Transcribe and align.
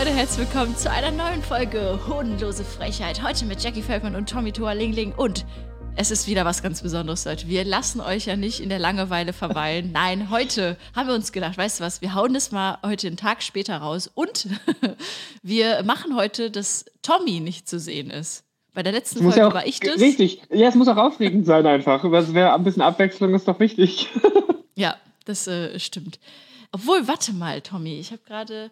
Leute, 0.00 0.14
herzlich 0.14 0.50
willkommen 0.50 0.74
zu 0.78 0.90
einer 0.90 1.10
neuen 1.10 1.42
Folge 1.42 2.00
Hodenlose 2.08 2.64
Frechheit. 2.64 3.22
Heute 3.22 3.44
mit 3.44 3.62
Jackie 3.62 3.82
Feldmann 3.82 4.16
und 4.16 4.30
Tommy 4.30 4.50
Toa 4.50 4.72
Lingling 4.72 5.12
und 5.12 5.44
es 5.94 6.10
ist 6.10 6.26
wieder 6.26 6.46
was 6.46 6.62
ganz 6.62 6.80
Besonderes, 6.80 7.26
Leute. 7.26 7.48
Wir 7.48 7.66
lassen 7.66 8.00
euch 8.00 8.24
ja 8.24 8.34
nicht 8.34 8.60
in 8.60 8.70
der 8.70 8.78
Langeweile 8.78 9.34
verweilen. 9.34 9.90
Nein, 9.92 10.30
heute 10.30 10.78
haben 10.96 11.08
wir 11.08 11.14
uns 11.14 11.32
gedacht, 11.32 11.58
weißt 11.58 11.80
du 11.80 11.84
was, 11.84 12.00
wir 12.00 12.14
hauen 12.14 12.32
das 12.32 12.50
mal 12.50 12.78
heute 12.82 13.08
einen 13.08 13.18
Tag 13.18 13.42
später 13.42 13.76
raus 13.76 14.10
und 14.14 14.48
wir 15.42 15.82
machen 15.82 16.16
heute, 16.16 16.50
dass 16.50 16.86
Tommy 17.02 17.40
nicht 17.40 17.68
zu 17.68 17.78
sehen 17.78 18.08
ist. 18.08 18.44
Bei 18.72 18.82
der 18.82 18.92
letzten 18.92 19.22
Folge 19.22 19.40
ja 19.40 19.48
auch, 19.48 19.54
war 19.54 19.66
ich 19.66 19.80
das. 19.80 20.00
Richtig. 20.00 20.40
Ja, 20.48 20.68
es 20.68 20.76
muss 20.76 20.88
auch 20.88 20.96
aufregend 20.96 21.44
sein 21.44 21.66
einfach. 21.66 22.10
Das 22.10 22.32
wäre 22.32 22.54
ein 22.54 22.64
bisschen 22.64 22.80
Abwechslung 22.80 23.34
ist 23.34 23.46
doch 23.46 23.60
wichtig. 23.60 24.08
Ja, 24.76 24.96
das 25.26 25.46
äh, 25.46 25.78
stimmt. 25.78 26.18
Obwohl, 26.72 27.06
warte 27.06 27.34
mal, 27.34 27.60
Tommy, 27.60 28.00
ich 28.00 28.12
habe 28.12 28.22
gerade. 28.24 28.70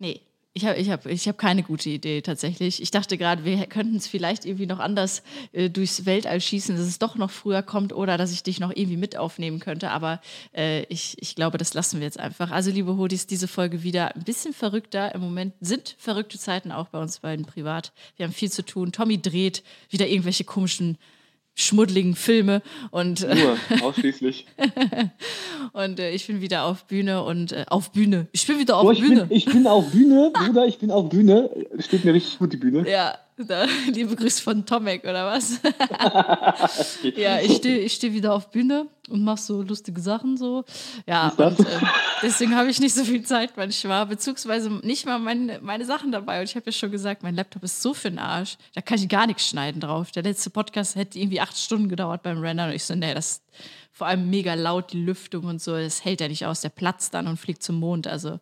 Nee, 0.00 0.20
ich 0.56 0.64
habe 0.64 0.78
ich 0.78 0.88
hab, 0.88 1.04
ich 1.06 1.26
hab 1.26 1.36
keine 1.36 1.64
gute 1.64 1.90
Idee 1.90 2.22
tatsächlich. 2.22 2.80
Ich 2.80 2.92
dachte 2.92 3.18
gerade, 3.18 3.44
wir 3.44 3.66
könnten 3.66 3.96
es 3.96 4.06
vielleicht 4.06 4.44
irgendwie 4.44 4.66
noch 4.66 4.78
anders 4.78 5.24
äh, 5.52 5.68
durchs 5.68 6.06
Weltall 6.06 6.40
schießen, 6.40 6.76
dass 6.76 6.86
es 6.86 7.00
doch 7.00 7.16
noch 7.16 7.32
früher 7.32 7.62
kommt 7.62 7.92
oder 7.92 8.16
dass 8.16 8.30
ich 8.30 8.44
dich 8.44 8.60
noch 8.60 8.70
irgendwie 8.70 8.96
mit 8.96 9.16
aufnehmen 9.16 9.58
könnte. 9.58 9.90
Aber 9.90 10.20
äh, 10.56 10.84
ich, 10.84 11.16
ich 11.20 11.34
glaube, 11.34 11.58
das 11.58 11.74
lassen 11.74 11.98
wir 11.98 12.06
jetzt 12.06 12.20
einfach. 12.20 12.52
Also, 12.52 12.70
liebe 12.70 12.96
Hodis, 12.96 13.26
diese 13.26 13.48
Folge 13.48 13.82
wieder 13.82 14.14
ein 14.14 14.22
bisschen 14.22 14.54
verrückter. 14.54 15.12
Im 15.12 15.22
Moment 15.22 15.54
sind 15.60 15.96
verrückte 15.98 16.38
Zeiten 16.38 16.70
auch 16.70 16.86
bei 16.86 17.00
uns 17.00 17.18
beiden 17.18 17.44
privat. 17.44 17.92
Wir 18.16 18.24
haben 18.24 18.32
viel 18.32 18.52
zu 18.52 18.64
tun. 18.64 18.92
Tommy 18.92 19.20
dreht 19.20 19.64
wieder 19.90 20.06
irgendwelche 20.06 20.44
komischen 20.44 20.98
schmuddeligen 21.54 22.16
Filme 22.16 22.62
und 22.90 23.22
äh, 23.22 23.34
Nur, 23.34 23.56
ausschließlich. 23.82 24.46
und 25.72 26.00
äh, 26.00 26.10
ich 26.10 26.26
bin 26.26 26.40
wieder 26.40 26.64
auf 26.64 26.84
Bühne 26.84 27.22
und 27.22 27.52
äh, 27.52 27.64
auf 27.68 27.92
Bühne. 27.92 28.26
Ich 28.32 28.46
bin 28.46 28.58
wieder 28.58 28.76
auf 28.76 28.82
Boah, 28.84 28.92
ich, 28.92 29.00
Bühne. 29.00 29.26
bin, 29.26 29.36
ich 29.36 29.44
bin 29.46 29.66
auf 29.66 29.90
Bühne, 29.90 30.32
Bruder, 30.34 30.66
ich 30.66 30.78
bin 30.78 30.90
auf 30.90 31.08
Bühne. 31.08 31.50
Steht 31.78 32.04
mir 32.04 32.14
richtig 32.14 32.38
gut, 32.38 32.52
die 32.52 32.56
Bühne. 32.56 32.88
ja, 32.90 33.16
da, 33.36 33.66
liebe 33.92 34.14
Grüße 34.14 34.42
von 34.42 34.64
Tomek 34.64 35.04
oder 35.04 35.26
was? 35.26 35.60
ja, 37.16 37.40
ich 37.40 37.56
stehe 37.56 37.78
ich 37.78 37.94
steh 37.94 38.12
wieder 38.12 38.32
auf 38.32 38.50
Bühne 38.50 38.86
und 39.08 39.24
mache 39.24 39.40
so 39.40 39.62
lustige 39.62 40.00
Sachen 40.00 40.36
so. 40.36 40.64
Ja, 41.06 41.28
ist 41.28 41.38
und 41.38 41.60
äh, 41.60 41.80
deswegen 42.22 42.54
habe 42.54 42.70
ich 42.70 42.80
nicht 42.80 42.94
so 42.94 43.04
viel 43.04 43.22
Zeit 43.22 43.56
manchmal, 43.56 44.06
beziehungsweise 44.06 44.70
nicht 44.70 45.06
mal 45.06 45.18
meine, 45.18 45.60
meine 45.60 45.84
Sachen 45.84 46.12
dabei. 46.12 46.38
Und 46.40 46.44
ich 46.44 46.56
habe 46.56 46.66
ja 46.66 46.72
schon 46.72 46.90
gesagt, 46.90 47.22
mein 47.22 47.34
Laptop 47.34 47.64
ist 47.64 47.82
so 47.82 47.92
für 47.94 48.10
den 48.10 48.18
Arsch, 48.18 48.56
da 48.74 48.80
kann 48.80 48.98
ich 48.98 49.08
gar 49.08 49.26
nichts 49.26 49.48
schneiden 49.48 49.80
drauf. 49.80 50.12
Der 50.12 50.22
letzte 50.22 50.50
Podcast 50.50 50.94
hätte 50.94 51.18
irgendwie 51.18 51.40
acht 51.40 51.58
Stunden 51.58 51.88
gedauert 51.88 52.22
beim 52.22 52.38
Rendern 52.38 52.70
und 52.70 52.76
ich 52.76 52.84
so, 52.84 52.94
nee, 52.94 53.14
das 53.14 53.42
vor 53.92 54.08
allem 54.08 54.28
mega 54.28 54.54
laut, 54.54 54.92
die 54.92 55.02
Lüftung 55.02 55.44
und 55.44 55.62
so, 55.62 55.76
das 55.76 56.04
hält 56.04 56.20
ja 56.20 56.28
nicht 56.28 56.46
aus. 56.46 56.60
Der 56.60 56.68
platzt 56.68 57.14
dann 57.14 57.28
und 57.28 57.36
fliegt 57.36 57.62
zum 57.62 57.78
Mond. 57.78 58.06
Also 58.06 58.40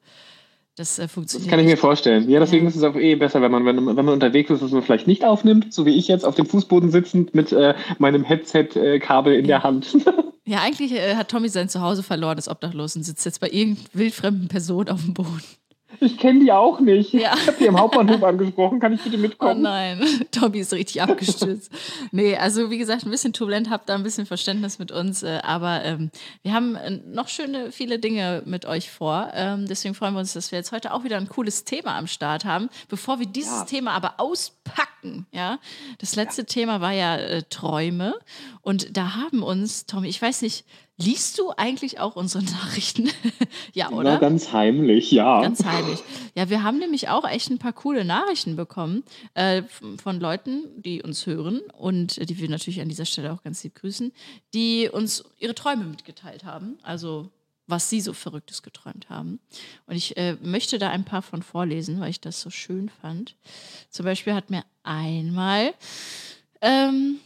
das 0.77 0.99
äh, 0.99 1.03
Das 1.03 1.13
funktioniert. 1.13 1.51
kann 1.51 1.61
ich 1.61 1.67
mir 1.67 1.77
vorstellen. 1.77 2.29
Ja, 2.31 2.41
deswegen 2.41 2.65
Ja. 2.65 2.71
ist 2.71 2.77
es 2.77 2.83
auch 2.83 2.95
eh 2.97 3.15
besser, 3.15 3.41
wenn 3.43 3.51
man, 3.53 3.65
wenn, 3.65 3.77
wenn 3.87 3.95
man 3.95 4.09
unterwegs 4.09 4.51
ist, 4.51 4.63
dass 4.63 4.71
man 4.71 4.83
vielleicht 4.83 5.07
nicht 5.07 5.25
aufnimmt, 5.25 5.73
so 5.73 5.85
wie 5.87 5.97
ich 5.97 6.09
jetzt 6.09 6.25
auf 6.25 6.35
dem 6.35 6.47
Fußboden 6.47 6.91
sitzend 6.91 7.35
mit 7.35 7.53
äh, 7.53 7.75
meinem 7.99 8.25
Headset-Kabel 8.25 9.35
in 9.35 9.47
der 9.47 9.63
Hand. 9.63 9.97
Ja, 10.45 10.59
eigentlich 10.61 10.91
äh, 10.93 11.15
hat 11.15 11.29
Tommy 11.31 11.49
sein 11.49 11.69
Zuhause 11.69 12.03
verloren, 12.03 12.37
ist 12.37 12.49
obdachlos 12.49 12.97
und 12.97 13.05
sitzt 13.05 13.25
jetzt 13.25 13.39
bei 13.41 13.49
irgendeiner 13.49 13.87
wildfremden 13.93 14.49
Person 14.49 14.89
auf 14.89 15.01
dem 15.05 15.15
Boden. 15.15 15.41
Ich 16.01 16.19
kenne 16.19 16.41
die 16.41 16.53
auch 16.53 16.81
nicht. 16.81 17.13
Ja. 17.13 17.35
Ich 17.37 17.47
habe 17.47 17.57
die 17.59 17.67
im 17.67 17.79
Hauptbahnhof 17.79 18.23
angesprochen. 18.25 18.81
Kann 18.81 18.93
ich 18.93 19.03
bitte 19.03 19.17
Oh 19.17 19.21
mitkommen? 19.21 19.63
nein, 19.63 20.01
Tommy 20.31 20.59
ist 20.61 20.73
richtig 20.73 21.01
abgestürzt. 21.03 21.71
nee, 22.11 22.37
also 22.37 22.71
wie 22.71 22.79
gesagt, 22.79 23.05
ein 23.05 23.11
bisschen 23.11 23.33
turbulent, 23.33 23.71
habt 23.71 23.89
da 23.89 23.95
ein 23.95 24.03
bisschen 24.03 24.27
Verständnis 24.27 24.79
mit 24.79 24.91
uns, 24.93 25.23
äh, 25.23 25.41
aber 25.43 25.85
ähm, 25.85 26.11
wir 26.43 26.53
haben 26.55 26.75
äh, 26.77 26.91
noch 27.07 27.29
schöne, 27.29 27.73
viele 27.73 27.99
Dinge 27.99 28.43
mit 28.47 28.65
euch 28.67 28.91
vor. 28.91 29.31
Ähm, 29.35 29.67
deswegen 29.69 29.95
freuen 29.95 30.15
wir 30.15 30.21
uns, 30.21 30.33
dass 30.33 30.51
wir 30.51 30.59
jetzt 30.59 30.73
heute 30.73 30.93
auch 30.93 31.05
wieder 31.05 31.17
ein 31.17 31.29
cooles 31.29 31.65
Thema 31.65 31.97
am 31.97 32.07
Start 32.07 32.45
haben. 32.45 32.69
Bevor 32.89 33.19
wir 33.19 33.27
dieses 33.27 33.61
Ja. 33.61 33.65
Thema 33.65 33.93
aber 33.93 34.15
auspacken, 34.19 35.27
ja, 35.33 35.59
das 35.99 36.17
letzte 36.17 36.45
Thema 36.47 36.81
war 36.81 36.93
ja 36.93 37.17
äh, 37.17 37.43
Träume 37.51 38.15
und 38.63 38.97
da 38.97 39.17
haben 39.17 39.43
uns, 39.43 39.87
Tommy, 39.87 40.09
ich 40.09 40.23
weiß 40.23 40.43
nicht, 40.43 40.65
liest 40.97 41.39
du 41.39 41.53
eigentlich 41.57 41.99
auch 41.99 42.17
unsere 42.17 42.45
Nachrichten? 42.63 43.11
ja, 43.75 43.91
oder? 43.91 44.15
Na, 44.15 44.19
ganz 44.19 44.53
heimlich, 44.53 45.11
ja. 45.11 45.43
Ganz 45.43 45.65
heimlich. 45.65 46.01
Ja, 46.35 46.49
wir 46.49 46.63
haben 46.63 46.79
nämlich 46.79 47.09
auch 47.09 47.29
echt 47.29 47.51
ein 47.51 47.59
paar 47.59 47.73
coole 47.73 48.05
Nachrichten 48.05 48.55
bekommen 48.55 49.03
äh, 49.35 49.63
von 50.01 50.21
Leuten, 50.21 50.63
die 50.81 51.03
uns 51.03 51.27
hören 51.27 51.61
und 51.77 52.29
die 52.29 52.39
wir 52.39 52.49
natürlich 52.49 52.81
an 52.81 52.89
dieser 52.89 53.05
Stelle 53.05 53.33
auch 53.33 53.43
ganz 53.43 53.63
lieb 53.65 53.75
grüßen, 53.75 54.13
die 54.55 54.89
uns 54.89 55.25
ihre 55.39 55.55
Träume 55.55 55.85
mitgeteilt 55.85 56.45
haben. 56.45 56.79
Also 56.83 57.31
was 57.67 57.89
sie 57.89 58.01
so 58.01 58.13
Verrücktes 58.13 58.63
geträumt 58.63 59.09
haben. 59.09 59.41
Und 59.87 59.97
ich 59.97 60.17
äh, 60.17 60.37
möchte 60.43 60.79
da 60.79 60.91
ein 60.91 61.05
paar 61.05 61.23
von 61.23 61.43
vorlesen, 61.43 62.01
weil 62.01 62.11
ich 62.11 62.21
das 62.21 62.41
so 62.41 62.51
schön 62.51 62.89
fand. 62.89 63.37
Zum 63.89 64.05
Beispiel 64.05 64.35
hat 64.35 64.51
mir 64.51 64.65
einmal, 64.83 65.73
ähm, 66.61 67.19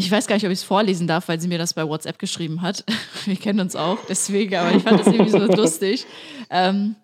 ich 0.00 0.10
weiß 0.10 0.26
gar 0.26 0.36
nicht, 0.36 0.46
ob 0.46 0.50
ich 0.50 0.58
es 0.60 0.64
vorlesen 0.64 1.06
darf, 1.06 1.28
weil 1.28 1.40
sie 1.40 1.48
mir 1.48 1.58
das 1.58 1.74
bei 1.74 1.86
WhatsApp 1.86 2.18
geschrieben 2.18 2.62
hat. 2.62 2.84
Wir 3.26 3.36
kennen 3.36 3.60
uns 3.60 3.76
auch, 3.76 3.98
deswegen, 4.08 4.56
aber 4.56 4.74
ich 4.74 4.82
fand 4.82 5.00
das 5.00 5.06
irgendwie 5.06 5.30
so 5.30 5.38
lustig. 5.38 6.06
Ähm, 6.48 6.96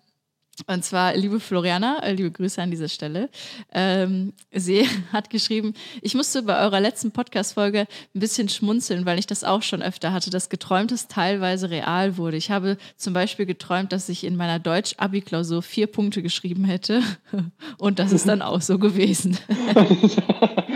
und 0.65 0.83
zwar, 0.83 1.15
liebe 1.15 1.39
Floriana, 1.39 1.99
äh, 2.03 2.13
liebe 2.13 2.31
Grüße 2.31 2.61
an 2.61 2.71
dieser 2.71 2.87
Stelle. 2.87 3.29
Ähm, 3.71 4.33
sie 4.51 4.87
hat 5.13 5.29
geschrieben, 5.29 5.73
ich 6.01 6.15
musste 6.15 6.41
bei 6.41 6.59
eurer 6.59 6.79
letzten 6.79 7.11
Podcast-Folge 7.11 7.81
ein 7.81 8.19
bisschen 8.19 8.49
schmunzeln, 8.49 9.05
weil 9.05 9.19
ich 9.19 9.27
das 9.27 9.43
auch 9.43 9.61
schon 9.61 9.83
öfter 9.83 10.13
hatte, 10.13 10.31
dass 10.31 10.49
Geträumtes 10.49 11.07
teilweise 11.07 11.69
real 11.69 12.17
wurde. 12.17 12.37
Ich 12.37 12.49
habe 12.49 12.77
zum 12.95 13.13
Beispiel 13.13 13.45
geträumt, 13.45 13.91
dass 13.91 14.09
ich 14.09 14.23
in 14.23 14.35
meiner 14.35 14.57
Deutsch-Abi-Klausur 14.57 15.61
vier 15.61 15.87
Punkte 15.87 16.23
geschrieben 16.23 16.65
hätte. 16.65 17.01
Und 17.77 17.99
das 17.99 18.11
ist 18.11 18.27
dann 18.27 18.41
auch 18.41 18.61
so 18.61 18.79
gewesen. 18.79 19.37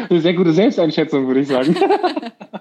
Eine 0.10 0.22
sehr 0.22 0.34
gute 0.34 0.54
Selbsteinschätzung, 0.54 1.26
würde 1.28 1.42
ich 1.42 1.48
sagen. 1.48 1.76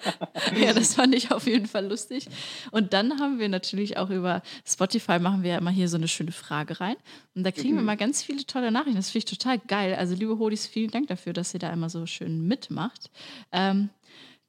Ja, 0.60 0.72
das 0.72 0.94
fand 0.94 1.14
ich 1.14 1.30
auf 1.30 1.46
jeden 1.46 1.66
Fall 1.66 1.86
lustig. 1.86 2.26
Und 2.70 2.92
dann 2.92 3.20
haben 3.20 3.38
wir 3.38 3.48
natürlich 3.48 3.96
auch 3.96 4.10
über 4.10 4.42
Spotify 4.66 5.18
machen 5.18 5.42
wir 5.42 5.52
ja 5.52 5.58
immer 5.58 5.70
hier 5.70 5.88
so 5.88 5.96
eine 5.96 6.08
schöne 6.08 6.32
Frage 6.32 6.80
rein. 6.80 6.96
Und 7.34 7.44
da 7.44 7.52
kriegen 7.52 7.76
wir 7.76 7.82
mal 7.82 7.96
ganz 7.96 8.22
viele 8.22 8.44
tolle 8.44 8.70
Nachrichten. 8.70 8.96
Das 8.96 9.10
finde 9.10 9.26
ich 9.30 9.38
total 9.38 9.58
geil. 9.58 9.94
Also, 9.94 10.14
liebe 10.14 10.38
Hodis, 10.38 10.66
vielen 10.66 10.90
Dank 10.90 11.08
dafür, 11.08 11.32
dass 11.32 11.54
ihr 11.54 11.60
da 11.60 11.70
immer 11.70 11.88
so 11.88 12.06
schön 12.06 12.46
mitmacht. 12.46 13.10
Ähm, 13.52 13.90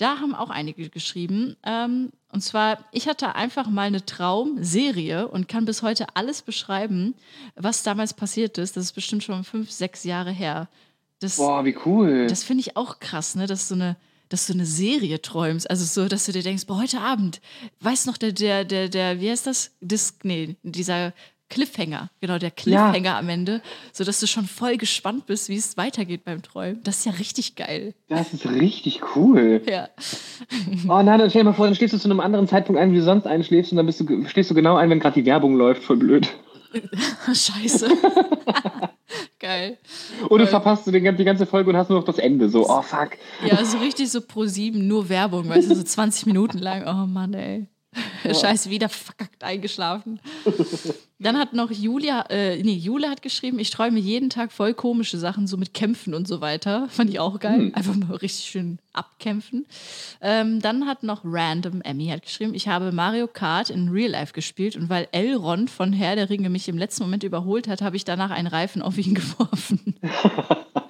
da 0.02 0.20
haben 0.20 0.34
auch 0.34 0.50
einige 0.50 0.90
geschrieben. 0.90 1.56
Ähm, 1.64 2.12
und 2.32 2.42
zwar, 2.42 2.80
ich 2.92 3.08
hatte 3.08 3.36
einfach 3.36 3.70
mal 3.70 3.84
eine 3.84 4.04
Traumserie 4.04 5.28
und 5.28 5.48
kann 5.48 5.66
bis 5.66 5.84
heute 5.84 6.16
alles 6.16 6.42
beschreiben, 6.42 7.14
was 7.56 7.84
damals 7.84 8.16
passiert 8.16 8.58
ist. 8.58 8.78
Das 8.78 8.86
ist 8.86 8.94
bestimmt 8.94 9.24
schon 9.24 9.44
fünf, 9.44 9.70
sechs 9.70 10.04
Jahre 10.04 10.32
her. 10.32 10.70
Das, 11.20 11.38
Boah, 11.38 11.64
wie 11.66 11.78
cool. 11.86 12.26
das 12.28 12.44
finde 12.44 12.62
ich 12.62 12.78
auch 12.78 13.00
krass, 13.00 13.36
ne? 13.36 13.46
Dass 13.46 13.68
du 13.68 13.76
eine, 13.76 13.96
dass 14.32 14.48
du 14.48 14.54
eine 14.54 14.66
Serie 14.66 15.22
träumst. 15.22 15.70
Also 15.70 15.84
so, 15.84 16.08
dass 16.08 16.26
du 16.26 16.32
dir 16.32 16.44
denkst, 16.44 16.66
boah, 16.66 16.82
heute 16.82 17.02
Abend, 17.02 17.42
weiß 17.82 18.06
noch 18.06 18.18
der, 18.18 18.32
der, 18.32 18.64
der, 18.64 18.88
der, 18.88 19.20
wie 19.20 19.30
heißt 19.30 19.46
das? 19.46 19.72
Dis, 19.82 20.18
nee, 20.24 20.56
dieser 20.64 21.14
Cliffhanger, 21.50 22.10
genau, 22.22 22.38
der 22.38 22.50
Cliffhanger 22.50 23.18
am 23.18 23.28
Ende, 23.28 23.62
so 23.92 24.06
dass 24.06 24.22
du 24.22 24.28
schon 24.28 24.46
voll 24.46 24.78
gespannt 24.78 25.26
bist, 25.26 25.50
wie 25.50 25.58
es 25.58 25.76
weitergeht 25.76 26.24
beim 26.24 26.42
Träumen. 26.42 26.82
Das 26.84 27.00
ist 27.00 27.06
ja 27.06 27.12
richtig 27.12 27.56
geil. 27.56 27.94
das 28.08 28.34
ist 28.34 28.50
richtig 28.50 29.02
cool. 29.16 29.62
Ja. 29.70 29.90
Oh 30.88 31.02
nein, 31.04 31.20
dann 31.20 31.30
stell 31.30 31.42
dir 31.42 31.50
mal 31.50 31.54
vor, 31.54 31.66
dann 31.66 31.76
stehst 31.76 31.94
du 31.94 31.98
zu 31.98 32.10
einem 32.10 32.22
anderen 32.22 32.48
Zeitpunkt 32.48 32.80
ein, 32.80 32.94
wie 32.94 32.98
du 32.98 33.04
sonst 33.04 33.28
einschläfst 33.28 33.74
und 33.74 33.78
dann 33.78 33.86
bist 33.86 34.00
du, 34.00 34.26
stehst 34.28 34.50
du 34.50 34.56
genau 34.56 34.78
ein, 34.78 34.90
wenn 34.90 35.02
gerade 35.02 35.22
die 35.22 35.26
Werbung 35.26 35.56
läuft. 35.56 35.84
Voll 35.84 35.98
blöd. 35.98 36.30
Scheiße. 37.34 37.90
geil. 39.40 39.78
Und 40.30 40.40
du 40.40 40.46
Voll. 40.46 40.48
verpasst 40.48 40.88
du 40.88 40.92
den, 40.92 41.16
die 41.18 41.24
ganze 41.24 41.46
Folge 41.46 41.70
und 41.70 41.78
hast 41.78 41.90
nur 41.90 42.00
noch 42.00 42.06
das 42.06 42.18
Ende. 42.18 42.50
So, 42.50 42.70
oh 42.70 42.82
fuck. 42.82 43.12
Ja, 43.46 43.64
so 43.66 43.78
richtig 43.80 44.10
so 44.12 44.22
pro 44.22 44.46
sieben, 44.46 44.88
nur 44.88 45.10
Werbung, 45.10 45.50
weißt 45.50 45.70
du, 45.70 45.76
so 45.76 45.84
20 45.84 46.26
Minuten 46.26 46.58
lang. 46.60 46.84
Oh 46.88 47.08
Mann, 47.08 47.34
ey. 47.34 47.68
Scheiße, 48.42 48.70
wieder 48.70 48.90
verkackt 48.90 49.44
eingeschlafen. 49.44 50.20
Dann 51.20 51.38
hat 51.38 51.54
noch 51.54 51.70
Julia, 51.70 52.26
äh, 52.30 52.64
nee, 52.64 52.74
Julia 52.74 53.12
hat 53.12 53.22
geschrieben, 53.22 53.60
ich 53.60 53.70
träume 53.70 54.00
jeden 54.00 54.32
Tag 54.32 54.52
voll 54.52 54.74
komische 54.74 55.20
Sachen, 55.20 55.46
so 55.46 55.56
mit 55.56 55.76
Kämpfen 55.76 56.16
und 56.16 56.28
so 56.28 56.42
weiter. 56.42 56.88
Fand 56.90 57.12
ich 57.12 57.20
auch 57.20 57.40
geil. 57.40 57.72
Einfach 57.76 57.96
mal 57.96 58.16
richtig 58.16 58.46
schön 58.46 58.80
abkämpfen. 58.94 59.68
Ähm, 60.22 60.62
dann 60.62 60.88
hat 60.88 61.04
noch 61.04 61.22
Random 61.24 61.82
Emmy 61.82 62.08
hat 62.08 62.24
geschrieben, 62.24 62.56
ich 62.56 62.68
habe 62.68 62.92
Mario 62.92 63.28
Kart 63.28 63.70
in 63.70 63.90
Real 63.90 64.12
Life 64.12 64.34
gespielt 64.34 64.76
und 64.76 64.90
weil 64.90 65.08
Elrond 65.12 65.70
von 65.70 65.94
Herr 65.94 66.16
der 66.16 66.30
Ringe 66.30 66.50
mich 66.50 66.68
im 66.68 66.78
letzten 66.78 67.04
Moment 67.04 67.24
überholt 67.24 67.68
hat, 67.68 67.82
habe 67.82 67.96
ich 67.96 68.04
danach 68.04 68.32
einen 68.32 68.48
Reifen 68.48 68.82
auf 68.82 68.98
ihn 68.98 69.14
geworfen. 69.14 69.96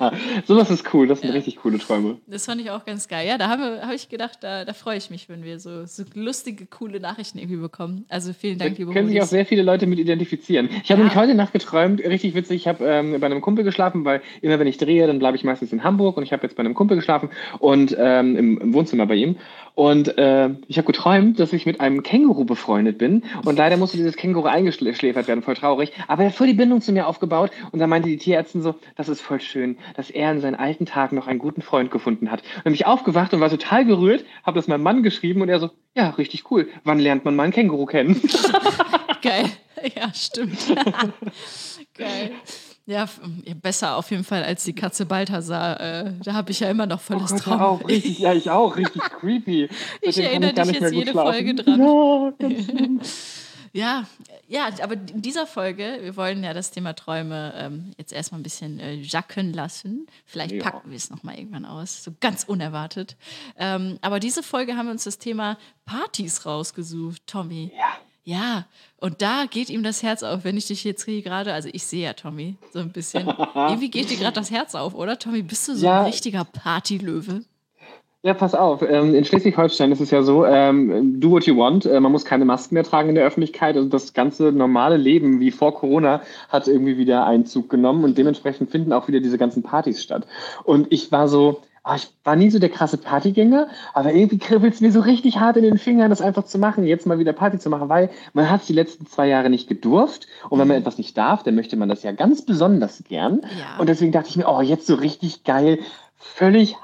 Sowas 0.46 0.70
ist 0.72 0.94
cool, 0.94 1.08
das 1.08 1.22
sind 1.22 1.32
richtig 1.32 1.58
coole 1.58 1.78
Träume. 1.80 2.18
Das 2.28 2.46
fand 2.46 2.62
ich 2.62 2.72
auch 2.72 2.86
ganz 2.86 3.08
geil. 3.08 3.28
Ja, 3.28 3.38
da 3.38 3.50
habe 3.50 3.82
hab 3.86 3.94
ich 3.94 4.10
gedacht, 4.10 4.40
da, 4.42 4.66
da 4.66 4.74
freue 4.74 4.98
ich 4.98 5.10
mich, 5.10 5.30
wenn 5.30 5.44
wir 5.44 5.60
so, 5.60 5.86
so 5.86 6.04
lustige, 6.14 6.66
coole 6.66 7.00
Nachrichten 7.00 7.38
irgendwie 7.38 7.58
bekommen. 7.58 8.06
Also 8.10 8.34
vielen 8.34 8.58
Dank, 8.58 8.76
Da 8.76 8.80
liebe 8.80 8.92
können 8.94 9.08
sich 9.10 9.22
auch 9.22 9.26
sehr 9.26 9.46
viele 9.46 9.62
Leute 9.64 9.86
mit 9.88 10.00
identifizieren. 10.00 10.70
Ich 10.84 10.92
habe 10.92 11.02
Ja. 11.02 11.08
nämlich 11.08 11.16
heute 11.16 11.36
Nacht 11.36 11.54
geträumt, 11.54 12.00
richtig 12.02 12.34
witzig, 12.36 12.62
ich 12.62 12.68
habe 12.68 12.86
ähm, 12.86 13.20
bei 13.20 13.26
einem 13.26 13.42
Kumpel 13.42 13.64
geschlafen, 13.64 14.06
weil 14.06 14.22
immer 14.42 14.60
wenn 14.60 14.68
ich 14.68 14.78
drehe, 14.78 15.08
dann 15.08 15.20
bleibe 15.20 15.38
ich 15.38 15.44
meistens 15.44 15.72
in 15.74 15.84
Hamburg 15.84 16.18
und 16.18 16.24
ich 16.24 16.34
habe 16.34 16.44
jetzt 16.44 16.56
bei 16.56 16.62
einem 16.62 16.74
Kumpel 16.74 16.98
geschlafen 16.98 17.30
und 17.60 17.96
ähm, 18.00 18.36
im, 18.36 18.58
im 18.60 18.74
Wohnzimmer 18.74 19.06
bei 19.06 19.16
ihm. 19.16 19.36
Und 19.74 20.18
äh, 20.18 20.50
ich 20.68 20.78
habe 20.78 20.86
geträumt, 20.88 21.40
dass 21.40 21.54
ich 21.54 21.66
mit 21.66 21.80
einem 21.80 22.04
Känguru 22.04 22.44
befreundet 22.44 22.98
bin 22.98 23.24
und 23.46 23.58
leider 23.58 23.78
musste 23.78 23.98
dieses 23.98 24.18
Känguru 24.18 24.46
eingeschläfert 24.48 25.28
werden, 25.28 25.42
voll 25.44 25.56
traurig. 25.56 25.94
Aber 26.08 26.24
er 26.24 26.30
hat 26.30 26.36
voll 26.36 26.48
die 26.48 26.54
Bindung 26.54 26.82
zu 26.82 26.92
mir 26.92 27.08
aufgebaut 27.08 27.52
und 27.72 27.80
da 27.80 27.88
meinte 27.88 28.10
die 28.10 28.18
Tierärztin 28.18 28.62
so, 28.62 28.76
das 28.98 29.08
ist 29.08 29.22
voll 29.22 29.40
schön, 29.40 29.78
dass 29.96 30.10
er 30.10 30.32
in 30.32 30.42
seinen 30.42 30.56
alten 30.56 30.86
Tagen 30.86 31.16
noch 31.16 31.28
einen 31.28 31.40
guten 31.40 31.62
Freund 31.62 31.92
gefunden 31.92 32.32
hat. 32.32 32.42
Und 32.58 32.64
bin 32.64 32.74
ich 32.74 32.86
aufgewacht 32.86 33.34
und 33.34 33.40
war 33.40 33.50
total 33.50 33.86
gerührt, 33.86 34.26
habe 34.44 34.58
das 34.60 34.68
meinem 34.68 34.84
Mann 34.84 35.04
geschrieben 35.04 35.42
und 35.42 35.50
er 35.50 35.60
so, 35.60 35.70
ja, 35.96 36.10
richtig 36.12 36.50
cool. 36.52 36.68
Wann 36.84 37.00
lernt 37.00 37.26
man 37.26 37.36
mal 37.36 37.44
einen 37.44 37.54
Känguru 37.54 37.86
kennen? 37.86 38.22
Geil. 39.22 39.46
Ja, 39.96 40.14
stimmt. 40.14 40.60
geil. 41.98 42.32
Ja, 42.86 43.08
besser 43.62 43.96
auf 43.96 44.12
jeden 44.12 44.24
Fall 44.24 44.44
als 44.44 44.64
die 44.64 44.74
Katze 44.74 45.06
Balthasar. 45.06 45.80
Äh, 45.80 46.12
da 46.24 46.34
habe 46.34 46.52
ich 46.52 46.60
ja 46.60 46.70
immer 46.70 46.86
noch 46.86 47.00
Oh 47.00 47.14
volles 47.14 47.32
Gott, 47.32 47.42
Traum. 47.42 47.60
hör 47.60 47.68
auf, 47.70 47.88
richtig, 47.88 48.20
ja, 48.20 48.34
ich 48.34 48.50
auch, 48.50 48.76
richtig 48.76 49.02
creepy. 49.20 49.70
Ich 50.02 50.18
erinnere 50.18 50.54
gar 50.54 50.66
dich 50.66 50.80
jetzt 50.80 50.94
jede 50.94 51.12
schlafen. 51.12 51.34
Folge 51.34 51.56
dran. 51.56 51.80
Ja, 51.80 52.34
ganz 52.38 52.66
schlimm. 52.66 53.00
Ja, 53.74 54.06
ja, 54.48 54.70
aber 54.84 54.94
in 54.94 55.22
dieser 55.22 55.48
Folge, 55.48 56.00
wir 56.02 56.18
wollen 56.18 56.44
ja 56.44 56.54
das 56.54 56.72
Thema 56.72 56.94
Träume 56.94 57.54
ähm, 57.56 57.92
jetzt 57.98 58.12
erstmal 58.12 58.40
ein 58.42 58.44
bisschen 58.44 58.80
äh, 58.80 58.96
jacken 58.96 59.54
lassen. 59.54 60.08
Vielleicht 60.26 60.56
Ja. 60.56 60.64
packen 60.64 60.90
wir 60.90 60.98
es 60.98 61.10
nochmal 61.10 61.38
irgendwann 61.38 61.66
aus, 61.66 62.04
so 62.04 62.12
ganz 62.20 62.44
unerwartet. 62.44 63.16
Ähm, 63.58 63.98
aber 64.02 64.20
diese 64.20 64.44
Folge 64.44 64.76
haben 64.76 64.88
wir 64.88 64.92
uns 64.92 65.06
das 65.06 65.20
Thema 65.20 65.58
Partys 65.86 66.46
rausgesucht, 66.46 67.26
Tommy. 67.28 67.72
ja. 67.78 67.98
Ja, 68.24 68.68
und 68.98 69.24
da 69.24 69.46
geht 69.50 69.72
ihm 69.72 69.82
das 69.82 70.04
Herz 70.04 70.22
auf, 70.22 70.44
wenn 70.44 70.56
ich 70.56 70.68
dich 70.68 70.84
jetzt 70.84 71.06
hier 71.06 71.24
gerade, 71.24 71.54
also 71.56 71.70
ich 71.74 71.84
sehe 71.88 72.04
ja 72.04 72.14
Tommy 72.14 72.56
so 72.72 72.78
ein 72.78 72.92
bisschen. 72.92 73.26
Irgendwie 73.56 73.90
geht 73.90 74.12
dir 74.12 74.18
gerade 74.18 74.34
das 74.36 74.52
Herz 74.52 74.76
auf, 74.76 74.94
oder 74.94 75.18
Tommy? 75.18 75.42
Bist 75.42 75.68
du 75.68 75.76
so 75.76 75.88
Ja. 75.88 76.02
ein 76.02 76.06
richtiger 76.06 76.46
Partylöwe? 76.46 77.44
Ja, 78.24 78.36
pass 78.36 78.54
auf. 78.54 78.84
Ähm, 78.84 79.16
in 79.16 79.26
Schleswig-Holstein 79.26 79.92
ist 79.92 80.00
es 80.00 80.12
ja 80.12 80.22
so, 80.22 80.46
ähm, 80.46 81.20
do 81.20 81.32
what 81.32 81.48
you 81.48 81.58
want. 81.58 81.88
Äh, 81.88 82.00
man 82.00 82.12
muss 82.12 82.24
keine 82.24 82.46
Masken 82.46 82.76
mehr 82.76 82.84
tragen 82.84 83.10
in 83.10 83.16
der 83.16 83.26
Öffentlichkeit. 83.26 83.76
Also 83.76 83.90
das 83.90 84.14
ganze 84.14 84.52
normale 84.52 84.98
Leben 84.98 85.40
wie 85.40 85.50
vor 85.50 85.74
Corona 85.74 86.22
hat 86.48 86.68
irgendwie 86.68 86.98
wieder 87.00 87.26
Einzug 87.26 87.68
genommen 87.68 88.04
und 88.04 88.20
dementsprechend 88.20 88.70
finden 88.70 88.94
auch 88.94 89.08
wieder 89.08 89.22
diese 89.22 89.40
ganzen 89.40 89.64
Partys 89.64 90.04
statt. 90.04 90.28
Und 90.64 90.92
ich 90.92 91.12
war 91.12 91.28
so, 91.28 91.62
ah, 91.82 91.96
ich 91.96 92.10
war 92.24 92.36
nie 92.36 92.52
so 92.52 92.60
der 92.60 92.70
krasse 92.70 93.00
Partygänger, 93.00 93.70
aber 93.96 94.14
irgendwie 94.14 94.38
kribbelt 94.38 94.76
es 94.76 94.82
mir 94.82 94.92
so 94.92 95.00
richtig 95.00 95.40
hart 95.40 95.58
in 95.58 95.64
den 95.64 95.80
Fingern, 95.80 96.12
das 96.12 96.22
einfach 96.22 96.44
zu 96.44 96.60
machen, 96.60 96.86
jetzt 96.86 97.08
mal 97.08 97.18
wieder 97.18 97.34
Party 97.34 97.58
zu 97.58 97.72
machen, 97.72 97.90
weil 97.90 98.12
man 98.34 98.52
hat 98.52 98.62
es 98.62 98.68
die 98.68 98.74
letzten 98.74 99.08
zwei 99.08 99.30
Jahre 99.30 99.50
nicht 99.50 99.68
gedurft. 99.68 100.28
Und 100.48 100.60
wenn 100.60 100.68
man 100.68 100.78
etwas 100.78 101.00
nicht 101.00 101.18
darf, 101.18 101.42
dann 101.42 101.56
möchte 101.56 101.76
man 101.76 101.90
das 101.90 102.04
ja 102.04 102.12
ganz 102.12 102.44
besonders 102.44 103.04
gern. 103.10 103.42
Ja. 103.60 103.80
Und 103.80 103.90
deswegen 103.90 104.12
dachte 104.12 104.30
ich 104.30 104.38
mir, 104.38 104.48
oh, 104.48 104.62
jetzt 104.62 104.86
so 104.86 104.94
richtig 104.94 105.44
geil, 105.44 105.80
völlig 106.18 106.76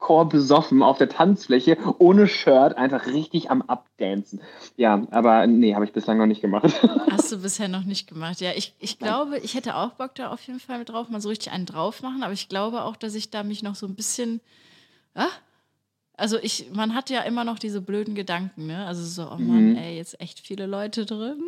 hardcore 0.00 0.26
besoffen 0.26 0.82
auf 0.82 0.98
der 0.98 1.08
Tanzfläche, 1.08 1.76
ohne 1.98 2.26
Shirt, 2.26 2.76
einfach 2.76 3.06
richtig 3.06 3.50
am 3.50 3.62
Abdancen. 3.62 4.40
Ja, 4.76 5.06
aber 5.10 5.46
nee, 5.46 5.74
habe 5.74 5.84
ich 5.84 5.92
bislang 5.92 6.18
noch 6.18 6.26
nicht 6.26 6.40
gemacht. 6.40 6.64
Hast 7.10 7.30
du 7.32 7.38
bisher 7.42 7.68
noch 7.68 7.84
nicht 7.84 8.08
gemacht. 8.08 8.40
Ja, 8.40 8.50
ich, 8.54 8.74
ich 8.78 8.98
glaube, 8.98 9.38
ich 9.38 9.54
hätte 9.54 9.76
auch 9.76 9.90
Bock 9.92 10.14
da 10.14 10.30
auf 10.30 10.42
jeden 10.42 10.60
Fall 10.60 10.78
mit 10.78 10.88
drauf, 10.88 11.08
mal 11.10 11.20
so 11.20 11.28
richtig 11.28 11.52
einen 11.52 11.66
drauf 11.66 12.02
machen, 12.02 12.22
aber 12.22 12.32
ich 12.32 12.48
glaube 12.48 12.82
auch, 12.82 12.96
dass 12.96 13.14
ich 13.14 13.30
da 13.30 13.42
mich 13.42 13.62
noch 13.62 13.74
so 13.74 13.86
ein 13.86 13.94
bisschen. 13.94 14.40
Ah? 15.14 15.28
Also 16.16 16.38
ich, 16.38 16.70
man 16.72 16.94
hat 16.94 17.10
ja 17.10 17.20
immer 17.22 17.44
noch 17.44 17.58
diese 17.58 17.80
blöden 17.80 18.14
Gedanken, 18.14 18.66
ne? 18.66 18.86
Also 18.86 19.02
so, 19.04 19.30
oh 19.30 19.38
Mann, 19.38 19.70
Mhm. 19.70 19.76
ey, 19.76 19.96
jetzt 19.96 20.20
echt 20.20 20.40
viele 20.40 20.66
Leute 20.66 21.06
drin. 21.06 21.40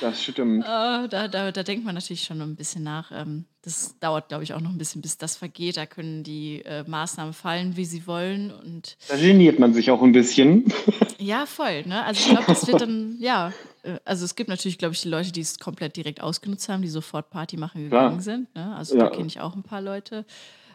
Das 0.00 0.22
stimmt. 0.22 0.62
Äh, 0.64 1.08
da, 1.08 1.28
da, 1.28 1.52
da 1.52 1.62
denkt 1.62 1.84
man 1.84 1.94
natürlich 1.94 2.24
schon 2.24 2.40
ein 2.40 2.56
bisschen 2.56 2.82
nach. 2.82 3.10
Ähm, 3.12 3.44
das 3.62 3.98
dauert, 3.98 4.28
glaube 4.28 4.42
ich, 4.44 4.54
auch 4.54 4.60
noch 4.60 4.70
ein 4.70 4.78
bisschen, 4.78 5.02
bis 5.02 5.18
das 5.18 5.36
vergeht. 5.36 5.76
Da 5.76 5.84
können 5.84 6.24
die 6.24 6.62
äh, 6.64 6.82
Maßnahmen 6.88 7.34
fallen, 7.34 7.76
wie 7.76 7.84
sie 7.84 8.06
wollen. 8.06 8.50
Und 8.50 8.96
Da 9.08 9.16
geniert 9.16 9.58
man 9.58 9.74
sich 9.74 9.90
auch 9.90 10.00
ein 10.02 10.12
bisschen. 10.12 10.72
ja, 11.18 11.44
voll. 11.44 11.84
Ne? 11.86 12.02
Also 12.04 12.20
ich 12.20 12.30
glaube, 12.30 12.46
das 12.46 12.66
wird 12.66 12.80
dann, 12.80 13.16
ja. 13.20 13.52
äh, 13.82 13.98
Also 14.06 14.24
es 14.24 14.34
gibt 14.34 14.48
natürlich, 14.48 14.78
glaube 14.78 14.94
ich, 14.94 15.02
die 15.02 15.08
Leute, 15.08 15.30
die 15.30 15.42
es 15.42 15.58
komplett 15.58 15.96
direkt 15.96 16.22
ausgenutzt 16.22 16.68
haben, 16.70 16.80
die 16.80 16.88
sofort 16.88 17.28
Party 17.28 17.58
machen 17.58 17.84
gegangen 17.84 18.20
sind. 18.20 18.54
Ne? 18.54 18.74
Also 18.74 18.96
Ja. 18.96 19.04
da 19.04 19.10
kenne 19.10 19.26
ich 19.26 19.40
auch 19.40 19.54
ein 19.54 19.62
paar 19.62 19.82
Leute. 19.82 20.24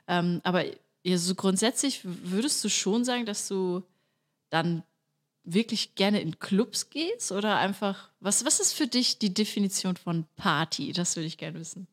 Ähm, 0.08 0.42
aber 0.44 0.64
ja, 1.04 1.18
so 1.18 1.34
grundsätzlich 1.34 2.02
würdest 2.04 2.64
du 2.64 2.70
schon 2.70 3.04
sagen, 3.04 3.26
dass 3.26 3.48
du 3.48 3.82
dann 4.52 4.84
wirklich 5.44 5.96
gerne 5.96 6.22
in 6.22 6.38
Clubs 6.40 6.90
gehst 6.92 7.32
oder 7.32 7.58
einfach, 7.58 8.10
was, 8.20 8.46
was 8.46 8.60
ist 8.60 8.74
für 8.74 8.88
dich 8.88 9.18
die 9.20 9.34
Definition 9.34 9.96
von 9.96 10.26
Party? 10.36 10.92
Das 10.92 11.16
würde 11.16 11.28
ich 11.28 11.38
gerne 11.38 11.60
wissen. 11.60 11.88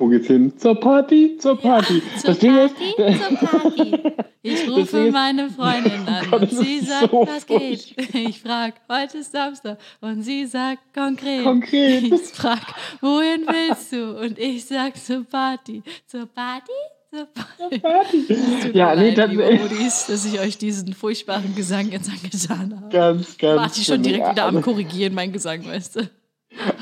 Wo 0.00 0.08
geht's 0.08 0.28
hin? 0.28 0.56
Zur 0.56 0.80
Party, 0.80 1.36
zur 1.38 1.58
Party. 1.60 2.02
Zur 2.16 2.30
das 2.30 2.38
Ding 2.38 2.54
Party, 2.54 2.84
ist, 2.96 3.38
zur 3.38 3.48
Party. 3.48 4.02
Ich 4.40 4.66
rufe 4.66 5.10
meine 5.12 5.50
Freundin 5.50 6.08
an 6.08 6.26
Gott, 6.30 6.40
und 6.40 6.50
sie 6.50 6.80
sagt, 6.80 7.10
so 7.10 7.28
was 7.28 7.46
geht. 7.46 7.94
Ich 8.14 8.40
frage, 8.40 8.76
heute 8.90 9.18
ist 9.18 9.32
Samstag 9.32 9.76
und 10.00 10.22
sie 10.22 10.46
sagt 10.46 10.94
konkret. 10.94 11.44
Konkret. 11.44 12.04
Ich 12.04 12.22
frage, 12.32 12.62
wohin 13.02 13.46
willst 13.46 13.92
du? 13.92 14.18
Und 14.18 14.38
ich 14.38 14.64
sag 14.64 14.96
zur 14.96 15.22
Party. 15.24 15.82
Zur 16.06 16.24
Party? 16.24 16.72
Zur 17.12 17.26
Party. 17.26 17.78
Party. 17.80 18.70
Ja, 18.72 18.94
nee, 18.94 19.10
leid, 19.10 19.30
liebe 19.32 19.44
Rudis, 19.44 20.06
dass 20.06 20.24
ich 20.24 20.40
euch 20.40 20.56
diesen 20.56 20.94
furchtbaren 20.94 21.54
Gesang 21.54 21.90
jetzt 21.90 22.08
angetan 22.08 22.80
habe. 22.80 22.88
ganz, 22.88 23.36
ganz. 23.36 23.60
Warte 23.60 23.80
ich 23.80 23.86
schon 23.86 24.02
direkt 24.02 24.30
wieder 24.30 24.46
am 24.46 24.62
Korrigieren, 24.62 25.12
mein 25.12 25.30
Gesang, 25.30 25.66
weißt 25.66 25.96
du. 25.96 26.10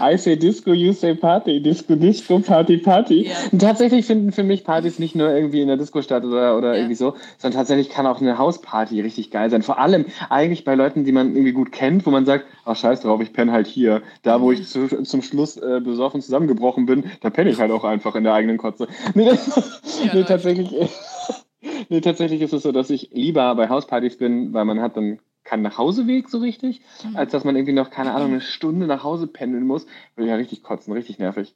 I 0.00 0.16
say 0.16 0.36
Disco, 0.36 0.72
you 0.72 0.92
say 0.92 1.14
Party. 1.14 1.60
Disco, 1.62 1.94
Disco, 1.96 2.38
Party, 2.40 2.78
Party. 2.78 3.28
Ja. 3.28 3.34
Und 3.52 3.60
tatsächlich 3.60 4.06
finden 4.06 4.32
für 4.32 4.42
mich 4.42 4.64
Partys 4.64 4.98
nicht 4.98 5.14
nur 5.14 5.30
irgendwie 5.30 5.60
in 5.60 5.68
der 5.68 5.76
Disco 5.76 6.02
statt 6.02 6.24
oder, 6.24 6.56
oder 6.56 6.72
Ja. 6.72 6.78
irgendwie 6.78 6.94
so, 6.94 7.14
sondern 7.38 7.58
tatsächlich 7.58 7.88
kann 7.90 8.06
auch 8.06 8.20
eine 8.20 8.38
Hausparty 8.38 9.00
richtig 9.00 9.30
geil 9.30 9.50
sein. 9.50 9.62
Vor 9.62 9.78
allem 9.78 10.06
eigentlich 10.30 10.64
bei 10.64 10.74
Leuten, 10.74 11.04
die 11.04 11.12
man 11.12 11.34
irgendwie 11.34 11.52
gut 11.52 11.72
kennt, 11.72 12.06
wo 12.06 12.10
man 12.10 12.26
sagt, 12.26 12.46
ach 12.64 12.76
scheiß 12.76 13.00
drauf, 13.02 13.20
ich 13.20 13.32
penne 13.32 13.52
halt 13.52 13.66
hier. 13.66 14.02
Da, 14.22 14.40
wo 14.40 14.52
ich 14.52 14.66
zu, 14.66 14.86
zum 15.04 15.22
Schluss 15.22 15.56
äh, 15.56 15.80
besoffen 15.82 16.20
zusammengebrochen 16.20 16.86
bin, 16.86 17.04
da 17.20 17.30
penne 17.30 17.50
ich 17.50 17.58
halt 17.58 17.70
auch 17.70 17.84
einfach 17.84 18.14
in 18.14 18.24
der 18.24 18.34
eigenen 18.34 18.58
Kotze. 18.58 18.88
Nee, 19.14 19.24
das, 19.26 20.00
Ja, 20.04 20.14
nee 20.14 20.24
tatsächlich, 20.24 20.70
nee, 21.88 22.00
tatsächlich 22.00 22.40
ist 22.42 22.52
es 22.52 22.62
so, 22.62 22.72
dass 22.72 22.90
ich 22.90 23.10
lieber 23.12 23.54
bei 23.54 23.68
Hauspartys 23.68 24.16
bin, 24.18 24.52
weil 24.52 24.64
man 24.64 24.80
hat 24.80 24.96
dann 24.96 25.18
keinen 25.48 25.62
Nachhauseweg 25.62 26.28
so 26.28 26.38
richtig, 26.38 26.80
Mhm. 27.04 27.16
als 27.16 27.32
dass 27.32 27.44
man 27.44 27.56
irgendwie 27.56 27.72
noch, 27.72 27.90
keine 27.90 28.12
Ahnung, 28.14 28.32
eine 28.32 28.40
Stunde 28.40 28.86
nach 28.86 29.02
Hause 29.02 29.26
pendeln 29.26 29.66
muss. 29.66 29.86
Will 30.16 30.26
ja 30.26 30.36
richtig 30.36 30.62
kotzen, 30.62 30.92
richtig 30.92 31.18
nervig. 31.18 31.54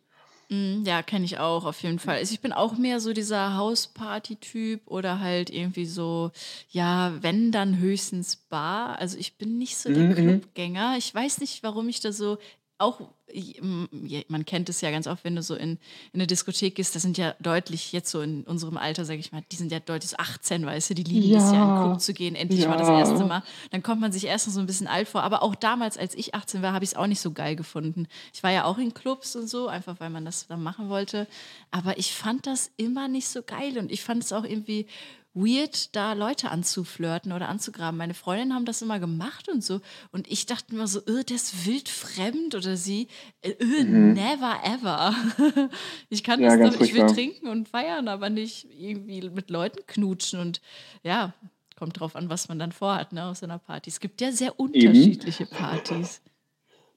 Mm, 0.49 0.83
Ja, 0.85 1.03
kenne 1.03 1.25
ich 1.25 1.39
auch, 1.39 1.65
auf 1.65 1.83
jeden 1.83 1.99
Fall. 1.99 2.17
Also 2.17 2.35
ich 2.35 2.41
bin 2.41 2.53
auch 2.53 2.77
mehr 2.77 3.01
so 3.01 3.13
dieser 3.13 3.57
Hausparty-Typ 3.57 4.83
oder 4.87 5.21
halt 5.21 5.51
irgendwie 5.51 5.87
so, 5.87 6.31
ja, 6.71 7.13
wenn 7.21 7.53
dann 7.53 7.79
höchstens 7.79 8.37
Bar. 8.37 8.99
Also 8.99 9.17
ich 9.19 9.37
bin 9.39 9.59
nicht 9.59 9.77
so 9.77 9.91
der 9.93 10.03
Mhm, 10.03 10.09
mhm. 10.09 10.15
Clubgänger. 10.15 10.97
Ich 10.99 11.15
weiß 11.15 11.41
nicht, 11.41 11.63
warum 11.63 11.89
ich 11.89 12.01
da 12.01 12.13
so 12.13 12.39
auch, 12.83 13.01
mm, 13.33 13.85
ja, 14.07 14.21
man 14.29 14.45
kennt 14.45 14.69
es 14.69 14.81
ja 14.81 14.91
ganz 14.91 15.07
oft, 15.07 15.25
wenn 15.25 15.35
du 15.37 15.43
so 15.43 15.55
in, 15.55 15.73
in 15.73 15.79
eine 16.15 16.27
Diskothek 16.27 16.75
gehst, 16.75 16.95
das 16.95 17.03
sind 17.03 17.17
ja 17.19 17.35
deutlich, 17.41 17.93
jetzt 17.93 18.11
so 18.11 18.21
in 18.21 18.43
unserem 18.45 18.77
Alter, 18.77 19.05
sage 19.05 19.21
ich 19.21 19.33
mal, 19.33 19.43
die 19.51 19.57
sind 19.57 19.73
ja 19.73 19.81
deutlich 19.81 20.11
so 20.11 20.17
18, 20.19 20.67
weißt 20.67 20.91
du, 20.91 20.95
die 20.95 21.05
lieben 21.05 21.37
es 21.37 21.51
ja, 21.53 21.63
in 21.63 21.69
den 21.69 21.75
Ja. 21.77 21.81
Club 21.81 22.01
zu 22.01 22.13
gehen, 22.13 22.35
endlich 22.35 22.67
mal 22.67 22.77
das 22.77 22.89
Ja. 22.89 22.99
erste 22.99 23.25
Mal. 23.25 23.43
Dann 23.71 23.83
kommt 23.83 24.01
man 24.01 24.13
sich 24.13 24.25
erst 24.27 24.47
noch 24.47 24.55
so 24.55 24.61
ein 24.61 24.67
bisschen 24.67 24.87
alt 24.87 25.09
vor. 25.09 25.23
Aber 25.23 25.43
auch 25.43 25.55
damals, 25.55 25.97
als 25.97 26.15
ich 26.15 26.35
18 26.35 26.61
war, 26.63 26.73
habe 26.73 26.85
ich 26.85 26.91
es 26.93 26.97
auch 26.97 27.07
nicht 27.07 27.21
so 27.21 27.33
geil 27.33 27.57
gefunden. 27.57 28.07
Ich 28.35 28.43
war 28.43 28.51
ja 28.51 28.65
auch 28.65 28.79
in 28.79 28.93
Clubs 28.95 29.35
und 29.37 29.49
so, 29.49 29.69
einfach 29.69 30.01
weil 30.01 30.11
man 30.11 30.25
das 30.25 30.47
dann 30.49 30.63
machen 30.63 30.89
wollte. 30.89 31.27
Aber 31.71 31.99
ich 31.99 32.13
fand 32.15 32.47
das 32.47 32.71
immer 32.77 33.09
nicht 33.09 33.29
so 33.29 33.43
geil 33.43 33.79
und 33.79 33.91
ich 33.91 34.03
fand 34.03 34.23
es 34.23 34.33
auch 34.33 34.45
irgendwie 34.45 34.87
weird, 35.35 35.95
da 35.97 36.13
Leute 36.13 36.51
anzuflirten 36.51 37.33
oder 37.33 37.49
anzugraben. 37.49 37.97
Meine 37.97 38.15
Freundinnen 38.15 38.55
haben 38.55 38.65
das 38.65 38.83
immer 38.83 38.99
gemacht 38.99 39.49
und 39.49 39.65
so. 39.65 39.81
Und 40.11 40.31
ich 40.31 40.47
dachte 40.47 40.75
immer 40.75 40.87
so, 40.87 41.01
äh, 41.01 41.25
der 41.25 41.37
ist 41.37 41.67
wild 41.67 41.89
fremd 41.89 42.55
oder 42.55 42.77
sie. 42.77 43.09
Äh, 43.41 43.51
äh, 43.51 43.85
never 43.85 44.61
ever. 44.65 45.15
ich 46.11 46.23
kann 46.23 46.41
Mhm. 46.41 46.47
Ja, 46.47 46.57
das 46.57 46.81
ich 46.81 46.95
will 46.95 47.07
trinken 47.07 47.49
und 47.49 47.69
feiern, 47.69 48.09
aber 48.09 48.31
nicht 48.31 48.67
irgendwie 48.79 49.31
mit 49.31 49.51
Leuten 49.51 49.81
knutschen. 49.87 50.41
Und 50.41 50.61
ja, 51.03 51.33
kommt 51.77 51.99
drauf 51.99 52.17
an, 52.17 52.29
was 52.29 52.49
man 52.49 52.59
dann 52.59 52.73
vorhat, 52.73 53.13
ne, 53.13 53.25
auf 53.27 53.37
so 53.37 53.47
einer 53.47 53.59
Party. 53.59 53.91
Es 53.91 54.01
gibt 54.01 54.21
ja 54.21 54.33
sehr 54.33 54.59
unterschiedliche 54.59 55.47
Partys. 55.47 56.21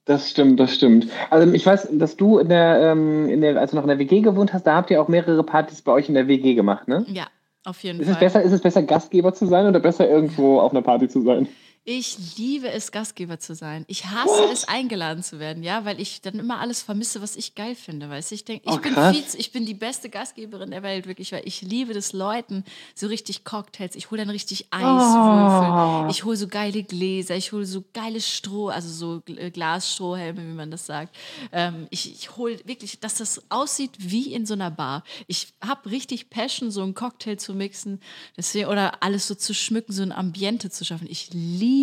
Das 0.06 0.30
stimmt, 0.30 0.60
das 0.60 0.76
stimmt. 0.76 1.08
Also 1.32 1.52
ich 1.52 1.66
weiß, 1.66 1.90
dass 1.94 2.16
du 2.16 2.38
in 2.38 2.50
der, 2.50 2.92
ähm, 2.92 3.28
in 3.28 3.42
der, 3.42 3.60
als 3.60 3.72
du 3.72 3.78
noch 3.78 3.84
in 3.84 3.90
der 3.90 3.98
WG 3.98 4.22
gewohnt 4.22 4.54
hast, 4.54 4.68
da 4.68 4.76
habt 4.76 4.92
ihr 4.92 5.02
auch 5.02 5.08
mehrere 5.08 5.44
Partys 5.44 5.82
bei 5.82 5.92
euch 5.92 6.10
in 6.10 6.14
der 6.14 6.28
WG 6.28 6.54
gemacht, 6.54 6.88
ne? 6.88 7.06
Ja, 7.10 7.26
auf 7.66 7.84
jeden 7.84 8.00
Ist 8.00 8.08
es 8.08 8.14
Fall. 8.14 8.20
besser, 8.26 8.42
ist 8.44 8.52
es 8.52 8.62
besser, 8.62 8.84
Gastgeber 8.84 9.34
zu 9.34 9.46
sein 9.48 9.68
oder 9.68 9.80
besser 9.80 10.08
irgendwo 10.08 10.60
auf 10.60 10.72
einer 10.72 10.82
Party 10.82 11.08
zu 11.08 11.22
sein? 11.22 11.48
Ich 11.88 12.36
liebe 12.36 12.72
es, 12.72 12.92
Gastgeber 12.92 13.38
zu 13.38 13.54
sein. 13.54 13.86
Ich 13.88 14.08
hasse 14.08 14.46
es, 14.52 14.68
eingeladen 14.68 15.22
zu 15.22 15.38
werden, 15.38 15.62
ja, 15.62 15.86
weil 15.86 16.02
ich 16.02 16.20
dann 16.20 16.40
immer 16.40 16.60
alles 16.60 16.82
vermisse, 16.82 17.22
was 17.22 17.36
ich 17.36 17.54
geil 17.54 17.76
finde. 17.76 18.10
Weißt 18.10 18.32
du, 18.32 18.36
ich 18.36 18.44
denke, 18.44 18.68
ich 18.68 18.74
Oh, 18.74 18.80
bin 18.80 18.96
ich 19.38 19.52
bin 19.52 19.68
die 19.68 19.76
beste 19.76 20.10
Gastgeberin 20.10 20.72
der 20.72 20.82
Welt, 20.82 21.06
wirklich, 21.06 21.32
weil 21.32 21.44
ich 21.46 21.62
liebe 21.62 21.94
das 21.94 22.12
Leuten, 22.12 22.64
so 22.96 23.06
richtig 23.06 23.44
Cocktails. 23.44 23.96
Ich 23.96 24.10
hole 24.10 24.20
dann 24.20 24.32
richtig 24.32 24.66
Eiswürfel. 24.72 26.08
Oh. 26.08 26.10
Ich 26.10 26.24
hole 26.24 26.36
so 26.36 26.48
geile 26.48 26.82
Gläser, 26.82 27.36
ich 27.36 27.52
hole 27.52 27.68
so 27.68 27.84
geiles 27.94 28.28
Stroh, 28.28 28.70
also 28.70 28.90
so 28.90 29.36
äh, 29.36 29.52
Glasstrohhelme, 29.52 30.42
wie 30.42 30.56
man 30.56 30.72
das 30.72 30.88
sagt. 30.88 31.16
Ähm, 31.52 31.86
ich 31.92 32.12
ich 32.12 32.36
hole 32.36 32.58
wirklich, 32.66 33.00
dass 33.00 33.18
das 33.18 33.44
aussieht 33.50 33.92
wie 34.00 34.34
in 34.34 34.48
so 34.48 34.56
einer 34.56 34.72
Bar. 34.72 35.04
Ich 35.28 35.50
habe 35.64 35.92
richtig 35.92 36.32
Passion, 36.32 36.72
so 36.72 36.82
einen 36.82 36.96
Cocktail 36.96 37.36
zu 37.36 37.54
mixen 37.54 38.02
deswegen, 38.36 38.70
oder 38.70 39.04
alles 39.04 39.28
so 39.28 39.36
zu 39.36 39.54
schmücken, 39.54 39.94
so 39.94 40.02
ein 40.02 40.12
Ambiente 40.12 40.72
zu 40.72 40.84
schaffen. 40.84 41.06
Ich 41.08 41.30
liebe 41.32 41.75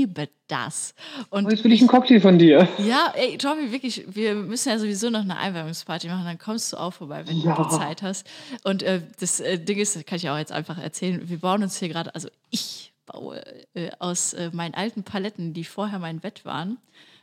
das. 0.48 0.94
Und 1.30 1.46
Oh, 1.46 1.50
jetzt 1.50 1.64
will 1.64 1.72
ich 1.72 1.80
einen 1.80 1.88
Cocktail 1.88 2.20
von 2.20 2.38
dir. 2.38 2.68
ja, 2.78 3.12
ey, 3.16 3.38
Tommy, 3.38 3.72
wirklich, 3.72 4.04
wir 4.14 4.34
müssen 4.34 4.68
ja 4.68 4.78
sowieso 4.78 5.08
noch 5.10 5.20
eine 5.22 5.36
Einweihungsparty 5.36 6.08
machen, 6.08 6.24
dann 6.24 6.38
kommst 6.38 6.72
du 6.72 6.76
auch 6.76 6.92
vorbei, 6.92 7.26
wenn 7.26 7.40
Ja. 7.40 7.54
du 7.56 7.68
Zeit 7.76 8.02
hast. 8.02 8.26
Und 8.64 8.82
äh, 8.82 9.00
das 9.20 9.40
äh, 9.40 9.58
Ding 9.58 9.78
ist, 9.78 9.96
das 9.96 10.04
kann 10.04 10.16
ich 10.16 10.28
auch 10.28 10.38
jetzt 10.38 10.52
einfach 10.52 10.78
erzählen, 10.78 11.20
wir 11.28 11.38
bauen 11.38 11.62
uns 11.62 11.78
hier 11.78 11.88
gerade, 11.88 12.14
also 12.14 12.28
ich 12.50 12.92
baue 13.06 13.42
äh, 13.74 13.90
aus 13.98 14.32
äh, 14.34 14.50
meinen 14.52 14.74
alten 14.74 15.02
Paletten, 15.02 15.52
die 15.54 15.64
vorher 15.64 15.98
mein 15.98 16.20
Bett 16.20 16.44
waren, 16.44 16.78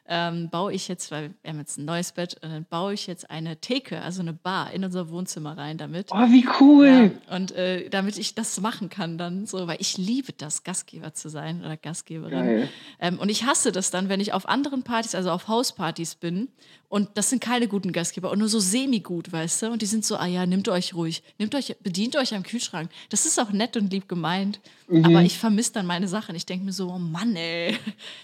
ähm, 0.10 0.50
baue 0.50 0.74
ich 0.74 0.88
jetzt, 0.88 1.12
weil 1.12 1.36
wir 1.44 1.51
haben 1.51 1.60
jetzt 1.60 1.78
ein 1.78 1.86
neues 1.86 2.12
Bett, 2.12 2.36
und 2.42 2.50
dann 2.50 2.66
baue 2.66 2.94
ich 2.94 3.06
jetzt 3.06 3.30
eine 3.30 3.58
Theke, 3.58 4.01
also 4.01 4.22
eine 4.22 4.34
Bar 4.34 4.72
in 4.72 4.84
unser 4.84 5.10
Wohnzimmer 5.10 5.56
rein 5.56 5.78
damit. 5.78 6.08
Oh, 6.12 6.18
wie 6.32 6.48
cool. 6.60 7.12
Ja, 7.28 7.36
und 7.36 7.51
äh, 7.51 7.89
damit 7.89 8.18
ich 8.18 8.34
das 8.34 8.60
machen 8.60 8.89
kann 8.89 9.20
dann 9.20 9.46
so, 9.46 9.68
weil 9.68 9.78
ich 9.80 9.98
liebe 9.98 10.34
das, 10.34 10.63
Gastgeber 10.63 11.13
zu 11.13 11.30
sein 11.30 11.62
oder 11.62 11.78
Gastgeberin. 11.78 12.68
Ähm, 13.00 13.20
und 13.20 13.30
ich 13.30 13.46
hasse 13.46 13.72
das 13.72 13.92
dann, 13.92 14.10
wenn 14.10 14.20
ich 14.20 14.34
auf 14.34 14.50
anderen 14.50 14.84
Partys, 14.84 15.13
also 15.13 15.30
auf 15.30 15.48
Hauspartys 15.48 16.16
bin 16.16 16.50
und 16.89 17.10
das 17.13 17.29
sind 17.29 17.39
keine 17.41 17.67
guten 17.67 17.91
Gastgeber 17.91 18.31
und 18.31 18.39
nur 18.39 18.50
so 18.50 18.60
semi-gut, 18.60 19.31
weißt 19.31 19.62
du? 19.62 19.67
Und 19.72 19.81
die 19.81 19.86
sind 19.86 20.03
so, 20.03 20.17
ah 20.17 20.25
ja, 20.25 20.46
nehmt 20.46 20.67
euch 20.69 20.93
ruhig, 20.96 21.22
nehmt 21.38 21.53
euch, 21.55 21.75
bedient 21.81 22.15
euch 22.15 22.34
am 22.34 22.41
Kühlschrank. 22.43 22.89
Das 23.10 23.25
ist 23.27 23.39
auch 23.39 23.51
nett 23.51 23.77
und 23.77 23.91
lieb 23.93 24.10
gemeint, 24.10 24.60
Mhm. 24.88 25.05
aber 25.05 25.22
ich 25.22 25.38
vermisse 25.38 25.74
dann 25.74 25.86
meine 25.86 26.08
Sachen. 26.08 26.34
Ich 26.36 26.48
denke 26.48 26.65
mir 26.65 26.74
so, 26.74 26.89
oh 26.89 26.98
Mann, 26.98 27.36
ey. 27.36 27.77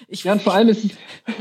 Ich, 0.07 0.23
Ja, 0.23 0.33
und 0.33 0.41
vor 0.41 0.55
allem 0.55 0.69
ist 0.69 0.83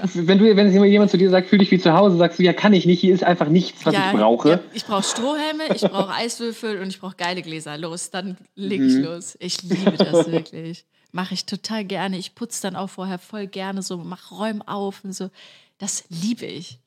es, 0.03 0.27
wenn 0.27 0.39
du, 0.39 0.55
wenn 0.55 0.85
jemand 0.85 1.11
zu 1.11 1.17
dir 1.17 1.31
sagt, 1.31 1.49
fühl 1.49 1.59
dich 1.59 1.71
wie 1.71 1.79
zu 1.79 1.95
Hause, 1.95 2.19
sagst 2.19 2.39
du, 2.39 2.43
ja, 2.43 2.53
kann 2.53 2.75
ich 2.75 2.85
nicht, 2.85 3.01
hier 3.01 3.15
ist 3.15 3.25
einfach 3.25 3.49
nichts, 3.49 3.85
was 3.87 3.95
Ja, 3.95 4.11
ich 4.13 4.17
brauche. 4.19 4.49
Ja, 4.51 4.61
ich 4.75 4.85
brauche 4.85 5.03
Strohhelme, 5.03 5.75
ich 5.75 5.81
brauche 5.81 6.13
Eiswürfel 6.13 6.81
und 6.83 6.89
ich 6.89 7.01
brauche 7.01 7.17
geile 7.17 7.41
Gläser. 7.41 7.79
Los, 7.79 8.11
dann 8.11 8.37
leg 8.55 8.83
ich 8.83 8.95
Mhm. 8.97 9.05
los. 9.05 9.37
Ich 9.41 9.63
liebe 9.63 9.93
das 9.93 10.31
wirklich. 10.31 10.85
Mache 11.11 11.33
ich 11.33 11.47
total 11.47 11.85
gerne. 11.87 12.19
Ich 12.19 12.35
putze 12.35 12.61
dann 12.61 12.77
auch 12.77 12.91
vorher 12.91 13.19
voll 13.19 13.47
gerne 13.47 13.81
so, 13.83 13.97
mach 13.97 14.31
Räume 14.31 14.67
auf 14.69 15.05
und 15.05 15.15
so. 15.15 15.31
Das 15.79 16.05
liebe 16.11 16.45
ich. 16.45 16.81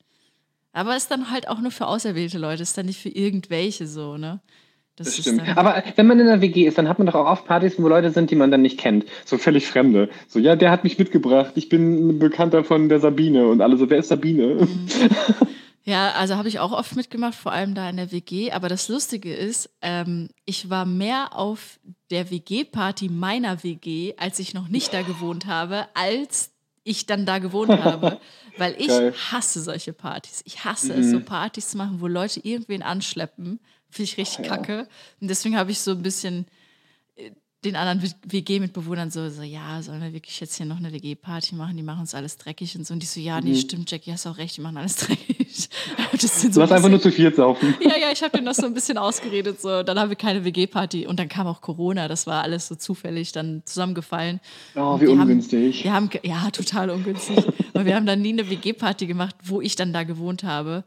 Aber 0.78 0.96
ist 0.96 1.10
dann 1.10 1.30
halt 1.30 1.48
auch 1.48 1.60
nur 1.60 1.72
für 1.72 1.88
auserwählte 1.88 2.38
Leute, 2.38 2.62
ist 2.62 2.78
dann 2.78 2.86
nicht 2.86 3.00
für 3.00 3.08
irgendwelche 3.08 3.88
so, 3.88 4.16
ne? 4.16 4.40
Das 4.94 5.08
ist 5.08 5.20
stimmt. 5.20 5.42
Aber 5.56 5.82
wenn 5.96 6.06
man 6.06 6.18
in 6.18 6.28
einer 6.28 6.40
WG 6.40 6.66
ist, 6.66 6.78
dann 6.78 6.88
hat 6.88 6.98
man 6.98 7.06
doch 7.06 7.14
auch 7.14 7.26
oft 7.26 7.46
Partys, 7.46 7.74
wo 7.78 7.88
Leute 7.88 8.10
sind, 8.10 8.30
die 8.30 8.36
man 8.36 8.50
dann 8.50 8.62
nicht 8.62 8.78
kennt. 8.78 9.04
So 9.24 9.38
völlig 9.38 9.66
Fremde. 9.66 10.08
So, 10.28 10.38
ja, 10.38 10.56
der 10.56 10.70
hat 10.70 10.84
mich 10.84 10.98
mitgebracht. 10.98 11.52
Ich 11.56 11.68
bin 11.68 12.08
ein 12.08 12.18
Bekannter 12.18 12.64
von 12.64 12.88
der 12.88 13.00
Sabine. 13.00 13.46
Und 13.46 13.60
alle 13.60 13.76
so, 13.76 13.90
wer 13.90 13.98
ist 13.98 14.08
Sabine? 14.08 14.54
Mhm. 14.54 14.88
Ja, 15.84 16.10
also 16.10 16.36
habe 16.36 16.48
ich 16.48 16.58
auch 16.58 16.72
oft 16.72 16.96
mitgemacht, 16.96 17.34
vor 17.34 17.50
allem 17.50 17.74
da 17.74 17.88
in 17.88 17.96
der 17.96 18.12
WG. 18.12 18.52
Aber 18.52 18.68
das 18.68 18.90
Lustige 18.90 19.32
ist, 19.32 19.70
ähm, 19.80 20.28
ich 20.44 20.68
war 20.68 20.84
mehr 20.84 21.34
auf 21.34 21.80
der 22.10 22.30
WG-Party 22.30 23.08
meiner 23.08 23.64
WG, 23.64 24.12
als 24.18 24.38
ich 24.38 24.52
noch 24.52 24.68
nicht 24.68 24.92
da 24.92 25.00
gewohnt 25.00 25.46
habe, 25.46 25.86
als 25.94 26.52
ich 26.88 27.06
dann 27.06 27.26
da 27.26 27.38
gewohnt 27.38 27.70
habe. 27.70 28.20
Weil 28.56 28.74
ich 28.78 28.88
Geil. 28.88 29.14
hasse 29.30 29.62
solche 29.62 29.92
Partys. 29.92 30.42
Ich 30.44 30.64
hasse 30.64 30.92
es, 30.92 31.10
so 31.10 31.20
Partys 31.20 31.68
zu 31.68 31.76
machen, 31.76 32.00
wo 32.00 32.08
Leute 32.08 32.40
irgendwen 32.40 32.82
anschleppen. 32.82 33.60
Finde 33.88 34.10
ich 34.10 34.16
richtig 34.16 34.46
kacke. 34.46 34.88
Und 35.20 35.28
deswegen 35.28 35.56
habe 35.56 35.70
ich 35.70 35.78
so 35.80 35.92
ein 35.92 36.02
bisschen 36.02 36.46
äh, 37.14 37.30
den 37.64 37.74
anderen 37.74 38.12
WG-Mitbewohnern 38.24 39.10
so, 39.10 39.28
so, 39.30 39.42
ja, 39.42 39.82
sollen 39.82 40.00
wir 40.00 40.12
wirklich 40.12 40.38
jetzt 40.38 40.56
hier 40.56 40.66
noch 40.66 40.76
eine 40.76 40.92
WG-Party 40.92 41.56
machen? 41.56 41.76
Die 41.76 41.82
machen 41.82 42.00
uns 42.00 42.14
alles 42.14 42.36
dreckig 42.36 42.76
und 42.76 42.86
so. 42.86 42.94
Und 42.94 43.02
die 43.02 43.06
so, 43.06 43.18
ja, 43.18 43.40
nee, 43.40 43.56
stimmt, 43.56 43.90
Jackie, 43.90 44.12
hast 44.12 44.28
auch 44.28 44.38
recht, 44.38 44.56
die 44.56 44.60
machen 44.60 44.76
alles 44.76 44.96
dreckig. 45.06 45.68
Das 46.12 46.40
sind 46.40 46.54
so 46.54 46.60
Lass 46.60 46.70
ein 46.70 46.76
einfach 46.76 46.88
nur 46.88 47.00
zu 47.00 47.10
viert 47.10 47.34
saufen. 47.34 47.74
ja, 47.80 47.96
ja, 47.96 48.12
ich 48.12 48.22
habe 48.22 48.30
denen 48.30 48.46
das 48.46 48.58
so 48.58 48.66
ein 48.66 48.74
bisschen 48.74 48.96
ausgeredet. 48.96 49.60
So. 49.60 49.82
Dann 49.82 49.98
haben 49.98 50.08
wir 50.08 50.16
keine 50.16 50.44
WG-Party 50.44 51.08
und 51.08 51.18
dann 51.18 51.28
kam 51.28 51.48
auch 51.48 51.60
Corona. 51.60 52.06
Das 52.06 52.28
war 52.28 52.42
alles 52.42 52.68
so 52.68 52.76
zufällig 52.76 53.32
dann 53.32 53.62
zusammengefallen. 53.64 54.38
Oh, 54.76 55.00
wie 55.00 55.08
ungünstig. 55.08 55.84
Haben, 55.88 56.12
wir 56.12 56.20
haben, 56.20 56.44
ja, 56.44 56.50
total 56.52 56.90
ungünstig. 56.90 57.44
und 57.74 57.84
wir 57.84 57.96
haben 57.96 58.06
dann 58.06 58.22
nie 58.22 58.34
eine 58.34 58.48
WG-Party 58.48 59.06
gemacht, 59.06 59.34
wo 59.42 59.60
ich 59.60 59.74
dann 59.74 59.92
da 59.92 60.04
gewohnt 60.04 60.44
habe. 60.44 60.84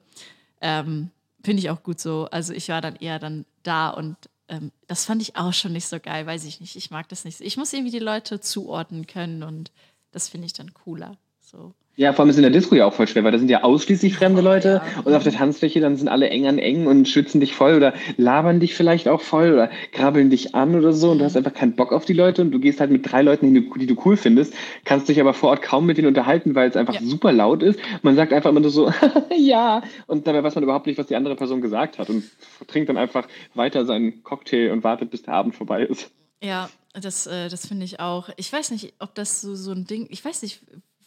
Ähm, 0.61 1.09
Finde 1.43 1.59
ich 1.59 1.69
auch 1.69 1.83
gut 1.83 1.99
so. 1.99 2.27
Also 2.31 2.53
ich 2.53 2.69
war 2.69 2.79
dann 2.79 2.95
eher 2.95 3.19
dann 3.19 3.45
da 3.63 3.89
und 3.89 4.15
ähm, 4.51 4.71
das 4.85 5.05
fand 5.05 5.21
ich 5.21 5.37
auch 5.37 5.53
schon 5.53 5.71
nicht 5.71 5.87
so 5.87 5.99
geil, 5.99 6.27
weiß 6.27 6.43
ich 6.43 6.59
nicht. 6.59 6.75
Ich 6.75 6.91
mag 6.91 7.07
das 7.09 7.23
nicht. 7.23 7.39
Ich 7.39 7.57
muss 7.57 7.71
irgendwie 7.73 7.91
die 7.91 7.99
Leute 7.99 8.41
zuordnen 8.41 9.07
können 9.07 9.43
und 9.43 9.71
das 10.11 10.27
finde 10.27 10.45
ich 10.45 10.53
dann 10.53 10.73
cooler. 10.73 11.17
So. 11.39 11.73
Ja, 11.97 12.13
vor 12.13 12.23
allem 12.23 12.29
ist 12.29 12.37
in 12.37 12.41
der 12.43 12.51
Disco 12.51 12.73
ja 12.73 12.85
auch 12.85 12.93
voll 12.93 13.07
schwer, 13.07 13.23
weil 13.25 13.33
da 13.33 13.37
sind 13.37 13.49
ja 13.49 13.63
ausschließlich 13.63 14.15
fremde 14.15 14.41
Leute 14.41 14.81
und 15.03 15.13
auf 15.13 15.23
der 15.23 15.33
Tanzfläche 15.33 15.81
dann 15.81 15.97
sind 15.97 16.07
alle 16.07 16.29
eng 16.29 16.47
an 16.47 16.57
eng 16.57 16.87
und 16.87 17.07
schützen 17.07 17.41
dich 17.41 17.53
voll 17.53 17.75
oder 17.75 17.93
labern 18.17 18.59
dich 18.61 18.73
vielleicht 18.75 19.09
auch 19.09 19.19
voll 19.21 19.51
oder 19.51 19.69
krabbeln 19.91 20.29
dich 20.29 20.55
an 20.55 20.73
oder 20.73 20.93
so 20.93 21.11
und 21.11 21.19
du 21.19 21.25
hast 21.25 21.35
einfach 21.35 21.53
keinen 21.53 21.75
Bock 21.75 21.91
auf 21.91 22.05
die 22.05 22.13
Leute 22.13 22.41
und 22.41 22.51
du 22.51 22.59
gehst 22.59 22.79
halt 22.79 22.91
mit 22.91 23.11
drei 23.11 23.21
Leuten, 23.21 23.53
die 23.53 23.69
du, 23.69 23.77
die 23.77 23.87
du 23.87 23.95
cool 24.05 24.15
findest, 24.15 24.53
kannst 24.85 25.09
dich 25.09 25.19
aber 25.19 25.33
vor 25.33 25.49
Ort 25.49 25.61
kaum 25.61 25.85
mit 25.85 25.97
denen 25.97 26.07
unterhalten, 26.07 26.55
weil 26.55 26.69
es 26.69 26.77
einfach 26.77 26.93
Ja. 26.95 27.01
super 27.01 27.33
laut 27.33 27.61
ist. 27.61 27.79
Man 28.03 28.15
sagt 28.15 28.31
einfach 28.31 28.49
immer 28.49 28.61
nur 28.61 28.71
so, 28.71 28.89
ja, 29.37 29.83
und 30.07 30.25
dabei 30.25 30.43
weiß 30.43 30.55
man 30.55 30.63
überhaupt 30.63 30.87
nicht, 30.87 30.97
was 30.97 31.07
die 31.07 31.15
andere 31.17 31.35
Person 31.35 31.59
gesagt 31.61 31.99
hat 31.99 32.09
und 32.09 32.23
trinkt 32.67 32.87
dann 32.87 32.97
einfach 32.97 33.27
weiter 33.53 33.85
seinen 33.85 34.23
Cocktail 34.23 34.71
und 34.71 34.83
wartet, 34.85 35.11
bis 35.11 35.23
der 35.23 35.33
Abend 35.33 35.55
vorbei 35.55 35.83
ist. 35.83 36.09
Ja, 36.41 36.69
das, 36.93 37.27
äh, 37.27 37.49
das 37.49 37.67
finde 37.67 37.83
ich 37.85 37.99
auch. 37.99 38.29
Ich 38.37 38.51
weiß 38.51 38.71
nicht, 38.71 38.93
ob 38.99 39.13
das 39.13 39.41
so, 39.41 39.55
so 39.55 39.71
ein 39.71 39.85
Ding, 39.85 40.07
ich 40.09 40.23
weiß 40.23 40.41
nicht, 40.41 40.61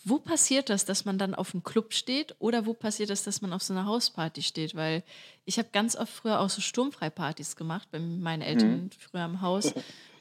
wo 0.04 0.18
passiert 0.18 0.68
das, 0.68 0.84
dass 0.84 1.04
man 1.04 1.16
dann 1.18 1.34
auf 1.34 1.54
einem 1.54 1.64
Club 1.64 1.94
steht 1.94 2.34
oder 2.38 2.66
wo 2.66 2.74
passiert 2.74 3.10
das, 3.10 3.22
dass 3.22 3.40
man 3.40 3.52
auf 3.52 3.62
so 3.62 3.72
einer 3.72 3.86
Hausparty 3.86 4.42
steht? 4.42 4.74
Weil 4.74 5.02
ich 5.46 5.58
habe 5.58 5.68
ganz 5.72 5.96
oft 5.96 6.12
früher 6.12 6.40
auch 6.40 6.50
so 6.50 6.60
Sturmfreipartys 6.60 7.56
gemacht 7.56 7.88
bei 7.90 7.98
meinen 7.98 8.42
Eltern 8.42 8.90
früher 8.98 9.24
im 9.24 9.40
Haus. 9.40 9.72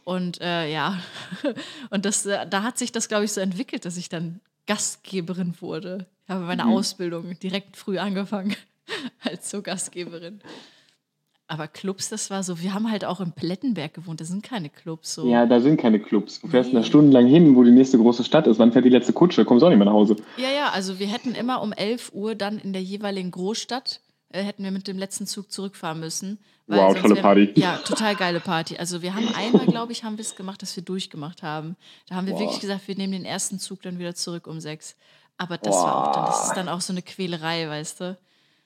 Und 0.05 0.41
äh, 0.41 0.71
ja, 0.71 0.99
und 1.89 2.05
das, 2.05 2.25
äh, 2.25 2.47
da 2.47 2.63
hat 2.63 2.77
sich 2.77 2.91
das, 2.91 3.07
glaube 3.09 3.25
ich, 3.25 3.33
so 3.33 3.41
entwickelt, 3.41 3.85
dass 3.85 3.97
ich 3.97 4.09
dann 4.09 4.39
Gastgeberin 4.67 5.55
wurde. 5.59 6.07
Ich 6.23 6.29
habe 6.29 6.45
meine 6.45 6.65
Ausbildung 6.67 7.37
direkt 7.39 7.75
früh 7.75 7.97
angefangen 7.97 8.55
als 9.21 9.49
so 9.49 9.61
Gastgeberin. 9.61 10.41
Aber 11.53 11.67
Clubs, 11.67 12.09
das 12.09 12.31
war 12.31 12.41
so, 12.41 12.59
wir 12.61 12.73
haben 12.73 12.89
halt 12.89 13.05
auch 13.05 13.19
im 13.19 13.31
Plettenberg 13.31 13.93
gewohnt, 13.93 14.19
das 14.19 14.29
sind 14.29 14.41
keine 14.41 14.69
Clubs. 14.71 15.13
So. 15.13 15.27
Ja, 15.29 15.45
da 15.45 15.59
sind 15.59 15.77
keine 15.79 15.99
Clubs. 15.99 16.41
Du 16.41 16.47
fährst 16.47 16.71
Nee. 16.71 16.77
eine 16.77 16.85
Stunde 16.85 17.11
lang 17.13 17.27
hin, 17.27 17.55
wo 17.55 17.63
die 17.63 17.69
nächste 17.69 17.99
große 17.99 18.23
Stadt 18.23 18.47
ist. 18.47 18.57
Wann 18.57 18.71
fährt 18.71 18.85
die 18.85 18.89
letzte 18.89 19.13
Kutsche? 19.13 19.45
Kommst 19.45 19.63
auch 19.63 19.69
nicht 19.69 19.77
mehr 19.77 19.85
nach 19.85 19.93
Hause. 19.93 20.15
Ja, 20.37 20.49
ja, 20.49 20.69
also 20.71 20.97
wir 20.97 21.05
hätten 21.05 21.35
immer 21.35 21.61
um 21.61 21.71
11 21.71 22.11
Uhr 22.15 22.33
dann 22.33 22.57
in 22.57 22.73
der 22.73 22.81
jeweiligen 22.81 23.29
Großstadt, 23.29 24.01
äh, 24.29 24.41
hätten 24.41 24.63
wir 24.63 24.71
mit 24.71 24.87
dem 24.87 24.97
letzten 24.97 25.27
Zug 25.27 25.51
zurückfahren 25.51 25.99
müssen. 25.99 26.39
Wow, 26.65 26.99
tolle 26.99 27.15
Party. 27.17 27.51
Ja, 27.55 27.77
total 27.77 28.15
geile 28.15 28.39
Party. 28.39 28.77
Also 28.77 29.03
wir 29.03 29.13
haben 29.13 29.27
einmal, 29.35 29.67
glaube 29.67 29.91
ich, 29.91 30.03
haben 30.03 30.17
wir 30.17 30.23
es 30.23 30.35
gemacht, 30.35 30.61
dass 30.63 30.75
wir 30.75 30.83
durchgemacht 30.83 31.43
haben. 31.43 31.75
Da 32.09 32.15
haben 32.15 32.25
wir 32.25 32.33
Wow. 32.33 32.39
wirklich 32.39 32.61
gesagt, 32.61 32.87
wir 32.87 32.95
nehmen 32.95 33.13
den 33.13 33.25
ersten 33.25 33.59
Zug 33.59 33.83
dann 33.83 33.99
wieder 33.99 34.15
zurück 34.15 34.47
um 34.47 34.59
sechs. 34.59 34.95
Aber 35.37 35.57
das 35.59 35.75
war 35.75 36.07
auch 36.09 36.11
dann, 36.15 36.25
das 36.25 36.47
ist 36.47 36.53
dann 36.55 36.69
auch 36.69 36.81
so 36.81 36.93
eine 36.93 37.01
Quälerei, 37.03 37.67
weißt 37.67 37.99
du? 38.01 38.17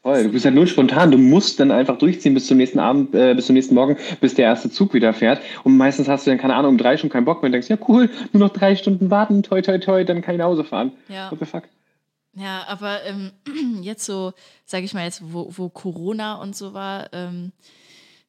Voll, 0.08 0.24
du 0.24 0.30
bist 0.30 0.46
halt 0.46 0.56
nur 0.56 0.68
spontan. 0.68 1.12
Du 1.12 1.18
musst 1.18 1.60
dann 1.60 1.70
einfach 1.70 1.98
durchziehen 1.98 2.34
bis 2.34 2.48
zum 2.48 2.56
nächsten 2.56 2.80
Abend, 2.80 3.14
äh, 3.14 3.34
bis 3.36 3.48
zum 3.48 3.56
nächsten 3.56 3.76
Morgen, 3.76 3.98
bis 4.22 4.36
der 4.36 4.46
erste 4.46 4.70
Zug 4.70 4.94
wieder 4.94 5.14
fährt. 5.14 5.42
Und 5.66 5.76
meistens 5.76 6.08
hast 6.08 6.26
du 6.26 6.32
dann, 6.32 6.40
keine 6.40 6.56
Ahnung, 6.56 6.72
um 6.72 6.78
drei 6.78 6.96
schon 6.96 7.10
keinen 7.10 7.26
Bock 7.26 7.42
mehr 7.42 7.48
und 7.48 7.52
denkst, 7.52 7.68
ja 7.68 7.78
cool, 7.90 8.10
nur 8.32 8.48
noch 8.48 8.54
drei 8.54 8.78
Stunden 8.78 9.12
warten, 9.12 9.44
toi 9.44 9.62
toi 9.62 9.80
toi, 9.80 10.06
dann 10.06 10.22
kann 10.22 10.36
ich 10.36 10.40
nach 10.40 10.46
Hause 10.46 10.64
fahren. 10.64 10.94
Ja. 11.10 11.30
What 11.30 11.40
the 11.40 11.46
fuck? 11.46 11.64
Ja, 12.36 12.64
aber 12.70 13.04
ähm, 13.04 13.32
jetzt 13.82 14.06
so, 14.06 14.32
sage 14.64 14.86
ich 14.86 14.94
mal 14.94 15.04
jetzt, 15.04 15.22
wo, 15.26 15.52
wo 15.58 15.68
Corona 15.68 16.36
und 16.36 16.56
so 16.56 16.74
war, 16.74 17.10
ähm, 17.12 17.52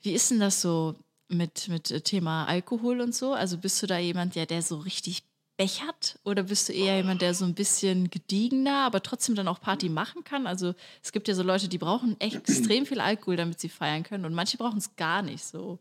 wie 0.03 0.15
ist 0.15 0.33
denn 0.33 0.41
das 0.41 0.61
so 0.61 0.97
mit, 1.29 1.69
mit 1.69 1.93
äh, 1.93 2.01
Thema 2.01 2.47
Alkohol 2.47 3.01
und 3.01 3.15
so? 3.15 3.35
Also 3.35 3.57
bist 3.57 3.81
du 3.81 3.87
da 3.87 3.99
jemand, 3.99 4.35
der, 4.35 4.47
der 4.47 4.63
so 4.63 4.79
richtig 4.79 5.28
bechert 5.59 6.19
oder 6.25 6.45
bist 6.45 6.69
du 6.69 6.73
eher 6.73 6.97
jemand, 6.97 7.21
der 7.21 7.35
so 7.35 7.45
ein 7.45 7.55
bisschen 7.55 8.09
gediegener, 8.09 8.87
aber 8.87 9.03
trotzdem 9.03 9.35
dann 9.35 9.49
auch 9.49 9.61
Party 9.61 9.91
machen 9.91 10.25
kann? 10.25 10.47
Also 10.47 10.75
es 11.03 11.13
gibt 11.13 11.29
ja 11.29 11.35
so 11.35 11.43
Leute, 11.43 11.69
die 11.69 11.79
brauchen 11.79 12.19
echt 12.21 12.37
extrem 12.37 12.87
viel 12.87 13.01
Alkohol, 13.01 13.37
damit 13.37 13.61
sie 13.61 13.69
feiern 13.69 14.05
können 14.05 14.25
und 14.25 14.33
manche 14.33 14.57
brauchen 14.57 14.79
es 14.79 14.97
gar 14.97 15.21
nicht 15.21 15.45
so. 15.45 15.79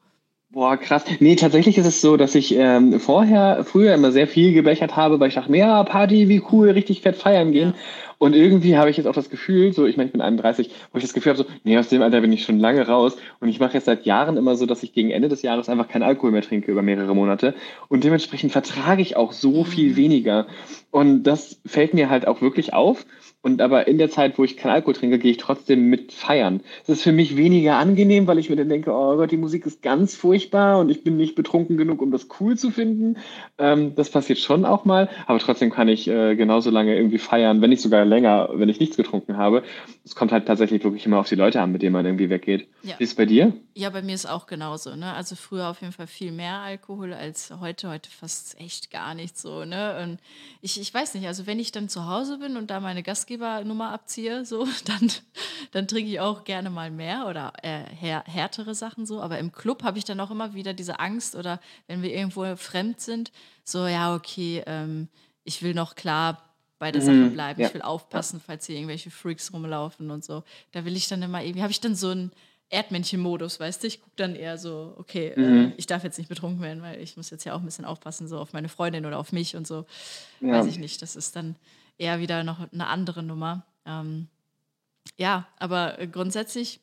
Boah, 0.50 0.78
krass. 0.78 1.04
Nee, 1.20 1.36
tatsächlich 1.36 1.78
ist 1.78 1.86
es 1.86 2.00
so, 2.00 2.16
dass 2.16 2.34
ich 2.34 2.56
ähm, 2.56 3.02
vorher, 3.02 3.66
früher 3.66 3.94
immer 3.94 4.14
sehr 4.14 4.28
viel 4.28 4.54
gebechert 4.54 4.96
habe, 4.96 5.20
weil 5.20 5.28
ich 5.28 5.36
dachte, 5.36 5.56
ja, 5.56 5.84
Party, 5.84 6.30
wie 6.30 6.42
cool, 6.52 6.70
richtig 6.70 7.02
fett 7.02 7.18
feiern 7.18 7.52
gehen. 7.52 7.74
Und 8.18 8.34
irgendwie 8.34 8.78
habe 8.78 8.90
ich 8.90 8.96
jetzt 8.96 9.08
auch 9.08 9.14
das 9.14 9.30
Gefühl, 9.30 9.74
so, 9.74 9.86
ich 9.86 9.98
meine, 9.98 10.08
ich 10.08 10.14
bin 10.14 10.22
31, 10.22 10.72
wo 10.92 10.98
ich 10.98 11.04
das 11.04 11.14
Gefühl 11.14 11.34
habe, 11.34 11.44
so, 11.44 11.50
nee, 11.66 11.78
aus 11.78 11.90
dem 11.90 12.02
Alter 12.02 12.22
bin 12.22 12.32
ich 12.32 12.44
schon 12.46 12.60
lange 12.60 12.88
raus. 12.88 13.18
Und 13.42 13.50
ich 13.50 13.60
mache 13.60 13.74
jetzt 13.74 13.86
seit 13.86 14.06
Jahren 14.06 14.38
immer 14.38 14.56
so, 14.56 14.66
dass 14.66 14.84
ich 14.84 14.94
gegen 14.94 15.12
Ende 15.12 15.28
des 15.28 15.42
Jahres 15.42 15.68
einfach 15.68 15.90
keinen 15.90 16.04
Alkohol 16.04 16.32
mehr 16.32 16.42
trinke 16.42 16.72
über 16.72 16.82
mehrere 16.82 17.14
Monate. 17.14 17.54
Und 17.90 18.06
dementsprechend 18.06 18.54
vertrage 18.54 19.02
ich 19.02 19.18
auch 19.18 19.34
so 19.34 19.66
viel 19.66 19.98
weniger. 19.98 20.48
Und 20.92 21.24
das 21.24 21.60
fällt 21.66 21.94
mir 21.94 22.10
halt 22.10 22.26
auch 22.26 22.42
wirklich 22.42 22.74
auf. 22.74 23.06
Und 23.42 23.62
aber 23.62 23.88
in 23.88 23.98
der 23.98 24.10
Zeit, 24.10 24.38
wo 24.38 24.44
ich 24.44 24.58
keinen 24.58 24.74
Alkohol 24.74 24.96
trinke, 24.96 25.20
gehe 25.20 25.32
ich 25.32 25.38
trotzdem 25.38 25.90
mit 25.90 26.12
feiern. 26.12 26.62
Das 26.86 26.98
ist 26.98 27.04
für 27.04 27.12
mich 27.12 27.38
weniger 27.38 27.78
angenehm, 27.78 28.28
weil 28.28 28.40
ich 28.40 28.50
mir 28.50 28.56
dann 28.56 28.68
denke, 28.68 28.92
oh 28.92 29.16
Gott, 29.16 29.32
die 29.32 29.38
Musik 29.38 29.66
ist 29.66 29.82
ganz 29.82 30.16
furchtbar 30.16 30.80
und 30.80 30.90
ich 30.90 31.04
bin 31.04 31.18
nicht 31.18 31.36
betrunken 31.36 31.78
genug, 31.78 32.02
um 32.02 32.12
das 32.12 32.28
cool 32.40 32.58
zu 32.58 32.72
finden. 32.72 33.18
Ähm, 33.58 33.94
das 33.96 34.10
passiert 34.10 34.40
schon 34.40 34.66
auch 34.66 34.86
mal, 34.86 35.08
aber 35.28 35.40
trotzdem 35.40 35.70
kann 35.70 35.88
ich 35.88 36.08
äh, 36.08 36.36
genauso 36.36 36.72
lange 36.72 36.96
irgendwie 36.96 37.20
feiern, 37.20 37.62
wenn 37.62 37.70
nicht 37.70 37.82
sogar 37.82 38.06
länger, 38.06 38.50
wenn 38.54 38.70
ich 38.70 38.80
nichts 38.80 38.98
getrunken 38.98 39.38
habe. 39.38 39.64
Es 40.04 40.16
kommt 40.16 40.32
halt 40.32 40.48
tatsächlich 40.48 40.84
wirklich 40.84 41.06
immer 41.06 41.20
auf 41.20 41.30
die 41.30 41.36
Leute 41.36 41.62
an, 41.62 41.72
mit 41.72 41.84
denen 41.84 41.94
man 41.94 42.06
irgendwie 42.06 42.30
weggeht. 42.30 42.68
Ja. 42.88 42.98
Wie 43.00 43.04
ist 43.04 43.10
es 43.12 43.16
bei 43.16 43.26
dir? 43.26 43.54
Ja, 43.74 43.90
bei 43.90 44.02
mir 44.02 44.16
ist 44.16 44.26
auch 44.28 44.48
genauso. 44.48 44.96
Ne? 44.96 45.14
Also 45.14 45.36
früher 45.36 45.68
auf 45.68 45.82
jeden 45.82 45.92
Fall 45.92 46.08
viel 46.08 46.32
mehr 46.32 46.60
Alkohol 46.60 47.14
als 47.14 47.52
heute. 47.60 47.90
Heute 47.90 48.10
fast 48.10 48.58
echt 48.62 48.92
gar 48.92 49.14
nicht 49.14 49.38
so. 49.38 49.66
Ne? 49.66 50.02
Und 50.02 50.20
ich, 50.62 50.80
ich 50.80 50.94
weiß 50.94 51.14
nicht, 51.16 51.28
also 51.28 51.46
wenn 51.48 51.60
ich 51.60 51.74
dann 51.74 51.90
zu 51.90 52.08
Hause 52.08 52.38
bin 52.38 52.56
und 52.56 52.72
da 52.72 52.80
meine 52.80 53.04
Gastgebernummer 53.04 53.92
abziehe, 53.92 54.46
so, 54.46 54.66
dann, 54.86 55.12
dann 55.72 55.88
trinke 55.90 56.10
ich 56.10 56.22
auch 56.22 56.46
gerne 56.46 56.70
mal 56.70 56.90
mehr 56.90 57.28
oder 57.28 57.52
äh, 57.62 57.84
här 57.94 58.24
härtere 58.26 58.74
Sachen 58.74 59.06
so. 59.06 59.22
Aber 59.22 59.38
im 59.38 59.52
Club 59.52 59.84
habe 59.84 59.98
ich 59.98 60.06
dann 60.06 60.22
auch 60.22 60.32
immer 60.32 60.54
wieder 60.54 60.74
diese 60.74 61.02
Angst 61.02 61.36
oder 61.36 61.60
wenn 61.88 62.02
wir 62.02 62.14
irgendwo 62.14 62.56
fremd 62.56 63.02
sind, 63.02 63.34
so, 63.66 63.86
ja, 63.86 64.16
okay, 64.16 64.64
ähm, 64.66 65.10
ich 65.44 65.62
will 65.62 65.74
noch 65.74 65.96
klar 65.96 66.42
bei 66.80 66.92
der 66.92 67.02
Sache 67.02 67.30
bleiben. 67.30 67.60
ja. 67.60 67.68
Ich 67.68 67.74
will 67.74 67.82
aufpassen, 67.82 68.42
falls 68.46 68.66
hier 68.66 68.76
irgendwelche 68.76 69.10
Freaks 69.10 69.52
rumlaufen 69.52 70.12
und 70.12 70.24
so. 70.24 70.44
Da 70.72 70.86
will 70.86 70.96
ich 70.96 71.08
dann 71.08 71.22
immer 71.22 71.42
irgendwie, 71.42 71.64
habe 71.64 71.72
ich 71.72 71.82
dann 71.82 71.96
so 71.96 72.10
einen 72.10 72.32
Erdmännchen-Modus, 72.70 73.60
weißt 73.60 73.84
du? 73.84 73.88
Ich 73.88 74.02
gucke 74.02 74.16
dann 74.18 74.36
eher 74.36 74.58
so, 74.58 74.94
okay, 74.98 75.30
äh, 75.30 75.72
ich 75.78 75.88
darf 75.88 76.04
jetzt 76.04 76.18
nicht 76.18 76.28
betrunken 76.28 76.62
werden, 76.62 76.82
weil 76.82 77.02
ich 77.02 77.16
muss 77.16 77.30
jetzt 77.30 77.46
ja 77.46 77.54
auch 77.54 77.60
ein 77.60 77.66
bisschen 77.66 77.86
aufpassen, 77.86 78.28
so 78.28 78.40
auf 78.40 78.52
meine 78.54 78.70
Freundin 78.70 79.06
oder 79.06 79.20
auf 79.20 79.32
mich 79.32 79.56
und 79.56 79.66
so. 79.66 79.86
Ja. 80.42 80.54
Weiß 80.54 80.66
ich 80.66 80.78
nicht. 80.78 81.02
Das 81.02 81.16
ist 81.16 81.36
dann 81.36 81.56
eher 81.98 82.20
wieder 82.20 82.44
noch 82.44 82.72
eine 82.72 82.88
andere 82.88 83.24
Nummer. 83.24 83.66
Ähm, 83.86 84.28
ja, 85.18 85.48
aber 85.58 86.00
äh, 86.00 86.08
grundsätzlich, 86.08 86.82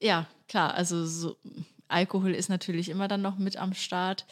ja, 0.00 0.26
klar, 0.48 0.74
also 0.74 1.06
so, 1.06 1.36
Alkohol 1.88 2.34
ist 2.34 2.48
natürlich 2.48 2.88
immer 2.88 3.08
dann 3.08 3.22
noch 3.22 3.38
mit 3.38 3.56
am 3.56 3.72
Start. 3.72 4.26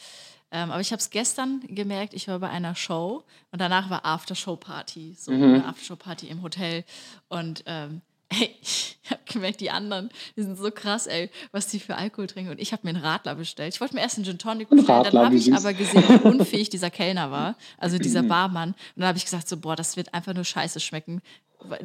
Ähm, 0.51 0.71
aber 0.71 0.81
ich 0.81 0.91
habe 0.91 0.99
es 0.99 1.09
gestern 1.09 1.61
gemerkt, 1.67 2.13
ich 2.13 2.27
war 2.27 2.39
bei 2.39 2.49
einer 2.49 2.75
Show 2.75 3.23
und 3.51 3.59
danach 3.59 3.89
war 3.89 4.05
Aftershow-Party, 4.05 5.15
so 5.17 5.31
eine 5.31 5.65
Aftershow-Party 5.65 6.27
im 6.27 6.43
Hotel. 6.43 6.85
Und 7.27 7.63
ähm, 7.65 8.01
ey, 8.29 8.55
ich 8.61 8.97
habe 9.09 9.21
gemerkt, 9.25 9.61
die 9.61 9.69
anderen, 9.69 10.09
die 10.35 10.43
sind 10.43 10.57
so 10.57 10.71
krass, 10.71 11.07
ey, 11.07 11.29
was 11.51 11.67
die 11.67 11.79
für 11.79 11.95
Alkohol 11.95 12.27
trinken. 12.27 12.51
Und 12.51 12.59
ich 12.59 12.71
habe 12.71 12.81
mir 12.83 12.89
einen 12.89 13.03
Radler 13.03 13.35
bestellt. 13.35 13.73
Ich 13.73 13.81
wollte 13.81 13.95
mir 13.95 14.01
erst 14.01 14.17
einen 14.17 14.25
Gin 14.25 14.39
Tonic 14.39 14.69
bestellen, 14.69 14.89
Radler, 14.89 15.11
dann 15.11 15.25
habe 15.25 15.35
ich 15.35 15.53
aber 15.53 15.73
gesehen, 15.73 16.03
wie 16.07 16.13
unfähig 16.27 16.69
dieser 16.69 16.89
Kellner 16.89 17.31
war, 17.31 17.55
also 17.77 17.97
dieser 17.97 18.23
Barmann. 18.23 18.69
Und 18.69 18.77
dann 18.97 19.07
habe 19.07 19.17
ich 19.17 19.25
gesagt, 19.25 19.47
so, 19.47 19.57
boah, 19.57 19.75
das 19.75 19.95
wird 19.97 20.13
einfach 20.13 20.33
nur 20.33 20.43
scheiße 20.45 20.79
schmecken. 20.79 21.21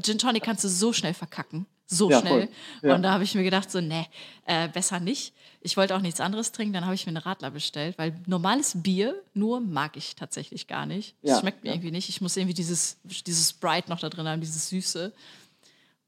Gin 0.03 0.19
Tonic 0.19 0.43
kannst 0.43 0.65
du 0.65 0.69
so 0.69 0.93
schnell 0.93 1.15
verkacken. 1.15 1.67
So 1.87 2.09
Ja, 2.09 2.21
schnell. 2.21 2.49
Ja. 2.83 2.95
Und 2.95 3.03
da 3.03 3.13
habe 3.13 3.25
ich 3.25 3.35
mir 3.35 3.43
gedacht, 3.43 3.71
so, 3.71 3.81
ne, 3.81 4.07
äh, 4.47 4.69
besser 4.69 5.01
nicht. 5.01 5.33
Ich 5.61 5.77
wollte 5.77 5.97
auch 5.97 6.01
nichts 6.01 6.21
anderes 6.21 6.53
trinken, 6.53 6.73
dann 6.73 6.85
habe 6.85 6.95
ich 6.95 7.05
mir 7.05 7.11
einen 7.11 7.17
Radler 7.19 7.51
bestellt, 7.51 7.99
weil 7.99 8.15
normales 8.27 8.73
Bier 8.77 9.21
nur 9.35 9.61
mag 9.61 9.97
ich 9.97 10.15
tatsächlich 10.15 10.69
gar 10.69 10.87
nicht. 10.87 11.17
Das 11.23 11.33
Ja, 11.33 11.41
schmeckt 11.41 11.65
mir 11.65 11.73
irgendwie 11.73 11.91
nicht. 11.91 12.09
Ich 12.09 12.21
muss 12.21 12.37
irgendwie 12.37 12.55
dieses, 12.55 12.97
dieses 13.27 13.51
Sprite 13.51 13.91
noch 13.91 13.99
da 13.99 14.09
drin 14.09 14.27
haben, 14.29 14.41
dieses 14.41 14.69
Süße. 14.69 15.13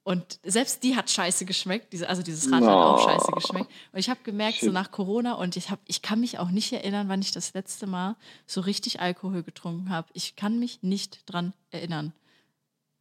Und 0.04 0.40
selbst 0.42 0.82
die 0.82 0.96
hat 0.96 1.10
scheiße 1.10 1.44
geschmeckt, 1.44 1.92
diese, 1.92 2.08
also 2.08 2.22
dieses 2.22 2.50
Radler 2.50 2.70
hat 2.70 2.74
auch 2.76 3.08
scheiße 3.08 3.32
geschmeckt. 3.32 3.70
Und 3.92 3.98
ich 4.00 4.10
habe 4.10 4.18
gemerkt, 4.24 4.58
so 4.58 4.66
Shit. 4.66 4.72
nach 4.74 4.90
Corona, 4.90 5.34
und 5.34 5.56
ich, 5.56 5.70
hab, 5.70 5.78
ich 5.86 6.02
kann 6.02 6.18
mich 6.20 6.40
auch 6.40 6.50
nicht 6.50 6.72
erinnern, 6.72 7.08
wann 7.08 7.20
ich 7.22 7.30
das 7.30 7.54
letzte 7.54 7.86
Mal 7.86 8.16
so 8.46 8.62
richtig 8.62 9.00
Alkohol 9.00 9.44
getrunken 9.44 9.90
habe. 9.90 10.08
Ich 10.12 10.34
kann 10.34 10.58
mich 10.58 10.82
nicht 10.82 11.20
dran 11.26 11.52
erinnern. 11.70 12.12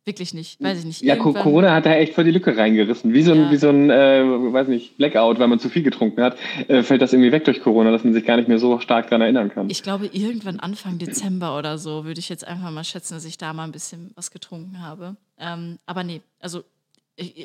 Wirklich 0.04 0.34
nicht. 0.34 0.60
Weiß 0.62 0.80
ich 0.80 0.86
nicht. 0.86 1.02
Ja, 1.04 1.16
Irgendwann- 1.16 1.44
Corona 1.44 1.74
hat 1.76 1.86
da 1.86 1.94
echt 1.94 2.16
voll 2.16 2.24
die 2.24 2.32
Lücke 2.32 2.58
reingerissen. 2.58 3.14
Wie 3.14 3.22
so 3.22 3.34
ein, 3.34 3.38
Ja. 3.46 3.52
wie 3.52 3.58
so 3.58 3.70
ein 3.70 3.90
äh, 3.92 4.24
weiß 4.24 4.68
nicht, 4.68 4.98
Blackout, 4.98 5.38
weil 5.38 5.48
man 5.48 5.60
zu 5.60 5.70
viel 5.70 5.84
getrunken 5.84 6.22
hat, 6.24 6.38
äh, 6.68 6.82
fällt 6.82 7.04
das 7.04 7.14
irgendwie 7.14 7.32
weg 7.32 7.46
durch 7.46 7.62
Corona, 7.62 7.92
dass 7.92 8.04
man 8.04 8.14
sich 8.14 8.26
gar 8.26 8.36
nicht 8.38 8.48
mehr 8.48 8.58
so 8.58 8.80
stark 8.80 9.08
daran 9.10 9.22
erinnern 9.22 9.50
kann. 9.50 9.70
Ich 9.70 9.84
glaube, 9.84 10.08
irgendwann 10.08 10.60
Anfang 10.60 10.98
Dezember 10.98 11.56
oder 11.58 11.78
so 11.78 12.04
würde 12.04 12.20
ich 12.20 12.30
jetzt 12.30 12.48
einfach 12.48 12.72
mal 12.72 12.84
schätzen, 12.84 13.14
dass 13.14 13.26
ich 13.26 13.38
da 13.38 13.54
mal 13.54 13.64
ein 13.64 13.72
bisschen 13.72 14.10
was 14.16 14.32
getrunken 14.32 14.82
habe. 14.82 15.18
Ähm, 15.40 15.78
aber 15.86 16.04
nee, 16.04 16.22
also 16.40 16.64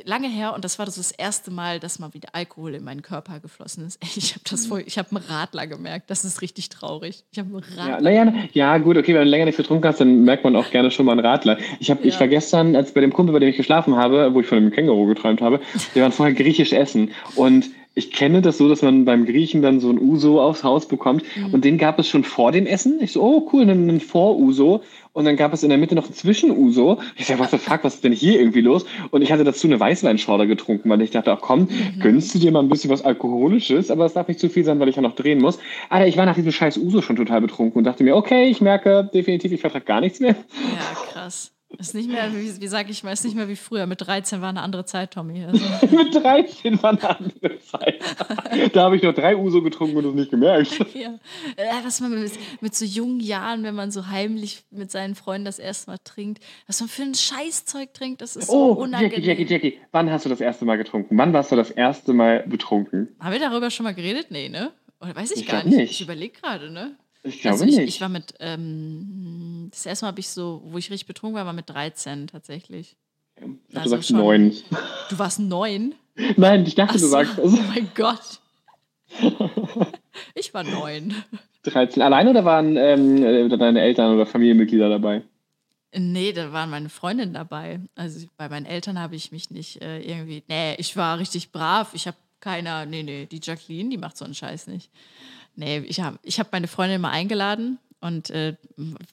lange 0.05 0.29
her 0.29 0.55
und 0.55 0.65
das 0.65 0.79
war 0.79 0.87
das, 0.87 1.11
erste 1.11 1.51
Mal, 1.51 1.81
dass 1.81 1.99
mal 1.99 2.15
wieder 2.15 2.31
Alkohol 2.33 2.75
in 2.75 2.85
meinen 2.85 3.03
Körper 3.03 3.41
geflossen 3.41 3.87
ist. 3.87 3.99
Ich 4.17 4.33
habe 4.35 4.43
das 4.49 4.67
voll, 4.67 4.83
ich 4.87 4.99
habe 4.99 5.15
einen 5.15 5.25
Radler 5.27 5.67
gemerkt. 5.67 6.09
Das 6.11 6.25
ist 6.25 6.41
richtig 6.41 6.69
traurig. 6.69 7.25
Ich 7.33 7.39
habe 7.39 7.49
einen 7.51 7.65
Ja, 7.77 7.83
Radler. 7.95 8.01
naja, 8.25 8.33
ja, 8.53 8.79
gut, 8.79 8.97
okay, 8.97 9.15
wenn 9.15 9.25
du 9.25 9.29
länger 9.31 9.45
nicht 9.47 9.57
getrunken 9.57 9.87
hast, 9.87 10.01
dann 10.01 10.25
merkt 10.25 10.45
man 10.45 10.57
auch 10.57 10.71
gerne 10.71 10.91
schon 10.91 11.07
mal 11.07 11.13
einen 11.13 11.27
Radler. 11.27 11.59
Ich, 11.81 11.91
hab, 11.91 12.05
ich 12.05 12.15
Ja. 12.15 12.21
war 12.21 12.29
gestern, 12.29 12.75
als 12.77 12.93
bei 12.93 13.01
dem 13.01 13.13
Kumpel, 13.13 13.33
bei 13.33 13.41
dem 13.41 13.49
ich 13.51 13.57
geschlafen 13.57 13.97
habe, 13.97 14.33
wo 14.35 14.41
ich 14.41 14.47
von 14.47 14.59
einem 14.59 14.71
Känguru 14.71 15.07
geträumt 15.07 15.41
habe, 15.43 15.61
wir 15.95 16.03
waren 16.03 16.13
vorher 16.13 16.35
griechisch 16.35 16.73
essen. 16.73 17.11
Und 17.35 17.67
ich 17.99 18.13
kenne 18.13 18.43
das 18.43 18.59
so, 18.59 18.69
dass 18.69 18.83
man 18.83 19.07
beim 19.07 19.25
Griechen 19.25 19.63
dann 19.63 19.81
so 19.81 19.89
ein 19.89 19.99
Uso 19.99 20.39
aufs 20.39 20.63
Haus 20.63 20.87
bekommt. 20.87 21.23
Und 21.51 21.65
den 21.65 21.79
gab 21.79 21.99
es 21.99 22.07
schon 22.07 22.25
vor 22.25 22.53
dem 22.53 22.67
Essen. 22.67 22.99
Ich 23.01 23.13
so, 23.13 23.23
oh 23.23 23.49
cool, 23.53 23.63
einen, 23.63 23.89
einen 23.89 24.01
Vor-Uso. 24.01 24.83
Und 25.15 25.25
dann 25.25 25.37
gab 25.37 25.55
es 25.55 25.63
in 25.63 25.71
der 25.71 25.79
Mitte 25.79 25.95
noch 25.95 26.05
einen 26.05 26.13
Zwischen-Uso. 26.13 27.01
Ich 27.17 27.25
sag, 27.25 27.39
what 27.39 27.51
the 27.51 27.57
fuck, 27.57 27.85
was 27.85 27.95
ist 27.95 28.05
denn 28.05 28.13
hier 28.13 28.39
irgendwie 28.39 28.61
los? 28.61 28.85
Und 29.13 29.23
ich 29.23 29.33
hatte 29.33 29.45
dazu 29.45 29.67
eine 29.67 29.81
Weißweinschorle 29.81 30.47
getrunken, 30.47 30.91
weil 30.91 31.01
ich 31.01 31.11
dachte, 31.11 31.33
ach 31.33 31.41
komm, 31.41 31.69
gönnst 31.99 32.35
du 32.35 32.39
dir 32.39 32.53
mal 32.53 32.61
ein 32.61 32.69
bisschen 32.69 32.91
was 32.91 33.03
Alkoholisches, 33.03 33.91
aber 33.91 34.05
es 34.05 34.13
darf 34.13 34.29
nicht 34.29 34.41
zu 34.41 34.51
viel 34.51 34.65
sein, 34.65 34.79
weil 34.79 34.91
ich 34.91 34.97
ja 34.97 35.03
noch 35.03 35.15
drehen 35.15 35.41
muss. 35.41 35.59
Alter, 35.89 36.07
ich 36.07 36.19
war 36.19 36.27
nach 36.27 36.35
diesem 36.35 36.53
scheiß 36.53 36.77
Uso 36.77 37.01
schon 37.01 37.17
total 37.17 37.41
betrunken 37.41 37.79
und 37.79 37.85
dachte 37.85 38.05
mir, 38.05 38.15
okay, 38.15 38.51
ich 38.51 38.61
merke 38.61 39.09
definitiv, 39.15 39.53
ich 39.53 39.61
vertrage 39.63 39.87
gar 39.87 40.03
nichts 40.03 40.21
mehr. 40.21 40.37
Ja, 40.75 41.13
krass. 41.13 41.56
Ist 41.79 41.95
nicht 41.95 42.09
mehr, 42.09 42.33
wie, 42.33 42.61
wie 42.61 42.69
sage 42.69 42.91
ich 42.93 43.03
mal, 43.03 43.11
ist 43.13 43.25
nicht 43.25 43.35
mehr 43.35 43.49
wie 43.49 43.57
früher. 43.57 43.87
Mit 43.87 44.01
13 44.07 44.41
war 44.41 44.49
eine 44.51 44.63
andere 44.63 44.85
Zeit, 44.85 45.11
Tommy. 45.13 45.45
Also, 45.45 45.63
Mit 45.97 46.15
13 46.15 46.81
war 46.83 46.91
eine 46.91 47.11
andere 47.19 47.59
Zeit. 47.59 48.01
da 48.73 48.83
habe 48.85 48.97
ich 48.97 49.03
noch 49.03 49.13
drei 49.13 49.37
Uso 49.37 49.61
getrunken 49.63 49.97
und 49.97 50.05
es 50.07 50.15
nicht 50.15 50.31
gemerkt. 50.31 50.79
ja. 50.95 51.19
Äh, 51.57 51.67
Was 51.85 52.01
man 52.01 52.13
mit, 52.19 52.33
mit 52.61 52.75
so 52.75 52.85
jungen 52.85 53.19
Jahren, 53.21 53.65
wenn 53.65 53.75
man 53.75 53.91
so 53.91 54.07
heimlich 54.07 54.65
mit 54.71 54.91
seinen 54.93 55.17
Freunden 55.17 55.45
das 55.45 55.59
erste 55.59 55.91
Mal 55.91 55.99
trinkt, 56.05 56.43
was 56.69 56.81
man 56.81 56.89
für 56.89 57.03
ein 57.03 57.15
Scheißzeug 57.15 57.93
trinkt, 57.93 58.21
das 58.23 58.37
ist 58.37 58.47
so 58.47 58.57
Oh, 58.57 58.73
unangenehm. 58.83 59.23
Jackie, 59.23 59.43
Jackie, 59.43 59.53
Jackie, 59.53 59.81
wann 59.91 60.11
hast 60.11 60.25
du 60.25 60.29
das 60.29 60.41
erste 60.41 60.65
Mal 60.65 60.77
getrunken? 60.77 61.19
Wann 61.19 61.33
warst 61.33 61.51
du 61.51 61.57
das 61.57 61.71
erste 61.73 62.13
Mal 62.13 62.45
betrunken? 62.47 63.09
Haben 63.21 63.33
wir 63.33 63.41
darüber 63.41 63.71
schon 63.71 63.85
mal 63.85 63.95
geredet? 63.95 64.29
Nee, 64.31 64.49
ne? 64.49 64.73
Oder 65.01 65.15
weiß 65.17 65.33
ich, 65.33 65.43
Ich 65.43 65.47
gar 65.49 65.65
nicht. 65.65 65.77
nicht. 65.77 65.91
Ich 65.91 66.01
überlege 66.01 66.41
gerade, 66.41 66.71
ne? 66.71 66.97
Ich 67.27 67.41
glaube 67.41 67.55
also 67.55 67.65
ich, 67.65 67.77
nicht. 67.77 67.89
ich 67.89 68.01
war 68.01 68.09
mit, 68.09 68.35
ähm, 68.41 69.69
das 69.71 69.85
erste 69.87 70.05
Mal 70.05 70.09
habe 70.09 70.21
ich 70.21 70.29
so, 70.29 70.63
wo 70.67 70.79
ich 70.79 70.91
richtig 70.91 71.07
betrunken 71.07 71.37
war, 71.37 71.47
war 71.47 71.53
mit 71.53 71.69
13 71.69 72.27
tatsächlich. 72.29 72.97
Ich 73.37 73.43
dachte, 73.43 73.59
also 73.75 73.83
du 73.85 73.89
sagst 73.91 74.09
schon- 74.09 74.17
neun. 74.19 74.55
Du 75.11 75.19
warst 75.19 75.39
neun? 75.41 75.95
Nein, 76.37 76.65
ich 76.67 76.75
dachte, 76.75 76.91
Ach 76.93 76.95
du 76.95 77.01
so, 77.01 77.09
sagst 77.09 77.39
oh 77.39 77.43
also 77.43 77.57
mein 77.63 77.91
Gott. 77.95 78.41
Ich 80.35 80.55
war 80.55 80.65
neun. 80.65 81.15
13. 81.65 82.03
Allein 82.03 82.29
oder 82.29 82.45
waren 82.45 82.77
ähm, 82.77 83.23
äh, 83.23 83.49
deine 83.57 83.81
Eltern 83.83 84.15
oder 84.15 84.25
Familienmitglieder 84.27 84.89
dabei? 84.89 85.23
Nee, 85.95 86.33
da 86.33 86.53
waren 86.53 86.71
meine 86.71 86.89
Freundinnen 86.89 87.35
dabei. 87.35 87.81
Also 87.95 88.27
bei 88.37 88.49
meinen 88.49 88.67
Eltern 88.67 88.99
habe 88.99 89.15
ich 89.17 89.33
mich 89.33 89.51
nicht 89.51 89.83
äh, 89.83 90.01
irgendwie. 90.01 90.43
Nee, 90.49 90.75
ich 90.79 90.97
war 90.97 91.19
richtig 91.19 91.53
brav. 91.53 91.91
Ich 91.95 92.07
habe 92.07 92.17
keiner. 92.41 92.87
Nee, 92.87 93.03
nee, 93.03 93.27
die 93.27 93.41
Jacqueline, 93.43 93.91
die 93.91 93.99
macht 93.99 94.17
so 94.17 94.25
einen 94.25 94.35
Scheiß 94.35 94.67
nicht. 94.69 94.91
Nee, 95.57 95.79
ich 95.79 96.01
habe 96.01 96.19
ich 96.23 96.39
hab 96.39 96.53
meine 96.53 96.69
Freundin 96.69 97.01
mal 97.01 97.11
eingeladen 97.11 97.79
und 98.01 98.31
äh, 98.31 98.57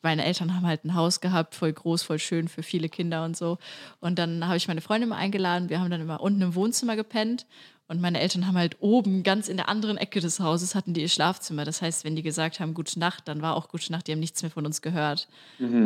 meine 0.01 0.25
Eltern 0.25 0.55
haben 0.55 0.67
halt 0.67 0.83
ein 0.83 0.93
Haus 0.93 1.21
gehabt, 1.21 1.55
voll 1.55 1.71
groß, 1.71 2.03
voll 2.03 2.19
schön 2.19 2.47
für 2.47 2.63
viele 2.63 2.89
Kinder 2.89 3.23
und 3.23 3.35
so. 3.35 3.57
Und 4.01 4.19
dann 4.19 4.45
habe 4.45 4.57
ich 4.57 4.67
meine 4.67 4.81
Freundin 4.81 5.09
mal 5.09 5.17
eingeladen. 5.17 5.69
Wir 5.69 5.79
haben 5.79 5.89
dann 5.89 6.01
immer 6.01 6.21
unten 6.21 6.41
im 6.41 6.55
Wohnzimmer 6.55 6.95
gepennt. 6.95 7.45
Und 7.87 8.01
meine 8.01 8.19
Eltern 8.19 8.47
haben 8.47 8.57
halt 8.57 8.77
oben, 8.81 9.23
ganz 9.23 9.49
in 9.49 9.57
der 9.57 9.67
anderen 9.67 9.97
Ecke 9.97 10.19
des 10.19 10.39
Hauses, 10.39 10.73
hatten 10.73 10.93
die 10.93 11.01
ihr 11.01 11.09
Schlafzimmer. 11.09 11.65
Das 11.65 11.81
heißt, 11.81 12.05
wenn 12.05 12.15
die 12.15 12.23
gesagt 12.23 12.59
haben, 12.59 12.73
gute 12.73 12.97
Nacht, 12.99 13.27
dann 13.27 13.41
war 13.41 13.55
auch 13.55 13.67
gute 13.67 13.91
Nacht, 13.91 14.07
die 14.07 14.13
haben 14.13 14.19
nichts 14.19 14.41
mehr 14.41 14.51
von 14.51 14.65
uns 14.65 14.81
gehört. 14.81 15.27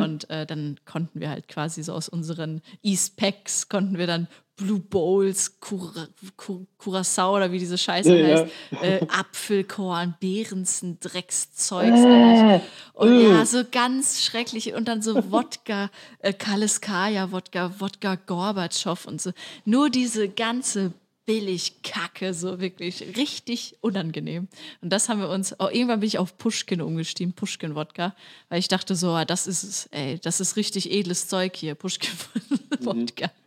Und 0.00 0.30
äh, 0.30 0.46
dann 0.46 0.78
konnten 0.84 1.20
wir 1.20 1.30
halt 1.30 1.48
quasi 1.48 1.82
so 1.82 1.92
aus 1.92 2.08
unseren 2.08 2.62
East 2.82 3.16
Packs, 3.16 3.68
konnten 3.68 3.98
wir 3.98 4.06
dann 4.06 4.28
Blue 4.58 4.80
Bowls, 4.80 5.58
Cura 5.60 6.08
Cur 6.36 6.66
Curacao 6.78 7.36
oder 7.36 7.50
wie 7.50 7.58
diese 7.58 7.78
Scheiße 7.78 8.14
Ja, 8.14 8.28
ja. 8.28 8.40
heißt, 8.40 8.82
äh, 8.82 9.06
Apfelkorn, 9.08 10.16
Behrensen, 10.20 10.98
Dreckszeugs. 11.00 12.00
eigentlich. 12.04 12.62
Und 12.92 13.20
ja, 13.20 13.46
so 13.46 13.62
ganz 13.70 14.22
schrecklich. 14.22 14.74
Und 14.74 14.88
dann 14.88 15.00
so 15.00 15.30
Wodka, 15.30 15.90
äh, 16.18 16.32
Kaliskaya, 16.32 17.30
Wodka, 17.32 17.80
Wodka 17.80 18.16
Gorbatschow 18.16 19.06
und 19.06 19.22
so. 19.22 19.30
Nur 19.64 19.90
diese 19.90 20.28
ganze 20.28 20.92
billig 21.24 21.82
Kacke, 21.82 22.32
so 22.32 22.58
wirklich 22.58 23.16
richtig 23.16 23.76
unangenehm. 23.82 24.48
Und 24.80 24.90
das 24.90 25.08
haben 25.10 25.20
wir 25.20 25.28
uns, 25.28 25.54
oh, 25.58 25.68
irgendwann 25.70 26.00
bin 26.00 26.06
ich 26.08 26.18
auf 26.18 26.38
Pushkin 26.38 26.80
umgestiegen, 26.80 27.34
Pushkin-Wodka, 27.34 28.14
weil 28.48 28.58
ich 28.58 28.68
dachte 28.68 28.96
so, 28.96 29.10
ah, 29.10 29.26
das 29.26 29.46
ist 29.46 29.62
es, 29.62 29.86
ey, 29.92 30.18
das 30.18 30.40
ist 30.40 30.56
richtig 30.56 30.90
edles 30.90 31.28
Zeug 31.28 31.54
hier, 31.54 31.74
Pushkin-Wodka. 31.74 33.26
Mhm. 33.30 33.37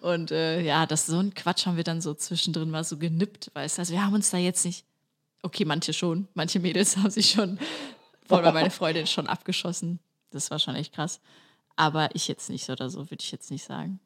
Und 0.00 0.30
äh, 0.30 0.60
ja, 0.60 0.86
das 0.86 1.06
so 1.06 1.18
ein 1.18 1.34
Quatsch 1.34 1.66
haben 1.66 1.76
wir 1.76 1.84
dann 1.84 2.00
so 2.00 2.14
zwischendrin 2.14 2.70
mal 2.70 2.84
so 2.84 2.96
genippt, 2.98 3.50
weißt 3.54 3.78
du. 3.78 3.82
Also 3.82 3.92
wir 3.92 4.04
haben 4.04 4.14
uns 4.14 4.30
da 4.30 4.38
jetzt 4.38 4.64
nicht, 4.64 4.84
okay, 5.42 5.64
manche 5.64 5.92
schon, 5.92 6.28
manche 6.34 6.60
Mädels 6.60 6.96
haben 6.96 7.10
sich 7.10 7.30
schon, 7.30 7.58
vor 8.26 8.38
allem 8.38 8.54
meine 8.54 8.70
Freundin 8.70 9.06
schon 9.06 9.26
abgeschossen. 9.26 10.00
Das 10.30 10.50
war 10.50 10.58
schon 10.58 10.74
echt 10.74 10.92
krass. 10.92 11.20
Aber 11.76 12.08
ich 12.14 12.26
jetzt 12.28 12.50
nicht 12.50 12.68
oder 12.70 12.90
so, 12.90 13.10
würde 13.10 13.22
ich 13.22 13.30
jetzt 13.30 13.50
nicht 13.50 13.64
sagen. 13.64 14.00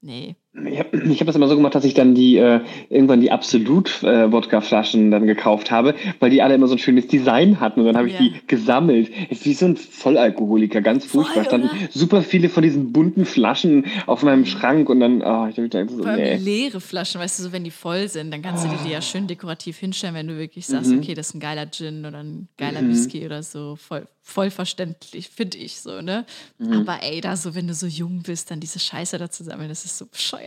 Nee. 0.00 0.36
Ich 0.52 0.80
habe 0.80 0.96
ich 0.96 1.20
hab 1.20 1.28
das 1.28 1.36
immer 1.36 1.46
so 1.46 1.54
gemacht, 1.54 1.76
dass 1.76 1.84
ich 1.84 1.94
dann 1.94 2.16
die 2.16 2.36
äh, 2.36 2.60
irgendwann 2.88 3.20
die 3.20 3.30
Absolut-Wodka-Flaschen 3.30 5.06
äh, 5.06 5.10
dann 5.12 5.28
gekauft 5.28 5.70
habe, 5.70 5.94
weil 6.18 6.30
die 6.30 6.42
alle 6.42 6.56
immer 6.56 6.66
so 6.66 6.74
ein 6.74 6.78
schönes 6.78 7.06
Design 7.06 7.60
hatten 7.60 7.78
und 7.78 7.86
dann 7.86 7.96
habe 7.96 8.08
ich 8.08 8.14
ja. 8.14 8.20
die 8.20 8.34
gesammelt. 8.48 9.12
Ist 9.30 9.46
wie 9.46 9.54
so 9.54 9.66
ein 9.66 9.76
Vollalkoholiker, 9.76 10.80
ganz 10.80 11.04
furchtbar. 11.04 11.44
Voll, 11.44 11.44
standen 11.44 11.70
super 11.90 12.22
viele 12.22 12.48
von 12.48 12.64
diesen 12.64 12.92
bunten 12.92 13.26
Flaschen 13.26 13.86
auf 14.06 14.24
meinem 14.24 14.44
Schrank 14.44 14.88
und 14.88 14.98
dann, 14.98 15.22
oh, 15.22 15.46
ich 15.46 15.54
dachte 15.54 15.88
so, 15.88 16.04
nee. 16.04 16.34
leere 16.34 16.80
Flaschen, 16.80 17.20
weißt 17.20 17.38
du, 17.38 17.44
so 17.44 17.52
wenn 17.52 17.62
die 17.62 17.70
voll 17.70 18.08
sind, 18.08 18.32
dann 18.32 18.42
kannst 18.42 18.64
du 18.64 18.68
die, 18.70 18.88
die 18.88 18.90
ja 18.90 19.02
schön 19.02 19.28
dekorativ 19.28 19.78
hinstellen, 19.78 20.16
wenn 20.16 20.26
du 20.26 20.36
wirklich 20.36 20.66
sagst, 20.66 20.90
mhm. 20.90 20.98
okay, 20.98 21.14
das 21.14 21.28
ist 21.28 21.34
ein 21.34 21.40
geiler 21.40 21.70
Gin 21.70 22.04
oder 22.04 22.24
ein 22.24 22.48
geiler 22.56 22.82
mhm. 22.82 22.90
Whisky 22.90 23.24
oder 23.24 23.44
so. 23.44 23.76
Voll, 23.76 24.04
voll 24.20 24.50
verständlich, 24.50 25.28
finde 25.28 25.58
ich 25.58 25.80
so, 25.80 26.02
ne? 26.02 26.26
Mhm. 26.58 26.72
Aber 26.72 26.98
ey, 27.04 27.20
da 27.20 27.36
so, 27.36 27.54
wenn 27.54 27.68
du 27.68 27.74
so 27.74 27.86
jung 27.86 28.24
bist, 28.24 28.50
dann 28.50 28.58
diese 28.58 28.80
Scheiße 28.80 29.16
da 29.16 29.30
zu 29.30 29.44
sammeln, 29.44 29.68
das 29.68 29.84
ist 29.84 29.96
so 29.96 30.06
bescheuert. 30.06 30.39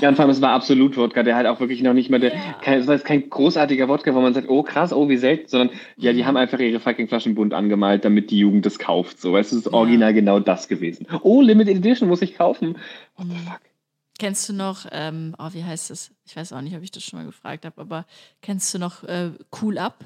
Ja, 0.00 0.08
und 0.08 0.14
vor 0.14 0.24
allem, 0.24 0.30
es 0.30 0.40
war 0.40 0.50
absolut 0.50 0.96
Wodka, 0.96 1.22
der 1.22 1.36
halt 1.36 1.46
auch 1.46 1.60
wirklich 1.60 1.82
noch 1.82 1.94
nicht 1.94 2.10
mal 2.10 2.20
der, 2.20 2.34
ja. 2.34 2.52
kein, 2.62 2.80
es 2.80 2.86
war 2.86 2.94
jetzt 2.94 3.04
kein 3.04 3.28
großartiger 3.28 3.88
Wodka, 3.88 4.14
wo 4.14 4.20
man 4.20 4.34
sagt, 4.34 4.48
oh 4.48 4.62
krass, 4.62 4.92
oh 4.92 5.08
wie 5.08 5.16
selten, 5.16 5.48
sondern 5.48 5.70
ja, 5.96 6.12
die 6.12 6.22
mhm. 6.22 6.26
haben 6.26 6.36
einfach 6.36 6.58
ihre 6.58 6.80
fucking 6.80 7.08
Flaschen 7.08 7.34
bunt 7.34 7.54
angemalt, 7.54 8.04
damit 8.04 8.30
die 8.30 8.38
Jugend 8.38 8.66
das 8.66 8.78
kauft. 8.78 9.20
So, 9.20 9.32
weißt 9.32 9.52
du, 9.52 9.56
es 9.56 9.66
ist 9.66 9.72
original 9.72 10.10
ja. 10.10 10.14
genau 10.14 10.40
das 10.40 10.68
gewesen. 10.68 11.06
Oh, 11.22 11.40
Limited 11.40 11.76
Edition 11.76 12.08
muss 12.08 12.22
ich 12.22 12.36
kaufen. 12.36 12.76
What 13.16 13.26
the 13.28 13.34
mhm. 13.34 13.38
fuck? 13.38 13.60
Kennst 14.18 14.48
du 14.48 14.52
noch, 14.52 14.86
ähm, 14.90 15.36
oh, 15.38 15.50
wie 15.52 15.62
heißt 15.62 15.90
das? 15.90 16.10
Ich 16.26 16.36
weiß 16.36 16.52
auch 16.52 16.60
nicht, 16.60 16.76
ob 16.76 16.82
ich 16.82 16.90
das 16.90 17.04
schon 17.04 17.20
mal 17.20 17.26
gefragt 17.26 17.64
habe, 17.64 17.80
aber 17.80 18.04
kennst 18.42 18.74
du 18.74 18.78
noch 18.78 19.04
äh, 19.04 19.30
Cool 19.62 19.78
Up? 19.78 20.04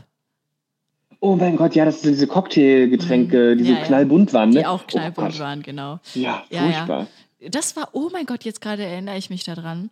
Oh 1.25 1.37
mein 1.37 1.57
Gott, 1.57 1.77
ja, 1.77 1.85
das 1.85 2.03
sind 2.03 2.15
diese 2.15 2.27
Cocktailgetränke, 2.27 3.57
die 3.57 3.65
ja, 3.65 3.77
so 3.77 3.83
knallbunt 3.87 4.35
waren, 4.35 4.51
ne? 4.51 4.61
Die 4.61 4.67
auch 4.67 4.87
knallbunt 4.89 5.35
oh 5.37 5.39
waren, 5.39 5.63
genau. 5.63 6.01
Ja, 6.15 6.43
furchtbar. 6.51 7.01
Ja, 7.03 7.07
das 7.49 7.77
war, 7.77 7.91
oh 7.93 8.11
mein 8.13 8.27
Gott, 8.27 8.45
jetzt 8.45 8.61
gerade 8.61 8.85
erinnere 8.85 9.17
ich 9.17 9.31
mich 9.31 9.45
daran. 9.45 9.91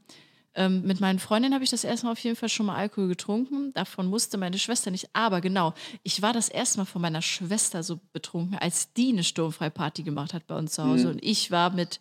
Ähm, 0.54 0.82
mit 0.82 1.00
meinen 1.00 1.20
Freundinnen 1.20 1.54
habe 1.54 1.62
ich 1.62 1.70
das 1.70 1.84
erste 1.84 2.06
Mal 2.06 2.12
auf 2.12 2.18
jeden 2.18 2.34
Fall 2.34 2.48
schon 2.48 2.66
mal 2.66 2.74
Alkohol 2.74 3.08
getrunken. 3.08 3.72
Davon 3.72 4.06
musste 4.06 4.36
meine 4.36 4.58
Schwester 4.58 4.90
nicht. 4.90 5.08
Aber 5.12 5.40
genau, 5.40 5.74
ich 6.02 6.22
war 6.22 6.32
das 6.32 6.48
erste 6.48 6.78
Mal 6.78 6.86
von 6.86 7.02
meiner 7.02 7.22
Schwester 7.22 7.82
so 7.82 8.00
betrunken, 8.12 8.58
als 8.58 8.92
die 8.92 9.10
eine 9.10 9.22
Sturmfreiparty 9.22 10.02
gemacht 10.02 10.34
hat 10.34 10.46
bei 10.48 10.56
uns 10.56 10.72
zu 10.72 10.84
Hause. 10.84 11.04
Mhm. 11.04 11.10
Und 11.12 11.24
ich 11.24 11.50
war 11.50 11.70
mit 11.70 12.00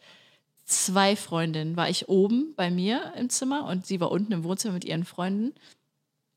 zwei 0.66 1.16
Freundinnen, 1.16 1.78
war 1.78 1.90
ich 1.90 2.10
oben 2.10 2.54
bei 2.56 2.72
mir 2.72 3.14
im 3.18 3.30
Zimmer 3.30 3.66
und 3.66 3.86
sie 3.86 4.00
war 4.00 4.12
unten 4.12 4.32
im 4.32 4.44
Wohnzimmer 4.44 4.74
mit 4.74 4.86
ihren 4.86 5.06
Freunden. 5.06 5.54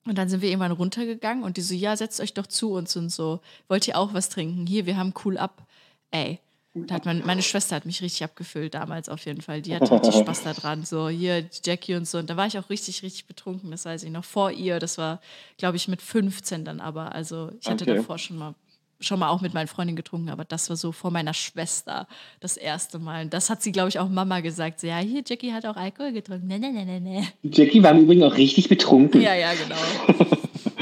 Und 0.04 0.18
dann 0.18 0.28
sind 0.28 0.42
wir 0.42 0.48
irgendwann 0.48 0.72
runtergegangen 0.72 1.44
und 1.44 1.56
die 1.56 1.60
so, 1.60 1.74
ja, 1.74 1.96
setzt 1.96 2.20
euch 2.20 2.34
doch 2.34 2.46
zu 2.46 2.72
uns 2.72 2.96
und 2.96 3.10
so. 3.10 3.40
Wollt 3.68 3.86
ihr 3.86 3.96
auch 3.96 4.12
was 4.14 4.28
trinken? 4.28 4.66
Hier, 4.66 4.84
wir 4.84 4.96
haben 4.96 5.14
cool 5.24 5.38
ab. 5.38 5.66
Ey, 6.10 6.40
da 6.74 6.94
hat 6.94 7.04
man, 7.04 7.22
meine 7.26 7.42
Schwester 7.42 7.76
hat 7.76 7.84
mich 7.84 8.00
richtig 8.00 8.24
abgefüllt 8.24 8.74
damals 8.74 9.10
auf 9.10 9.26
jeden 9.26 9.42
Fall. 9.42 9.60
Die 9.60 9.74
hatte 9.74 9.92
richtig 9.92 10.14
Spaß 10.20 10.44
daran. 10.44 10.84
So, 10.84 11.08
hier 11.08 11.44
Jackie 11.64 11.94
und 11.94 12.08
so. 12.08 12.18
Und 12.18 12.30
da 12.30 12.36
war 12.36 12.46
ich 12.46 12.58
auch 12.58 12.70
richtig, 12.70 13.02
richtig 13.02 13.26
betrunken, 13.26 13.70
das 13.70 13.84
weiß 13.84 14.04
ich 14.04 14.10
noch. 14.10 14.24
Vor 14.24 14.50
ihr, 14.50 14.78
das 14.78 14.96
war, 14.96 15.20
glaube 15.58 15.76
ich, 15.76 15.88
mit 15.88 16.00
15 16.00 16.64
dann 16.64 16.80
aber. 16.80 17.14
Also 17.14 17.50
ich 17.60 17.68
hatte 17.68 17.84
okay. 17.84 17.96
davor 17.96 18.18
schon 18.18 18.38
mal 18.38 18.54
schon 19.00 19.18
mal 19.18 19.30
auch 19.30 19.40
mit 19.40 19.52
meinen 19.52 19.66
Freundinnen 19.66 19.96
getrunken, 19.96 20.28
aber 20.28 20.44
das 20.44 20.68
war 20.68 20.76
so 20.76 20.92
vor 20.92 21.10
meiner 21.10 21.34
Schwester 21.34 22.06
das 22.38 22.56
erste 22.56 23.00
Mal. 23.00 23.24
Und 23.24 23.34
das 23.34 23.50
hat 23.50 23.60
sie, 23.60 23.72
glaube 23.72 23.88
ich, 23.88 23.98
auch 23.98 24.08
Mama 24.08 24.40
gesagt. 24.40 24.78
So, 24.78 24.86
ja, 24.86 24.98
hier, 24.98 25.22
Jackie 25.26 25.52
hat 25.52 25.66
auch 25.66 25.74
Alkohol 25.76 26.12
getrunken. 26.12 26.46
Nee, 26.46 26.58
nee, 26.58 26.70
nee, 26.70 26.84
nee, 26.84 27.00
nee. 27.00 27.24
Jackie 27.42 27.82
war 27.82 27.90
im 27.90 28.04
Übrigen 28.04 28.22
auch 28.22 28.36
richtig 28.36 28.68
betrunken. 28.68 29.20
Ja, 29.20 29.34
ja, 29.34 29.52
genau. 29.54 30.28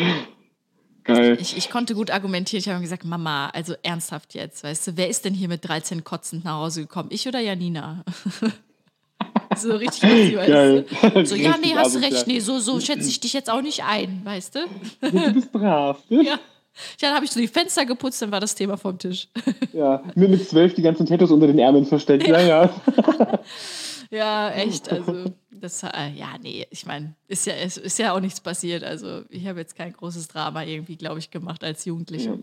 Geil. 1.14 1.38
Ich, 1.40 1.56
ich, 1.56 1.70
konnte 1.70 1.94
gut 1.94 2.10
argumentieren. 2.10 2.60
Ich 2.60 2.68
habe 2.68 2.80
gesagt, 2.80 3.04
Mama, 3.04 3.50
also 3.50 3.74
ernsthaft 3.82 4.34
jetzt, 4.34 4.64
weißt 4.64 4.88
du, 4.88 4.96
wer 4.96 5.08
ist 5.08 5.24
denn 5.24 5.34
hier 5.34 5.48
mit 5.48 5.66
13 5.66 6.04
kotzend 6.04 6.44
nach 6.44 6.58
Hause 6.58 6.82
gekommen? 6.82 7.08
Ich 7.12 7.26
oder 7.26 7.40
Janina? 7.40 8.04
so 9.56 9.72
richtig 9.76 10.04
easy, 10.04 10.36
weißt 10.36 11.14
du? 11.14 11.26
So, 11.26 11.34
ja, 11.34 11.56
nee, 11.60 11.74
hast 11.74 11.94
du 11.94 12.00
recht, 12.00 12.26
nee, 12.26 12.40
so, 12.40 12.58
so 12.58 12.80
schätze 12.80 13.08
ich 13.08 13.20
dich 13.20 13.32
jetzt 13.32 13.50
auch 13.50 13.62
nicht 13.62 13.84
ein, 13.84 14.20
weißt 14.24 14.54
du? 14.54 14.60
Du 15.00 15.32
bist 15.32 15.52
brav. 15.52 15.98
Ne? 16.08 16.24
Ja. 17.00 17.08
Dann 17.08 17.14
habe 17.14 17.24
ich 17.24 17.32
so 17.32 17.40
die 17.40 17.48
Fenster 17.48 17.84
geputzt, 17.84 18.22
dann 18.22 18.30
war 18.30 18.40
das 18.40 18.54
Thema 18.54 18.76
vom 18.76 18.96
Tisch. 18.96 19.28
Ja, 19.72 20.02
mit, 20.14 20.30
mit 20.30 20.48
zwölf 20.48 20.72
die 20.74 20.82
ganzen 20.82 21.04
Tattoos 21.04 21.30
unter 21.30 21.46
den 21.46 21.58
Ärmeln 21.58 21.84
versteckt, 21.84 22.26
ja, 22.26 22.40
ja. 22.40 22.70
Ja, 24.10 24.50
echt, 24.50 24.90
also 24.90 25.26
das, 25.60 25.82
äh, 25.82 26.10
ja, 26.14 26.36
nee, 26.42 26.66
ich 26.70 26.86
meine, 26.86 27.14
ist 27.28 27.46
ja, 27.46 27.54
ist, 27.54 27.78
ist 27.78 27.98
ja 27.98 28.12
auch 28.12 28.20
nichts 28.20 28.40
passiert. 28.40 28.82
Also 28.82 29.24
ich 29.28 29.46
habe 29.46 29.60
jetzt 29.60 29.76
kein 29.76 29.92
großes 29.92 30.28
Drama 30.28 30.64
irgendwie, 30.64 30.96
glaube 30.96 31.18
ich, 31.18 31.30
gemacht 31.30 31.62
als 31.62 31.84
Jugendliche. 31.84 32.30
Ja. 32.30 32.38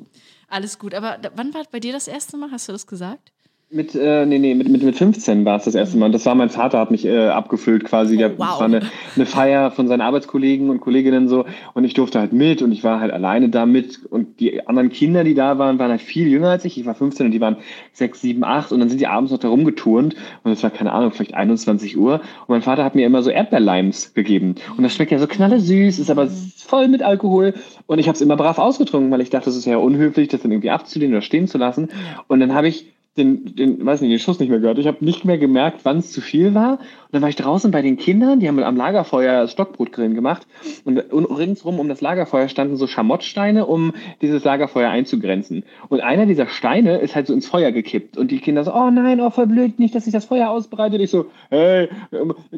Alles 0.47 0.79
gut. 0.79 0.93
Aber 0.93 1.19
wann 1.35 1.53
war 1.53 1.63
bei 1.71 1.79
dir 1.79 1.93
das 1.93 2.07
erste 2.07 2.37
Mal? 2.37 2.51
Hast 2.51 2.67
du 2.67 2.71
das 2.71 2.87
gesagt? 2.87 3.31
Mit, 3.69 3.95
äh, 3.95 4.25
nee, 4.25 4.39
nee, 4.39 4.55
mit, 4.55 4.69
mit, 4.69 4.81
mit 4.81 4.95
15 4.95 5.43
war 5.43 5.57
es 5.57 5.65
das 5.65 5.75
erste 5.75 5.97
Mal. 5.97 6.09
Das 6.09 6.25
war 6.25 6.35
mein 6.35 6.49
Vater, 6.49 6.79
hat 6.79 6.89
mich 6.89 7.03
äh, 7.03 7.27
abgefüllt 7.27 7.83
quasi. 7.83 8.15
Oh, 8.23 8.29
wow. 8.29 8.37
Das 8.37 8.59
war 8.59 8.65
eine, 8.65 8.81
eine 9.17 9.25
Feier 9.25 9.71
von 9.71 9.89
seinen 9.89 9.99
Arbeitskollegen 9.99 10.69
und 10.69 10.79
Kolleginnen 10.79 11.27
so. 11.27 11.43
Und 11.73 11.83
ich 11.83 11.93
durfte 11.93 12.17
halt 12.17 12.31
mit 12.31 12.61
und 12.61 12.71
ich 12.71 12.85
war 12.85 13.01
halt 13.01 13.11
alleine 13.11 13.49
da 13.49 13.65
mit. 13.65 14.05
Und 14.05 14.39
die 14.39 14.65
anderen 14.65 14.87
Kinder, 14.87 15.25
die 15.25 15.33
da 15.33 15.59
waren, 15.59 15.79
waren 15.79 15.91
halt 15.91 16.01
viel 16.01 16.29
jünger 16.29 16.51
als 16.51 16.63
ich. 16.63 16.77
Ich 16.77 16.85
war 16.85 16.95
15 16.95 17.25
und 17.25 17.33
die 17.33 17.41
waren 17.41 17.57
6, 17.91 18.21
7, 18.21 18.41
8. 18.45 18.71
Und 18.71 18.79
dann 18.79 18.87
sind 18.87 19.01
die 19.01 19.07
abends 19.07 19.33
noch 19.33 19.39
da 19.39 19.49
rumgeturnt. 19.49 20.15
Und 20.43 20.51
es 20.53 20.63
war, 20.63 20.69
keine 20.69 20.93
Ahnung, 20.93 21.11
vielleicht 21.11 21.33
21 21.33 21.97
Uhr. 21.97 22.21
Und 22.21 22.47
mein 22.47 22.61
Vater 22.61 22.85
hat 22.85 22.95
mir 22.95 23.05
immer 23.05 23.21
so 23.21 23.31
Erdbeerlimes 23.31 24.13
gegeben. 24.13 24.55
Und 24.77 24.83
das 24.83 24.95
schmeckt 24.95 25.11
ja 25.11 25.19
so 25.19 25.27
knalle 25.27 25.59
süß, 25.59 25.99
ist 25.99 26.09
aber 26.09 26.29
voll 26.55 26.87
mit 26.87 27.03
Alkohol. 27.03 27.53
Und 27.85 27.99
ich 27.99 28.07
habe 28.07 28.15
es 28.15 28.21
immer 28.21 28.37
brav 28.37 28.59
ausgetrunken, 28.59 29.11
weil 29.11 29.19
ich 29.19 29.29
dachte, 29.29 29.49
es 29.49 29.57
ist 29.57 29.65
ja 29.65 29.75
unhöflich, 29.75 30.29
das 30.29 30.41
dann 30.41 30.53
irgendwie 30.53 30.69
abzulehnen 30.69 31.15
oder 31.15 31.21
stehen 31.21 31.49
zu 31.49 31.57
lassen. 31.57 31.89
Und 32.29 32.39
dann 32.39 32.53
habe 32.53 32.69
ich 32.69 32.93
den, 33.17 33.55
den, 33.55 33.85
weiß 33.85 34.01
nicht, 34.01 34.11
den 34.11 34.19
Schuss 34.19 34.39
nicht 34.39 34.49
mehr 34.49 34.59
gehört. 34.59 34.77
Ich 34.77 34.87
habe 34.87 35.03
nicht 35.03 35.25
mehr 35.25 35.37
gemerkt, 35.37 35.81
wann 35.83 35.97
es 35.97 36.11
zu 36.11 36.21
viel 36.21 36.53
war. 36.53 36.73
Und 36.73 37.13
dann 37.13 37.21
war 37.21 37.29
ich 37.29 37.35
draußen 37.35 37.71
bei 37.71 37.81
den 37.81 37.97
Kindern, 37.97 38.39
die 38.39 38.47
haben 38.47 38.61
am 38.61 38.75
Lagerfeuer 38.75 39.47
Stockbrotgrillen 39.47 40.13
gemacht. 40.13 40.45
Und, 40.85 41.11
und 41.11 41.25
ringsrum 41.25 41.79
um 41.79 41.89
das 41.89 42.01
Lagerfeuer 42.01 42.47
standen 42.47 42.77
so 42.77 42.87
Schamottsteine, 42.87 43.65
um 43.65 43.93
dieses 44.21 44.43
Lagerfeuer 44.43 44.89
einzugrenzen. 44.89 45.63
Und 45.89 46.01
einer 46.01 46.25
dieser 46.25 46.47
Steine 46.47 46.97
ist 46.97 47.15
halt 47.15 47.27
so 47.27 47.33
ins 47.33 47.47
Feuer 47.47 47.71
gekippt. 47.71 48.17
Und 48.17 48.31
die 48.31 48.39
Kinder 48.39 48.63
so, 48.63 48.73
oh 48.73 48.89
nein, 48.89 49.19
oh 49.19 49.29
voll 49.29 49.47
blöd, 49.47 49.79
nicht, 49.79 49.95
dass 49.95 50.05
sich 50.05 50.13
das 50.13 50.25
Feuer 50.25 50.49
ausbreitet. 50.49 51.01
Ich 51.01 51.09
so, 51.09 51.25
hey, 51.49 51.89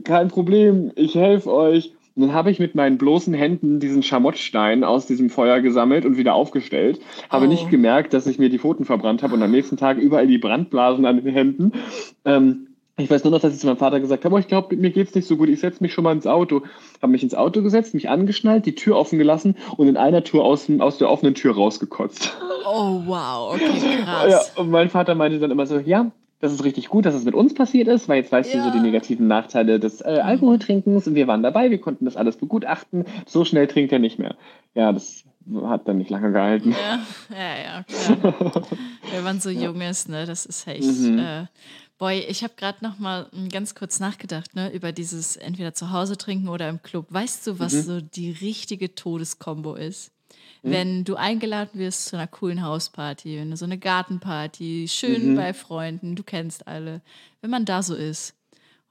kein 0.04 0.28
Problem, 0.28 0.92
ich 0.96 1.16
helfe 1.16 1.52
euch. 1.52 1.94
Und 2.20 2.28
dann 2.28 2.34
habe 2.36 2.52
ich 2.52 2.60
mit 2.60 2.76
meinen 2.76 2.98
bloßen 2.98 3.34
Händen 3.34 3.80
diesen 3.80 4.04
Schamottstein 4.04 4.84
aus 4.84 5.06
diesem 5.06 5.30
Feuer 5.30 5.62
gesammelt 5.62 6.06
und 6.06 6.18
wieder 6.18 6.34
aufgestellt. 6.34 7.00
Habe 7.30 7.46
oh. 7.46 7.48
nicht 7.48 7.70
gemerkt, 7.70 8.14
dass 8.14 8.28
ich 8.28 8.38
mir 8.38 8.50
die 8.50 8.60
Pfoten 8.60 8.84
verbrannt 8.84 9.24
habe 9.24 9.36
und 9.36 9.42
am 9.42 9.52
nächsten 9.52 9.78
Tag 9.78 9.98
überall 9.98 10.28
die 10.28 10.38
Brandblasen 10.38 11.06
an 11.06 11.24
den 11.24 11.34
Händen. 11.34 11.72
Ähm, 12.26 12.68
ich 12.98 13.10
weiß 13.10 13.24
nur 13.24 13.32
noch, 13.32 13.40
dass 13.40 13.54
ich 13.54 13.60
zu 13.62 13.68
meinem 13.68 13.78
Vater 13.78 14.02
gesagt 14.02 14.26
habe, 14.26 14.36
oh, 14.36 14.38
ich 14.38 14.50
glaube, 14.50 14.76
mir 14.76 14.90
geht's 14.90 15.16
nicht 15.16 15.30
so 15.30 15.38
gut, 15.38 15.48
ich 15.48 15.62
setze 15.62 15.82
mich 15.82 15.94
schon 15.94 16.04
mal 16.04 16.12
ins 16.12 16.28
Auto. 16.28 16.64
Habe 17.02 17.14
mich 17.14 17.24
ins 17.24 17.36
Auto 17.36 17.62
gesetzt, 17.62 17.94
mich 17.94 18.10
angeschnallt, 18.10 18.66
die 18.66 18.76
Tür 18.76 18.98
offen 18.98 19.18
gelassen 19.18 19.56
und 19.78 19.88
in 19.88 19.96
einer 19.96 20.26
Tour 20.26 20.44
aus, 20.44 20.70
aus 20.80 20.98
der 20.98 21.10
offenen 21.10 21.36
Tür 21.36 21.56
rausgekotzt. 21.56 22.38
Oh, 22.68 23.02
wow, 23.06 23.54
okay, 23.56 24.02
krass. 24.04 24.30
Ja, 24.30 24.62
und 24.62 24.72
mein 24.72 24.90
Vater 24.90 25.16
meinte 25.16 25.40
dann 25.40 25.52
immer 25.52 25.66
so, 25.66 25.80
ja, 25.80 26.12
das 26.40 26.54
ist 26.54 26.64
richtig 26.64 26.88
gut, 26.88 27.06
dass 27.06 27.16
es 27.16 27.26
mit 27.26 27.36
uns 27.36 27.54
passiert 27.54 27.88
ist, 27.88 28.08
weil 28.08 28.18
jetzt 28.18 28.32
weißt 28.32 28.54
ja. 28.54 28.60
du 28.60 28.70
so 28.70 28.78
die 28.78 28.82
negativen 28.82 29.28
Nachteile 29.28 29.80
des 29.80 30.02
äh, 30.02 30.22
Alkoholtrinkens 30.24 31.08
und 31.08 31.16
wir 31.16 31.28
waren 31.28 31.44
dabei, 31.44 31.70
wir 31.70 31.82
konnten 31.82 32.06
das 32.06 32.16
alles 32.16 32.38
begutachten. 32.38 33.06
So 33.26 33.44
schnell 33.44 33.68
trinkt 33.68 33.92
er 33.92 34.00
nicht 34.00 34.20
mehr. 34.20 34.36
Ja, 34.74 34.94
das 34.94 35.26
hat 35.64 35.88
dann 35.88 35.98
nicht 35.98 36.10
lange 36.10 36.32
gehalten. 36.32 36.72
Ja, 36.72 37.00
ja, 37.36 37.64
ja 37.64 37.84
klar. 37.84 38.64
Wenn 39.14 39.24
man 39.24 39.40
so 39.40 39.50
jung 39.50 39.82
ist, 39.82 40.08
ne, 40.08 40.26
das 40.26 40.46
ist 40.46 40.66
echt. 40.68 40.84
Mhm. 40.84 41.20
Äh, 41.20 41.46
boy, 41.98 42.20
ich 42.20 42.44
habe 42.44 42.54
gerade 42.56 42.78
noch 42.84 43.00
mal 43.00 43.28
ganz 43.52 43.76
kurz 43.76 44.00
nachgedacht, 44.00 44.56
ne, 44.56 44.72
über 44.72 44.92
dieses 44.92 45.36
entweder 45.36 45.74
zu 45.74 45.92
Hause 45.92 46.18
trinken 46.18 46.48
oder 46.48 46.70
im 46.70 46.82
Club. 46.82 47.08
Weißt 47.10 47.48
du, 47.48 47.60
was 47.60 47.74
mhm. 47.74 47.82
so 47.82 48.02
die 48.02 48.32
richtige 48.32 48.96
Todeskombo 48.96 49.76
ist? 49.76 50.12
Mhm. 50.62 50.72
Wenn 50.72 51.04
du 51.04 51.16
eingeladen 51.16 51.80
wirst 51.80 52.08
zu 52.08 52.16
einer 52.16 52.28
coolen 52.28 52.64
Hausparty, 52.64 53.38
wenn 53.38 53.52
du 53.52 53.58
so 53.58 53.66
eine 53.66 53.78
Gartenparty, 53.78 54.88
schön 54.90 55.32
mhm. 55.32 55.36
bei 55.36 55.54
Freunden, 55.54 56.16
du 56.16 56.24
kennst 56.24 56.68
alle, 56.68 57.02
wenn 57.42 57.50
man 57.50 57.66
da 57.66 57.84
so 57.84 57.96
ist 57.96 58.36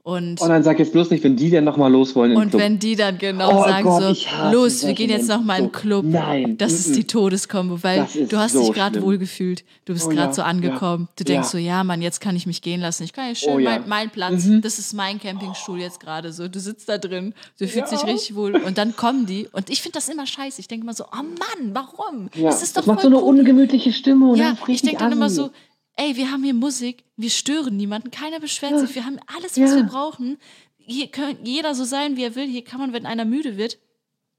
Und, 0.09 0.41
Und 0.41 0.49
dann 0.49 0.63
sag 0.63 0.79
jetzt 0.79 0.93
bloß 0.93 1.11
nicht, 1.11 1.23
wenn 1.23 1.37
die 1.37 1.51
dann 1.51 1.65
nochmal 1.65 1.93
los 1.93 2.17
wollen 2.17 2.35
und 2.35 2.49
Club. 2.49 2.63
wenn 2.63 2.79
die 2.79 2.97
dann 2.97 3.19
genau 3.19 3.61
Oh 3.61 3.65
sagen 3.69 3.85
Gott, 3.85 4.17
so, 4.17 4.27
los, 4.51 4.87
wir 4.87 4.95
gehen 4.95 5.11
jetzt 5.11 5.29
nochmal 5.29 5.59
in 5.59 5.67
den 5.67 5.73
Club. 5.73 6.07
Nein, 6.07 6.57
Das 6.57 6.73
mm, 6.73 6.77
ist 6.77 6.97
die 6.97 7.05
Todeskombo, 7.05 7.83
weil 7.83 8.07
du 8.27 8.39
hast 8.39 8.53
so 8.53 8.61
dich 8.65 8.73
gerade 8.73 9.03
wohlgefühlt. 9.03 9.65
Du 9.85 9.93
bist 9.93 10.07
Oh 10.07 10.09
gerade 10.09 10.29
ja, 10.29 10.33
so 10.33 10.41
angekommen. 10.41 11.09
Du 11.17 11.25
ja. 11.25 11.35
denkst 11.35 11.49
so, 11.49 11.59
ja, 11.59 11.85
Mann, 11.85 12.01
jetzt 12.01 12.23
kann 12.23 12.35
ich 12.37 12.47
mich 12.47 12.63
gehen 12.63 12.81
lassen. 12.81 13.03
Ich 13.05 13.13
kann 13.13 13.27
hier 13.27 13.35
schön 13.35 13.53
Oh 13.53 13.59
ja. 13.59 13.81
mein, 13.87 14.09
Platz. 14.09 14.47
Mhm. 14.47 14.63
Das 14.63 14.79
ist 14.79 14.95
mein 14.95 15.21
Campingstuhl 15.21 15.79
jetzt 15.79 16.01
gerade 16.01 16.33
so. 16.33 16.49
Du 16.49 16.59
sitzt 16.59 16.89
da 16.89 16.97
drin, 16.97 17.35
du 17.59 17.69
fühlst 17.69 17.93
Ja. 17.93 17.99
dich 17.99 18.07
richtig 18.07 18.35
wohl. 18.35 18.57
Und 18.57 18.79
dann 18.79 18.97
kommen 18.97 19.27
die. 19.27 19.47
Und 19.53 19.69
ich 19.69 19.83
finde 19.83 19.97
das 19.99 20.09
immer 20.09 20.27
scheiße. 20.27 20.59
Ich 20.63 20.69
denke 20.69 20.85
immer 20.85 20.95
so, 20.95 21.05
oh 21.05 21.17
Mann, 21.17 21.75
warum? 21.75 22.31
ja, 22.35 22.45
Das 22.49 22.63
ist 22.63 22.79
doch 22.79 22.81
das 22.81 22.87
macht 22.87 23.01
so 23.03 23.09
eine 23.09 23.17
cool. 23.19 23.25
ungemütliche 23.41 23.93
Stimmung. 23.93 24.37
Ja, 24.37 24.57
ich 24.69 24.81
denke 24.81 25.01
dann 25.01 25.09
an. 25.09 25.19
immer 25.19 25.29
so, 25.29 25.51
ey, 25.99 26.17
wir 26.17 26.31
haben 26.31 26.43
hier 26.45 26.55
Musik, 26.55 27.05
wir 27.17 27.29
stören 27.31 27.77
niemanden, 27.77 28.11
keiner 28.11 28.41
beschwert 28.41 28.79
sich, 28.79 28.95
wir 28.95 29.05
haben 29.05 29.19
alles, 29.27 29.59
was 29.61 29.71
Ja. 29.71 29.77
wir 29.77 29.83
brauchen. 29.85 30.39
Hier 30.79 31.09
kann 31.09 31.37
jeder 31.45 31.75
so 31.75 31.85
sein, 31.85 32.17
wie 32.17 32.23
er 32.25 32.35
will. 32.35 32.47
Hier 32.49 32.65
kann 32.65 32.81
man, 32.81 32.93
wenn 32.95 33.05
einer 33.05 33.25
müde 33.27 33.57
wird, 33.59 33.79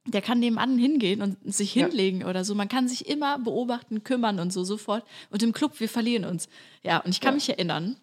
der 0.08 0.22
kann 0.22 0.40
nebenan 0.40 0.78
hingehen 0.80 1.22
und 1.22 1.38
sich 1.54 1.76
Ja. 1.76 1.86
hinlegen 1.86 2.24
oder 2.24 2.44
so. 2.44 2.56
Man 2.56 2.70
kann 2.70 2.88
sich 2.88 3.08
immer 3.08 3.38
beobachten, 3.38 4.04
kümmern 4.04 4.40
und 4.40 4.52
so 4.52 4.64
sofort. 4.64 5.04
Und 5.30 5.44
im 5.44 5.52
Club, 5.54 5.80
wir 5.80 5.90
verlieren 5.90 6.26
uns. 6.26 6.50
Ja, 6.82 6.98
und 7.00 7.12
ich 7.12 7.20
kann 7.22 7.36
mich 7.36 7.50
erinnern, 7.50 7.98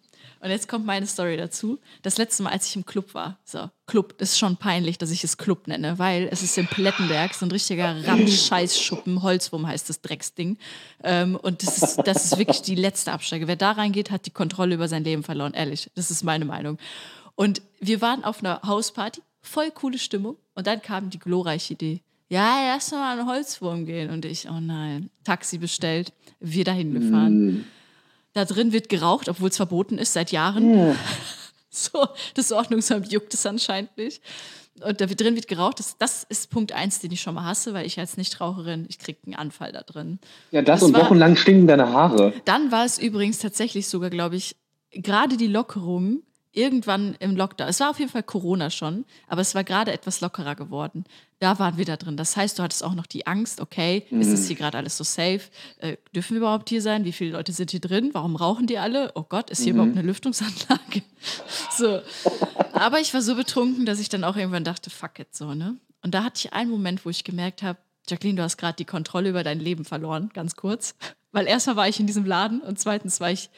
und 0.46 0.52
jetzt 0.52 0.68
kommt 0.68 0.86
meine 0.86 1.08
Story 1.08 1.36
dazu. 1.36 1.80
Das 2.02 2.18
letzte 2.18 2.44
Mal, 2.44 2.50
als 2.50 2.68
ich 2.68 2.76
im 2.76 2.86
Club 2.86 3.14
war, 3.14 3.36
so, 3.44 3.68
Club, 3.86 4.16
das 4.18 4.30
ist 4.30 4.38
schon 4.38 4.56
peinlich, 4.56 4.96
dass 4.96 5.10
ich 5.10 5.24
es 5.24 5.38
Club 5.38 5.66
nenne, 5.66 5.98
weil 5.98 6.28
es 6.30 6.44
ist 6.44 6.56
im 6.56 6.68
Plettenberg, 6.68 7.34
so 7.34 7.46
ein 7.46 7.50
richtiger 7.50 8.06
Ramscheißschuppen, 8.06 9.22
Holzwurm 9.22 9.66
heißt 9.66 9.88
das 9.88 10.02
Drecksding. 10.02 10.56
Ähm, 11.02 11.34
und 11.34 11.64
das 11.64 11.82
ist, 11.82 11.96
das 11.96 12.26
ist 12.26 12.38
wirklich 12.38 12.62
die 12.62 12.76
letzte 12.76 13.10
Absteige. 13.10 13.48
Wer 13.48 13.56
da 13.56 13.72
reingeht, 13.72 14.12
hat 14.12 14.26
die 14.26 14.30
Kontrolle 14.30 14.76
über 14.76 14.86
sein 14.86 15.02
Leben 15.02 15.24
verloren, 15.24 15.52
ehrlich. 15.52 15.90
Das 15.96 16.12
ist 16.12 16.22
meine 16.22 16.44
Meinung. 16.44 16.78
Und 17.34 17.60
wir 17.80 18.00
waren 18.00 18.22
auf 18.22 18.38
einer 18.38 18.62
Hausparty, 18.62 19.22
voll 19.42 19.72
coole 19.72 19.98
Stimmung. 19.98 20.36
Und 20.54 20.68
dann 20.68 20.80
kam 20.80 21.10
die 21.10 21.18
glorreiche 21.18 21.74
Idee. 21.74 22.02
Ja, 22.28 22.72
lass 22.72 22.92
mal 22.92 23.18
an 23.18 23.26
Holzwurm 23.26 23.84
gehen. 23.84 24.10
Und 24.10 24.24
ich, 24.24 24.48
oh 24.48 24.60
nein, 24.60 25.10
Taxi 25.24 25.58
bestellt, 25.58 26.12
wir 26.38 26.62
dahin 26.62 26.94
gefahren. 26.94 27.64
Da 28.36 28.44
drin 28.44 28.70
wird 28.70 28.90
geraucht, 28.90 29.30
obwohl 29.30 29.48
es 29.48 29.56
verboten 29.56 29.96
ist 29.96 30.12
seit 30.12 30.30
Jahren. 30.30 30.94
So, 31.70 32.06
das 32.32 32.52
Ordnungsamt 32.52 33.12
juckt 33.12 33.34
es 33.34 33.44
anscheinend 33.44 33.94
nicht. 33.98 34.22
Und 34.80 34.98
da 34.98 35.10
wird 35.10 35.20
drin 35.20 35.34
wird 35.34 35.46
geraucht. 35.46 35.78
Das, 35.78 35.98
das 35.98 36.24
ist 36.24 36.48
Punkt 36.48 36.72
eins, 36.72 37.00
den 37.00 37.12
ich 37.12 37.20
schon 37.20 37.34
mal 37.34 37.44
hasse, 37.44 37.74
weil 37.74 37.84
ich 37.84 37.98
als 37.98 38.16
Nichtraucherin, 38.16 38.86
ich 38.88 38.98
kriege 38.98 39.18
einen 39.26 39.34
Anfall 39.34 39.72
da 39.72 39.82
drin. 39.82 40.18
Ja, 40.52 40.62
das, 40.62 40.80
Das 40.80 40.88
und 40.88 40.94
war- 40.94 41.02
wochenlang 41.02 41.36
stinken 41.36 41.66
deine 41.66 41.90
Haare. 41.92 42.32
Dann 42.46 42.72
war 42.72 42.86
es 42.86 42.98
übrigens 42.98 43.40
tatsächlich 43.40 43.88
sogar, 43.88 44.08
glaube 44.08 44.36
ich, 44.36 44.56
gerade 44.90 45.36
die 45.36 45.48
Lockerung 45.48 46.22
irgendwann 46.56 47.16
im 47.20 47.36
Lockdown. 47.36 47.68
Es 47.68 47.80
war 47.80 47.90
auf 47.90 47.98
jeden 47.98 48.10
Fall 48.10 48.22
Corona 48.22 48.70
schon, 48.70 49.04
aber 49.28 49.42
es 49.42 49.54
war 49.54 49.62
gerade 49.62 49.92
etwas 49.92 50.20
lockerer 50.20 50.54
geworden. 50.54 51.04
Da 51.38 51.58
waren 51.58 51.76
wir 51.76 51.84
da 51.84 51.96
drin. 51.96 52.16
Das 52.16 52.36
heißt, 52.36 52.58
du 52.58 52.62
hattest 52.62 52.82
auch 52.82 52.94
noch 52.94 53.06
die 53.06 53.26
Angst, 53.26 53.60
okay, 53.60 54.06
ist 54.10 54.32
es 54.32 54.46
hier 54.46 54.56
gerade 54.56 54.78
alles 54.78 54.96
so 54.96 55.04
safe? 55.04 55.42
Äh, 55.78 55.98
dürfen 56.14 56.30
wir 56.32 56.38
überhaupt 56.38 56.70
hier 56.70 56.80
sein? 56.80 57.04
Wie 57.04 57.12
viele 57.12 57.32
Leute 57.32 57.52
sind 57.52 57.70
hier 57.70 57.80
drin? 57.80 58.10
Warum 58.14 58.36
rauchen 58.36 58.66
die 58.66 58.78
alle? 58.78 59.12
Oh 59.14 59.24
Gott, 59.28 59.50
ist 59.50 59.62
hier 59.62 59.74
überhaupt 59.74 59.92
eine 59.92 60.06
Lüftungsanlage? 60.06 61.02
so. 61.76 62.00
Aber 62.72 63.00
ich 63.00 63.12
war 63.12 63.20
so 63.20 63.36
betrunken, 63.36 63.84
dass 63.84 64.00
ich 64.00 64.08
dann 64.08 64.24
auch 64.24 64.36
irgendwann 64.36 64.64
dachte, 64.64 64.88
fuck 64.88 65.18
it, 65.18 65.34
so, 65.34 65.52
ne? 65.52 65.76
Und 66.02 66.14
da 66.14 66.24
hatte 66.24 66.38
ich 66.46 66.52
einen 66.52 66.70
Moment, 66.70 67.04
wo 67.04 67.10
ich 67.10 67.24
gemerkt 67.24 67.62
habe, 67.62 67.78
Jacqueline, 68.08 68.36
du 68.36 68.42
hast 68.42 68.56
gerade 68.56 68.76
die 68.76 68.84
Kontrolle 68.84 69.28
über 69.30 69.42
dein 69.42 69.60
Leben 69.60 69.84
verloren, 69.84 70.30
ganz 70.32 70.56
kurz. 70.56 70.94
Weil 71.32 71.46
erstmal 71.46 71.76
war 71.76 71.88
ich 71.88 72.00
in 72.00 72.06
diesem 72.06 72.24
Laden 72.24 72.60
und 72.60 72.78
zweitens 72.78 73.20
war 73.20 73.30
ich 73.30 73.50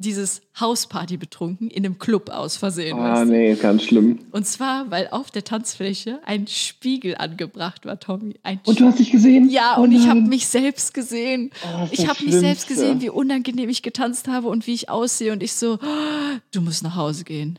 dieses 0.00 0.40
Hausparty 0.58 1.16
betrunken 1.16 1.68
in 1.70 1.84
einem 1.84 1.98
Club 1.98 2.30
aus 2.30 2.56
Versehen. 2.56 2.96
Ah, 2.98 3.24
nee, 3.24 3.54
ganz 3.56 3.82
schlimm. 3.82 4.20
Und 4.30 4.46
zwar, 4.46 4.90
weil 4.90 5.08
auf 5.10 5.30
der 5.32 5.42
Tanzfläche 5.44 6.20
ein 6.24 6.46
Spiegel 6.46 7.16
angebracht 7.16 7.84
war, 7.84 7.98
Tommy. 7.98 8.36
Ein 8.44 8.60
Und 8.64 8.78
du 8.80 8.86
hast 8.86 9.00
dich 9.00 9.10
gesehen? 9.10 9.50
ja, 9.50 9.76
Oh 9.78 9.82
und 9.82 9.92
ich 9.92 10.06
habe 10.08 10.20
mich 10.20 10.46
selbst 10.48 10.94
gesehen. 10.94 11.50
Oh, 11.64 11.88
ich 11.90 12.06
habe 12.08 12.24
mich 12.24 12.34
selbst 12.34 12.68
gesehen, 12.68 13.00
wie 13.00 13.10
unangenehm 13.10 13.68
ich 13.68 13.82
getanzt 13.82 14.28
habe 14.28 14.48
und 14.48 14.66
wie 14.68 14.74
ich 14.74 14.88
aussehe. 14.88 15.32
Und 15.32 15.42
ich 15.42 15.52
so, 15.54 15.74
"Oh, 15.82 16.38
du 16.52 16.60
musst 16.60 16.82
nach 16.84 16.94
Hause 16.94 17.24
gehen. 17.24 17.58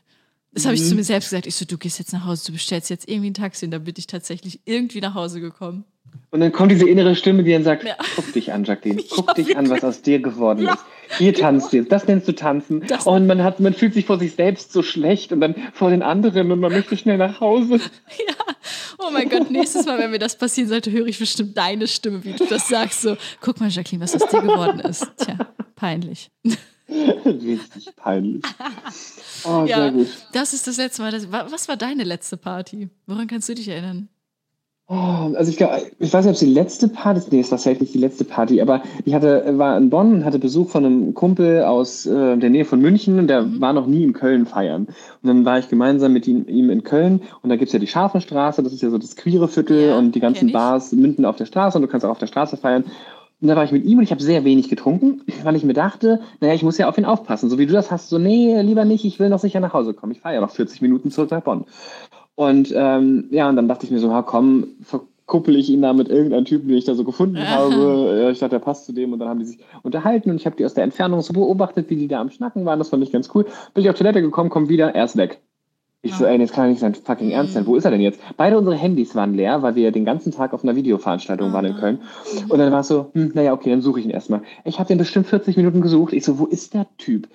Das 0.53 0.65
habe 0.65 0.75
ich 0.75 0.81
Mhm. 0.81 0.85
zu 0.87 0.95
mir 0.95 1.03
selbst 1.03 1.29
gesagt. 1.29 1.45
Ich 1.45 1.55
so, 1.55 1.65
du 1.65 1.77
gehst 1.77 1.99
jetzt 1.99 2.13
nach 2.13 2.25
Hause, 2.25 2.47
du 2.47 2.53
bestellst 2.53 2.89
jetzt 2.89 3.07
irgendwie 3.07 3.29
ein 3.29 3.33
Taxi. 3.35 3.65
Und 3.65 3.71
dann 3.71 3.83
bin 3.83 3.93
ich 3.97 4.07
tatsächlich 4.07 4.61
irgendwie 4.65 5.01
nach 5.01 5.13
Hause 5.13 5.41
gekommen. 5.41 5.83
Und 6.31 6.39
dann 6.39 6.51
kommt 6.51 6.71
diese 6.71 6.87
innere 6.89 7.15
Stimme, 7.15 7.43
die 7.43 7.51
dann 7.51 7.63
sagt, 7.63 7.83
Ja. 7.83 7.95
guck 8.15 8.31
dich 8.33 8.51
an, 8.53 8.63
Jacqueline, 8.63 9.03
guck 9.11 9.27
Ja, 9.27 9.33
dich 9.35 9.57
an, 9.57 9.69
was 9.69 9.83
aus 9.83 10.01
dir 10.01 10.19
geworden 10.19 10.63
Ja. 10.63 10.73
ist. 10.73 10.79
Hier 11.17 11.33
tanzt 11.33 11.73
jetzt, 11.73 11.91
das 11.91 12.05
nennst 12.07 12.27
du 12.27 12.33
tanzen. 12.33 12.83
Das- 12.87 13.07
und 13.07 13.25
man 13.27 13.43
hat, 13.43 13.59
man 13.59 13.73
fühlt 13.73 13.93
sich 13.93 14.05
vor 14.05 14.19
sich 14.19 14.35
selbst 14.35 14.71
so 14.71 14.83
schlecht 14.83 15.31
und 15.31 15.41
dann 15.41 15.55
vor 15.73 15.89
den 15.89 16.03
anderen 16.03 16.51
und 16.51 16.59
man 16.59 16.71
möchte 16.71 16.95
schnell 16.97 17.17
nach 17.17 17.39
Hause. 17.41 17.79
Oh 19.01 19.11
mein 19.11 19.29
Gott, 19.29 19.49
nächstes 19.49 19.85
Mal, 19.85 19.97
wenn 19.97 20.11
mir 20.11 20.19
das 20.19 20.37
passieren 20.37 20.67
sollte, 20.67 20.91
höre 20.91 21.07
ich 21.07 21.17
bestimmt 21.17 21.57
deine 21.57 21.87
Stimme, 21.87 22.21
wie 22.25 22.33
du 22.33 22.45
das 22.45 22.67
sagst. 22.67 23.01
So, 23.01 23.15
guck 23.39 23.57
mal, 23.61 23.69
Jacqueline, 23.69 24.03
was 24.03 24.13
aus 24.21 24.29
dir 24.29 24.41
geworden 24.41 24.81
ist. 24.81 25.07
Tja, 25.17 25.37
peinlich. 25.75 26.29
Richtig 26.89 27.95
peinlich. 27.95 28.43
Oh, 29.45 29.63
Ja, 29.65 29.77
sehr 29.83 29.91
gut. 29.93 30.07
das 30.33 30.53
ist 30.53 30.67
das 30.67 30.75
letzte 30.75 31.01
Mal. 31.01 31.11
Das, 31.11 31.31
wa- 31.31 31.45
was 31.49 31.69
war 31.69 31.77
deine 31.77 32.03
letzte 32.03 32.35
Party? 32.35 32.89
Woran 33.07 33.25
kannst 33.27 33.47
du 33.47 33.55
dich 33.55 33.69
erinnern? 33.69 34.09
Oh, 34.91 34.95
also 35.35 35.51
ich 35.51 35.57
glaube, 35.57 35.83
ich 35.99 36.11
weiß 36.11 36.25
nicht, 36.25 36.29
ob 36.31 36.33
es 36.33 36.39
die 36.39 36.47
letzte 36.51 36.87
Party 36.87 37.19
ist. 37.19 37.31
Nee, 37.31 37.41
es 37.41 37.51
war 37.51 37.59
safe 37.59 37.77
nicht 37.79 37.93
die 37.93 37.99
letzte 37.99 38.23
Party, 38.25 38.59
aber 38.59 38.81
ich 39.05 39.13
hatte, 39.13 39.43
war 39.59 39.77
in 39.77 39.91
Bonn 39.91 40.13
und 40.15 40.25
hatte 40.25 40.39
Besuch 40.39 40.69
von 40.71 40.83
einem 40.83 41.13
Kumpel 41.13 41.63
aus 41.63 42.07
äh, 42.07 42.37
der 42.37 42.49
Nähe 42.49 42.65
von 42.65 42.81
München 42.81 43.19
und 43.19 43.27
der 43.27 43.43
Mhm. 43.43 43.61
war 43.61 43.71
noch 43.73 43.85
nie 43.85 44.03
in 44.03 44.13
Köln 44.13 44.47
feiern. 44.47 44.87
Und 44.87 45.27
dann 45.27 45.45
war 45.45 45.59
ich 45.59 45.69
gemeinsam 45.69 46.11
mit 46.13 46.27
ihm, 46.27 46.47
ihm 46.47 46.71
in 46.71 46.81
Köln 46.81 47.21
und 47.43 47.49
da 47.51 47.55
gibt's 47.55 47.71
ja 47.73 47.77
die 47.77 47.85
Scharfenstraße, 47.85 48.63
das 48.63 48.73
ist 48.73 48.81
ja 48.81 48.89
so 48.89 48.97
das 48.97 49.15
queere 49.15 49.47
Viertel 49.47 49.89
Ja, 49.89 49.97
und 49.99 50.13
die 50.15 50.19
ganzen. 50.19 50.51
Bars 50.51 50.91
münden 50.91 51.23
auf 51.23 51.35
der 51.35 51.45
Straße 51.45 51.77
und 51.77 51.83
du 51.83 51.87
kannst 51.87 52.03
auch 52.03 52.09
auf 52.11 52.17
der 52.19 52.25
Straße 52.27 52.57
feiern. 52.57 52.85
Und 53.41 53.47
da 53.47 53.55
war 53.55 53.63
ich 53.63 53.71
mit 53.71 53.85
ihm 53.85 53.99
und 53.99 54.03
ich 54.03 54.11
habe 54.11 54.23
sehr 54.23 54.43
wenig 54.43 54.69
getrunken, 54.69 55.21
weil 55.43 55.55
ich 55.55 55.63
mir 55.63 55.73
dachte, 55.73 56.19
naja, 56.41 56.55
ich 56.55 56.63
muss 56.63 56.79
ja 56.79 56.89
auf 56.89 56.97
ihn 56.97 57.05
aufpassen. 57.05 57.47
So 57.51 57.59
wie 57.59 57.67
du 57.67 57.73
das 57.73 57.91
hast, 57.91 58.09
so, 58.09 58.17
nee, 58.17 58.59
lieber 58.63 58.85
nicht, 58.85 59.05
ich 59.05 59.19
will 59.19 59.29
noch 59.29 59.39
sicher 59.39 59.59
nach 59.59 59.73
Hause 59.73 59.93
kommen. 59.93 60.13
Ich 60.13 60.21
fahre 60.21 60.33
ja 60.33 60.41
noch 60.41 60.49
40 60.51 60.81
Minuten 60.81 61.11
zurück 61.11 61.29
nach 61.29 61.41
Bonn. 61.43 61.65
Und 62.39 62.73
ähm, 62.73 63.25
ja, 63.31 63.49
und 63.49 63.57
dann 63.57 63.67
dachte 63.67 63.85
ich 63.85 63.91
mir 63.91 63.99
so, 63.99 64.13
ha, 64.13 64.21
komm, 64.21 64.67
verkuppel 64.81 65.57
ich 65.57 65.69
ihn 65.69 65.81
da 65.81 65.91
mit 65.91 66.07
irgendeinem 66.07 66.45
Typen, 66.45 66.69
den 66.69 66.77
ich 66.77 66.85
da 66.85 66.95
so 66.95 67.03
gefunden 67.03 67.37
habe. 67.49 68.29
Ich 68.31 68.39
dachte, 68.39 68.51
der 68.51 68.59
passt 68.59 68.85
zu 68.85 68.93
dem. 68.93 69.11
Und 69.11 69.19
dann 69.19 69.27
haben 69.27 69.39
die 69.39 69.45
sich 69.45 69.59
unterhalten 69.83 70.29
und 70.29 70.37
ich 70.37 70.45
habe 70.45 70.55
die 70.55 70.63
aus 70.63 70.73
der 70.73 70.85
Entfernung 70.85 71.19
so 71.19 71.33
beobachtet, 71.33 71.89
wie 71.89 71.97
die 71.97 72.07
da 72.07 72.21
am 72.21 72.29
Schnacken 72.29 72.63
waren. 72.63 72.79
Das 72.79 72.87
fand 72.87 73.03
ich 73.03 73.11
ganz 73.11 73.29
cool. 73.35 73.43
Bin 73.73 73.83
ich 73.83 73.89
auf 73.89 73.97
Toilette 73.97 74.21
gekommen, 74.21 74.49
komm 74.49 74.69
wieder, 74.69 74.95
er 74.95 75.03
ist 75.03 75.17
weg. 75.17 75.41
Ich 76.01 76.13
so, 76.13 76.23
ey, 76.23 76.37
das 76.37 76.53
kann 76.53 76.63
ja 76.63 76.69
nicht 76.69 76.79
sein 76.79 76.95
fucking 76.95 77.31
Ernst 77.31 77.55
sein. 77.55 77.67
Wo 77.67 77.75
ist 77.75 77.83
er 77.83 77.91
denn 77.91 77.99
jetzt? 77.99 78.21
Beide 78.37 78.57
unsere 78.57 78.77
Handys 78.77 79.15
waren 79.15 79.33
leer, 79.33 79.61
weil 79.61 79.75
wir 79.75 79.83
ja 79.83 79.91
den 79.91 80.05
ganzen 80.05 80.31
Tag 80.31 80.53
auf 80.53 80.63
einer 80.63 80.77
Videoveranstaltung 80.77 81.51
waren 81.51 81.65
in 81.65 81.73
Ah. 81.73 81.79
Köln. 81.81 81.99
Und 82.47 82.57
dann 82.57 82.71
war 82.71 82.79
es 82.79 82.87
so, 82.87 83.07
hm, 83.11 83.31
naja, 83.33 83.51
okay, 83.51 83.69
dann 83.69 83.81
suche 83.81 83.99
ich 83.99 84.05
ihn 84.05 84.11
erstmal. 84.11 84.43
Ich 84.63 84.79
habe 84.79 84.87
den 84.87 84.97
bestimmt 84.97 85.27
40 85.27 85.57
Minuten 85.57 85.81
gesucht. 85.81 86.13
Ich 86.13 86.23
so, 86.23 86.39
wo 86.39 86.45
ist 86.45 86.73
der 86.73 86.87
Typ? 86.97 87.27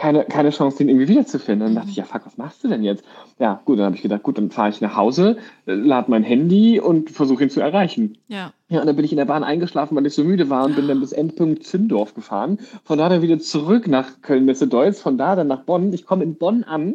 Keine, 0.00 0.24
keine 0.24 0.48
Chance, 0.48 0.78
den 0.78 0.88
irgendwie 0.88 1.08
wiederzufinden. 1.08 1.66
Dann 1.66 1.74
dachte 1.74 1.90
ich, 1.90 1.96
ja, 1.96 2.04
fuck, 2.04 2.24
was 2.24 2.38
machst 2.38 2.64
du 2.64 2.68
denn 2.68 2.82
jetzt? 2.82 3.04
Ja, 3.38 3.60
gut, 3.66 3.78
dann 3.78 3.84
habe 3.84 3.96
ich 3.96 4.02
gedacht, 4.02 4.22
gut, 4.22 4.38
dann 4.38 4.50
fahre 4.50 4.70
ich 4.70 4.80
nach 4.80 4.96
Hause, 4.96 5.36
äh, 5.66 5.74
lade 5.74 6.10
mein 6.10 6.22
Handy 6.22 6.80
und 6.80 7.10
versuche 7.10 7.44
ihn 7.44 7.50
zu 7.50 7.60
erreichen. 7.60 8.16
Ja. 8.28 8.54
Ja, 8.70 8.80
und 8.80 8.86
dann 8.86 8.96
bin 8.96 9.04
ich 9.04 9.12
in 9.12 9.18
der 9.18 9.26
Bahn 9.26 9.44
eingeschlafen, 9.44 9.94
weil 9.96 10.06
ich 10.06 10.14
so 10.14 10.24
müde 10.24 10.48
war 10.48 10.64
und 10.64 10.74
bin 10.74 10.88
dann 10.88 11.00
bis 11.00 11.12
Endpunkt 11.12 11.64
Zündorf 11.64 12.14
gefahren. 12.14 12.58
Von 12.82 12.96
da 12.96 13.10
dann 13.10 13.20
wieder 13.20 13.38
zurück 13.40 13.88
nach 13.88 14.22
Köln-Messe-Deutz, 14.22 15.02
von 15.02 15.18
da 15.18 15.36
dann 15.36 15.48
nach 15.48 15.64
Bonn. 15.64 15.92
Ich 15.92 16.06
komme 16.06 16.24
in 16.24 16.36
Bonn 16.36 16.64
an 16.64 16.94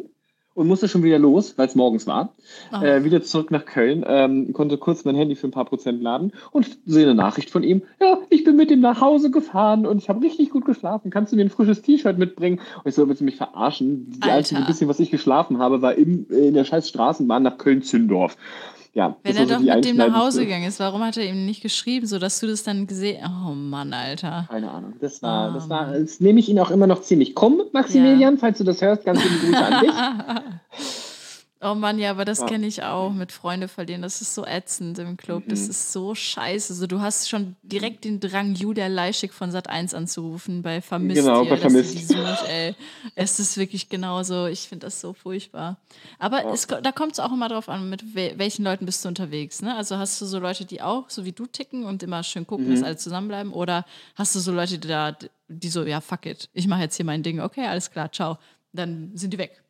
und 0.56 0.66
musste 0.66 0.88
schon 0.88 1.02
wieder 1.02 1.18
los, 1.18 1.56
weil 1.56 1.68
es 1.68 1.74
morgens 1.74 2.06
war. 2.06 2.32
Äh, 2.72 3.04
wieder 3.04 3.22
zurück 3.22 3.50
nach 3.50 3.66
Köln, 3.66 4.04
ähm, 4.08 4.52
konnte 4.54 4.78
kurz 4.78 5.04
mein 5.04 5.14
Handy 5.14 5.36
für 5.36 5.46
ein 5.46 5.52
paar 5.52 5.66
Prozent 5.66 6.02
laden 6.02 6.32
und 6.50 6.78
sehe 6.86 7.04
eine 7.04 7.14
Nachricht 7.14 7.50
von 7.50 7.62
ihm. 7.62 7.82
Ja, 8.00 8.18
ich 8.30 8.42
bin 8.42 8.56
mit 8.56 8.70
ihm 8.70 8.80
nach 8.80 9.00
Hause 9.00 9.30
gefahren 9.30 9.86
und 9.86 9.98
ich 9.98 10.08
habe 10.08 10.24
richtig 10.24 10.50
gut 10.50 10.64
geschlafen. 10.64 11.10
Kannst 11.10 11.30
du 11.30 11.36
mir 11.36 11.42
ein 11.42 11.50
frisches 11.50 11.82
T-Shirt 11.82 12.16
mitbringen? 12.16 12.60
Und 12.82 12.88
ich 12.88 12.94
so, 12.94 13.06
willst 13.06 13.20
du 13.20 13.26
mich 13.26 13.36
verarschen? 13.36 14.10
Die 14.10 14.22
Alter. 14.22 14.34
einzige 14.36 14.62
bisschen, 14.62 14.88
was 14.88 14.98
ich 14.98 15.10
geschlafen 15.10 15.58
habe, 15.58 15.82
war 15.82 15.94
im, 15.94 16.26
in 16.30 16.54
der 16.54 16.64
scheiß 16.64 16.88
Straßenbahn 16.88 17.42
nach 17.42 17.58
Köln-Zündorf. 17.58 18.36
Ja, 18.96 19.14
Wenn 19.22 19.36
er 19.36 19.44
doch 19.44 19.60
mit 19.60 19.84
dem 19.84 19.96
nach 19.98 20.14
Hause 20.14 20.46
gegangen 20.46 20.64
ist, 20.66 20.80
warum 20.80 21.02
hat 21.04 21.18
er 21.18 21.24
ihm 21.28 21.44
nicht 21.44 21.60
geschrieben, 21.62 22.06
sodass 22.06 22.40
du 22.40 22.46
das 22.46 22.62
dann 22.62 22.86
gesehen 22.86 23.22
Oh 23.26 23.50
Mann, 23.52 23.92
Alter. 23.92 24.46
Keine 24.48 24.70
Ahnung. 24.70 24.94
Das 25.02 25.20
war, 25.20 25.50
Ah, 25.50 25.52
das 25.52 25.68
war, 25.68 25.92
das 25.92 26.18
nehme 26.20 26.40
ich 26.40 26.48
ihn 26.48 26.58
auch 26.58 26.70
immer 26.70 26.86
noch 26.86 27.02
ziemlich 27.02 27.34
krumm, 27.34 27.60
Maximilian, 27.72 28.38
falls 28.38 28.56
du 28.56 28.64
das 28.64 28.80
hörst, 28.80 29.04
ganz 29.04 29.22
liebe 29.22 29.36
Grüße 29.36 29.64
an 29.66 29.80
dich. 29.84 29.92
Oh 31.62 31.74
Mann, 31.74 31.98
ja, 31.98 32.10
aber 32.10 32.26
das 32.26 32.40
Ja. 32.40 32.46
kenne 32.46 32.66
ich 32.66 32.82
auch 32.82 33.10
mit 33.14 33.32
Freunde 33.32 33.66
verlieren. 33.66 34.02
Das 34.02 34.20
ist 34.20 34.34
so 34.34 34.44
ätzend 34.44 34.98
im 34.98 35.16
Club. 35.16 35.44
Das 35.48 35.62
Mhm. 35.64 35.70
ist 35.70 35.90
so 35.90 36.14
scheiße. 36.14 36.74
So, 36.74 36.86
du 36.86 37.00
hast 37.00 37.30
schon 37.30 37.56
direkt 37.62 38.04
den 38.04 38.20
Drang, 38.20 38.54
Julia 38.54 38.88
Leischig 38.88 39.32
von 39.32 39.50
Sat 39.50 39.66
1 39.66 39.94
anzurufen 39.94 40.60
bei 40.60 40.82
Vermisst. 40.82 41.22
Genau, 41.22 41.44
ihr, 41.44 41.48
bei 41.48 41.56
Vermisst. 41.56 42.08
sucht, 42.08 42.44
ey. 42.48 42.74
Es 43.14 43.40
ist 43.40 43.56
wirklich 43.56 43.88
genauso. 43.88 44.46
Ich 44.48 44.68
finde 44.68 44.86
das 44.86 45.00
so 45.00 45.14
furchtbar. 45.14 45.78
Aber 46.18 46.44
es, 46.52 46.68
ko- 46.68 46.82
da 46.82 46.92
kommt 46.92 47.12
es 47.14 47.20
auch 47.20 47.32
immer 47.32 47.48
drauf 47.48 47.70
an, 47.70 47.88
mit 47.88 48.14
we 48.14 48.34
welchen 48.36 48.62
Leuten 48.62 48.84
bist 48.84 49.02
du 49.02 49.08
unterwegs. 49.08 49.62
Ne? 49.62 49.74
Also 49.74 49.96
hast 49.96 50.20
du 50.20 50.26
so 50.26 50.38
Leute, 50.38 50.66
die 50.66 50.82
auch 50.82 51.08
so 51.08 51.24
wie 51.24 51.32
du 51.32 51.46
ticken 51.46 51.84
und 51.86 52.02
immer 52.02 52.22
schön 52.22 52.46
gucken, 52.46 52.66
Mhm. 52.68 52.74
dass 52.74 52.82
alle 52.82 52.96
zusammenbleiben? 52.98 53.54
Oder 53.54 53.86
hast 54.14 54.34
du 54.34 54.40
so 54.40 54.52
Leute, 54.52 54.78
die 54.78 54.88
da, 54.88 55.16
die 55.48 55.68
so, 55.70 55.84
ja, 55.84 56.02
fuck 56.02 56.26
it, 56.26 56.50
ich 56.52 56.66
mache 56.68 56.82
jetzt 56.82 56.96
hier 56.96 57.06
mein 57.06 57.22
Ding. 57.22 57.40
Okay, 57.40 57.64
alles 57.66 57.90
klar, 57.90 58.12
ciao. 58.12 58.36
Dann 58.74 59.12
sind 59.14 59.32
die 59.32 59.38
weg. 59.38 59.62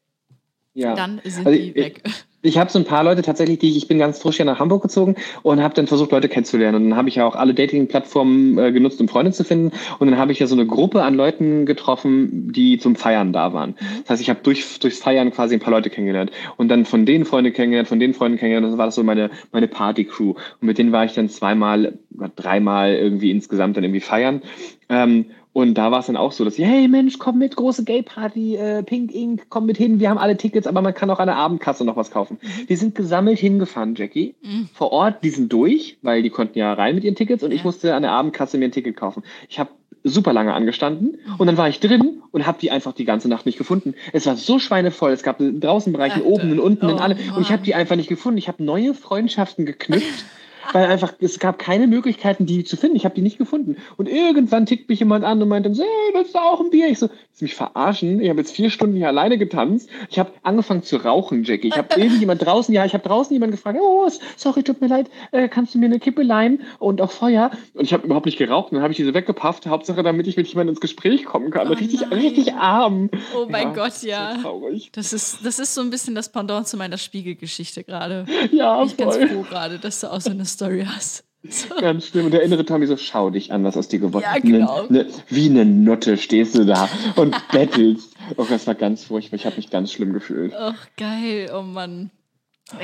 Ja. 0.77 0.95
dann 0.95 1.21
sind 1.25 1.47
Also 1.47 1.59
die 1.59 1.71
ich- 1.71 1.75
weg. 1.75 2.03
Ich 2.43 2.59
habe 2.59 2.71
so 2.71 2.79
ein 2.79 2.85
paar 2.85 3.03
Leute 3.03 3.23
tatsächlich, 3.23 3.59
die 3.59 3.77
ich, 3.77 3.89
bin 3.89 3.99
ganz 3.99 4.21
frisch 4.21 4.37
hier 4.37 4.45
nach 4.45 4.61
Hamburg 4.61 4.81
gezogen 4.83 5.17
und 5.43 5.61
habe 5.61 5.75
dann 5.75 5.89
versucht, 5.89 6.13
Leute 6.13 6.29
kennenzulernen. 6.29 6.77
Und 6.77 6.91
dann 6.91 6.97
habe 6.99 7.09
ich 7.09 7.17
ja 7.17 7.27
auch 7.27 7.35
alle 7.35 7.55
Dating-Plattformen 7.55 8.57
äh, 8.59 8.71
genutzt, 8.71 9.01
um 9.01 9.09
Freunde 9.09 9.33
zu 9.33 9.43
finden. 9.43 9.73
Und 9.99 10.09
dann 10.09 10.17
habe 10.19 10.31
ich 10.31 10.39
ja 10.39 10.47
so 10.47 10.55
eine 10.55 10.65
Gruppe 10.65 11.03
an 11.03 11.15
Leuten 11.15 11.67
getroffen, 11.67 12.53
die 12.53 12.79
zum 12.79 12.95
Feiern 12.95 13.33
da 13.33 13.53
waren. 13.53 13.75
Das 14.03 14.11
heißt, 14.11 14.23
ich 14.23 14.31
habe 14.31 14.39
durch, 14.45 14.79
durchs 14.79 15.01
Feiern 15.01 15.33
quasi 15.33 15.55
ein 15.55 15.61
paar 15.61 15.73
Leute 15.73 15.91
kennengelernt. 15.91 16.31
Und 16.57 16.69
dann 16.69 16.85
von 16.85 17.05
denen 17.05 17.25
Freunde 17.25 17.51
kennengelernt, 17.51 17.89
von 17.89 17.99
denen 17.99 18.15
Freunde 18.15 18.39
kennengelernt. 18.39 18.71
Das 18.73 18.79
war 18.79 18.87
das 18.87 18.95
so 18.95 19.03
meine, 19.03 19.31
meine 19.51 19.67
Party-Crew. 19.67 20.31
Und 20.31 20.39
mit 20.61 20.79
denen 20.79 20.93
war 20.93 21.05
ich 21.05 21.15
dann 21.15 21.29
zweimal, 21.29 21.99
oder 22.17 22.31
dreimal 22.37 22.95
irgendwie 22.95 23.33
insgesamt 23.33 23.77
dann 23.77 23.83
irgendwie 23.83 24.01
feiern. 24.01 24.43
Ähm, 24.89 25.27
und 25.57 25.73
da 25.73 25.91
war 25.91 26.01
es 26.01 26.07
dann 26.07 26.19
auch 26.19 26.33
so, 26.33 26.45
dass 26.45 26.59
hey 26.59 26.87
Mensch, 26.87 27.19
komm 27.19 27.39
mit, 27.39 27.57
große 27.57 27.85
Gay-Party, 27.85 28.57
äh, 28.57 28.83
Pink 28.83 29.15
Ink, 29.15 29.47
komm 29.49 29.65
mit 29.65 29.79
hin, 29.79 30.01
wir 30.01 30.11
haben 30.11 30.19
alle 30.19 30.37
Tickets, 30.37 30.67
aber 30.67 30.83
man 30.83 30.93
kann 30.93 31.09
auch 31.09 31.19
an 31.19 31.29
der 31.29 31.37
Abendkasse 31.37 31.83
noch 31.87 31.97
was 31.97 32.11
kaufen. 32.11 32.39
Die 32.69 32.77
sind 32.77 32.95
gesammelt 32.95 33.39
hingefahren, 33.39 33.95
Jackie. 33.95 34.35
Mhm. 34.43 34.69
Vor 34.75 34.93
Ort, 34.93 35.25
die 35.25 35.31
sind 35.31 35.51
durch, 35.51 35.97
weil 36.03 36.23
die 36.23 36.29
konnten 36.29 36.59
ja 36.59 36.75
rein 36.75 36.95
mit 36.95 37.05
ihren 37.05 37.15
Tickets 37.15 37.43
und 37.43 37.53
ich 37.53 37.61
Ja. 37.61 37.65
musste 37.65 37.95
an 37.95 38.03
der 38.03 38.13
Abendkasse 38.13 38.59
mir 38.59 38.67
ein 38.67 38.71
Ticket 38.73 38.99
kaufen. 38.99 39.23
Ich 39.49 39.59
habe 39.59 39.71
super 40.05 40.35
lange 40.35 40.53
angestanden 40.53 41.17
und 41.39 41.47
dann 41.47 41.57
war 41.57 41.71
ich 41.71 41.81
drin 41.81 42.21
und 42.33 42.47
habe 42.47 42.59
die 42.61 42.71
einfach 42.71 42.93
die 42.93 43.07
ganze 43.07 43.31
Nacht 43.31 43.47
nicht 43.47 43.57
gefunden. 43.57 43.95
Es 44.13 44.27
war 44.27 44.37
so 44.37 44.59
schweinevoll, 44.59 45.13
es 45.13 45.23
gab 45.23 45.41
einen 45.41 45.65
Alter. 45.65 46.27
oben 46.27 46.53
und 46.53 46.61
unten 46.61 46.85
und 46.85 46.97
Oh 46.97 47.03
alle 47.03 47.17
und 47.35 47.41
ich 47.41 47.51
habe 47.51 47.63
die 47.63 47.75
einfach 47.75 47.97
nicht 47.97 48.11
gefunden. 48.11 48.37
Ich 48.37 48.49
habe 48.49 48.63
neue 48.63 48.93
Freundschaften 48.93 49.65
geknüpft. 49.65 50.27
Weil 50.73 50.87
einfach, 50.87 51.15
es 51.21 51.39
gab 51.39 51.59
keine 51.59 51.87
Möglichkeiten, 51.87 52.47
die 52.47 52.65
zu 52.65 52.77
finden. 52.77 52.97
Ich 52.97 53.05
habe 53.05 53.15
die 53.15 53.23
nicht 53.23 53.39
gefunden. 53.39 53.77
Und 53.97 54.09
irgendwann 54.09 54.67
tickt 54.67 54.89
mich 54.89 55.01
jemand 55.01 55.25
an 55.25 55.43
und 55.43 55.49
meinte, 55.49 55.71
hey, 55.71 56.15
willst 56.15 56.35
du 56.35 56.39
auch 56.39 56.61
ein 56.61 56.71
Bier? 56.71 56.89
Ich 56.89 56.99
so, 56.99 57.09
willst 57.09 57.41
du 57.41 57.45
mich 57.45 57.55
verarschen? 57.55 58.21
Ich 58.21 58.29
habe 58.29 58.41
jetzt 58.41 58.55
vier 58.55 58.71
Stunden 58.71 58.97
hier 58.97 59.09
alleine 59.09 59.39
getanzt. 59.39 59.89
Ich 60.11 60.19
habe 60.19 60.33
angefangen 60.43 60.83
zu 60.83 60.97
rauchen, 60.97 61.45
Jackie. 61.45 61.69
Ich 61.69 61.77
habe 61.77 61.89
irgendjemand 62.01 62.45
draußen, 62.45 62.75
ja, 62.75 62.85
ich 62.85 62.95
habe 62.95 63.07
draußen 63.07 63.33
jemanden 63.33 63.57
gefragt, 63.57 63.79
oh, 63.81 64.09
sorry, 64.37 64.63
tut 64.63 64.81
mir 64.81 64.89
leid, 64.89 65.11
äh, 65.33 65.49
kannst 65.49 65.75
du 65.75 65.79
mir 65.79 65.87
eine 65.87 65.99
Kippe 65.99 66.23
leihen 66.23 66.63
und 66.79 67.01
auch 67.01 67.11
Feuer? 67.11 67.51
Und 67.75 67.85
ich 67.85 67.93
habe 67.93 68.05
überhaupt 68.05 68.27
nicht 68.27 68.39
geraucht. 68.39 68.73
Und 68.73 68.77
dann 68.77 68.83
habe 68.83 68.93
ich 68.93 68.97
diese 68.97 69.15
weggepafft. 69.15 69.67
Hauptsache, 69.67 70.03
damit 70.03 70.27
ich 70.27 70.37
mit 70.37 70.47
jemandem 70.49 70.75
ins 70.75 70.81
Gespräch 70.81 71.25
kommen 71.25 71.51
kann. 71.51 71.69
Oh 71.69 71.73
richtig, 71.73 72.01
nein. 72.01 72.13
richtig 72.13 72.55
arm. 72.55 73.11
Oh 73.35 73.47
mein 73.49 73.69
Ja, 73.69 73.75
Gott, 73.75 74.03
ja. 74.03 74.35
So 74.37 74.43
traurig. 74.43 74.91
Das 74.93 75.13
ist, 75.13 75.45
das 75.45 75.59
ist 75.59 75.75
so 75.75 75.81
ein 75.81 75.91
bisschen 75.91 76.15
das 76.15 76.31
Pendant 76.31 76.69
zu 76.69 76.77
meiner 76.77 76.99
Spiegelgeschichte 76.99 77.85
gerade. 77.85 78.27
Ja, 78.53 78.79
Bin 78.79 78.87
ich 78.89 78.97
ganz 78.97 79.17
voll. 79.17 79.29
froh 79.29 79.43
gerade, 79.43 79.79
dass 79.79 80.01
du 80.01 80.13
auch 80.13 80.21
so 80.21 80.31
eine 80.31 80.45
Story 80.57 80.85
hast. 80.87 81.25
So. 81.49 81.77
Ganz 81.77 82.09
schlimm. 82.09 82.25
Und 82.27 82.33
der 82.33 82.43
innere 82.43 82.65
Tommy 82.65 82.87
so, 82.89 82.97
schau 82.97 83.31
dich 83.31 83.53
an, 83.53 83.63
was 83.63 83.77
aus 83.77 83.87
dir 83.87 84.01
geworden 84.01 84.25
Ja, 84.25 84.35
ist. 84.35 84.43
genau. 84.43 84.83
Ne, 84.89 85.05
ne, 85.05 85.11
wie 85.29 85.49
eine 85.49 85.65
Nutte 85.65 86.17
stehst 86.17 86.57
du 86.57 86.65
da 86.67 86.89
und 87.15 87.37
bettelst. 87.53 88.15
Oh, 88.37 88.45
das 88.49 88.67
war 88.67 88.75
ganz 88.75 89.05
furchtbar. 89.05 89.37
Ich 89.37 89.47
habe 89.47 89.55
mich 89.57 89.71
ganz 89.71 89.93
schlimm 89.93 90.13
gefühlt. 90.13 90.53
Ach, 90.59 90.89
geil, 90.97 91.51
oh 91.55 91.63
Mann. 91.63 92.11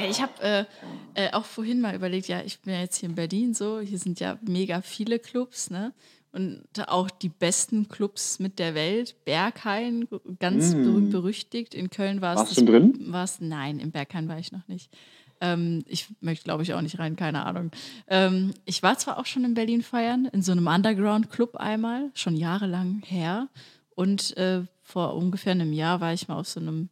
Ich 0.09 0.23
habe 0.23 0.33
äh, 0.43 0.65
äh, 1.15 1.33
auch 1.33 1.45
vorhin 1.45 1.81
mal 1.81 1.97
überlegt, 1.97 2.29
ja, 2.29 2.41
ich 2.47 2.61
bin 2.61 2.73
ja 2.73 2.81
jetzt 2.81 2.99
hier 2.99 3.09
in 3.09 3.17
Berlin 3.17 3.53
so, 3.53 3.81
hier 3.81 3.99
sind 3.99 4.21
ja 4.21 4.39
mega 4.47 4.81
viele 4.81 5.19
Clubs, 5.19 5.71
ne? 5.71 5.93
Und 6.31 6.63
auch 6.87 7.11
die 7.11 7.29
besten 7.29 7.89
Clubs 7.89 8.39
mit 8.39 8.59
der 8.61 8.75
Welt. 8.77 9.17
Berghain, 9.25 10.07
ganz 10.39 10.73
Mm. 10.73 10.83
berühmt 10.85 11.11
berüchtigt. 11.11 11.75
In 11.75 11.91
Köln 11.91 12.23
war 12.23 12.35
es. 12.35 12.41
Warst 12.41 12.57
du 12.59 12.65
drin? 12.65 12.95
War's, 13.09 13.39
nein, 13.41 13.81
im 13.81 13.91
Berghain 13.91 14.29
war 14.29 14.39
ich 14.39 14.53
noch 14.53 14.67
nicht. 14.69 14.89
Ähm, 15.43 15.85
ich 15.89 16.07
möchte, 16.21 16.45
glaube 16.45 16.63
ich, 16.63 16.73
auch 16.73 16.81
nicht 16.81 17.01
rein, 17.01 17.17
keine 17.17 17.45
Ahnung. 17.45 17.73
Ähm, 18.07 18.55
ich 18.65 18.83
war 18.83 18.97
zwar 18.97 19.19
auch 19.19 19.27
schon 19.27 19.45
in 19.45 19.55
Berlin 19.55 19.83
feiern, 19.83 20.27
in 20.33 20.41
so 20.41 20.53
einem 20.53 20.69
Underground-Club 20.69 21.57
einmal, 21.57 22.11
schon 22.15 22.37
jahrelang 22.37 23.03
her. 23.05 23.49
Und 23.97 24.37
äh, 24.37 24.63
vor 24.83 25.15
ungefähr 25.15 25.53
einem 25.53 25.73
Jahr 25.73 26.01
war 26.01 26.13
ich 26.13 26.29
mal 26.29 26.37
auf 26.39 26.49
so 26.49 26.61
einem, 26.61 26.89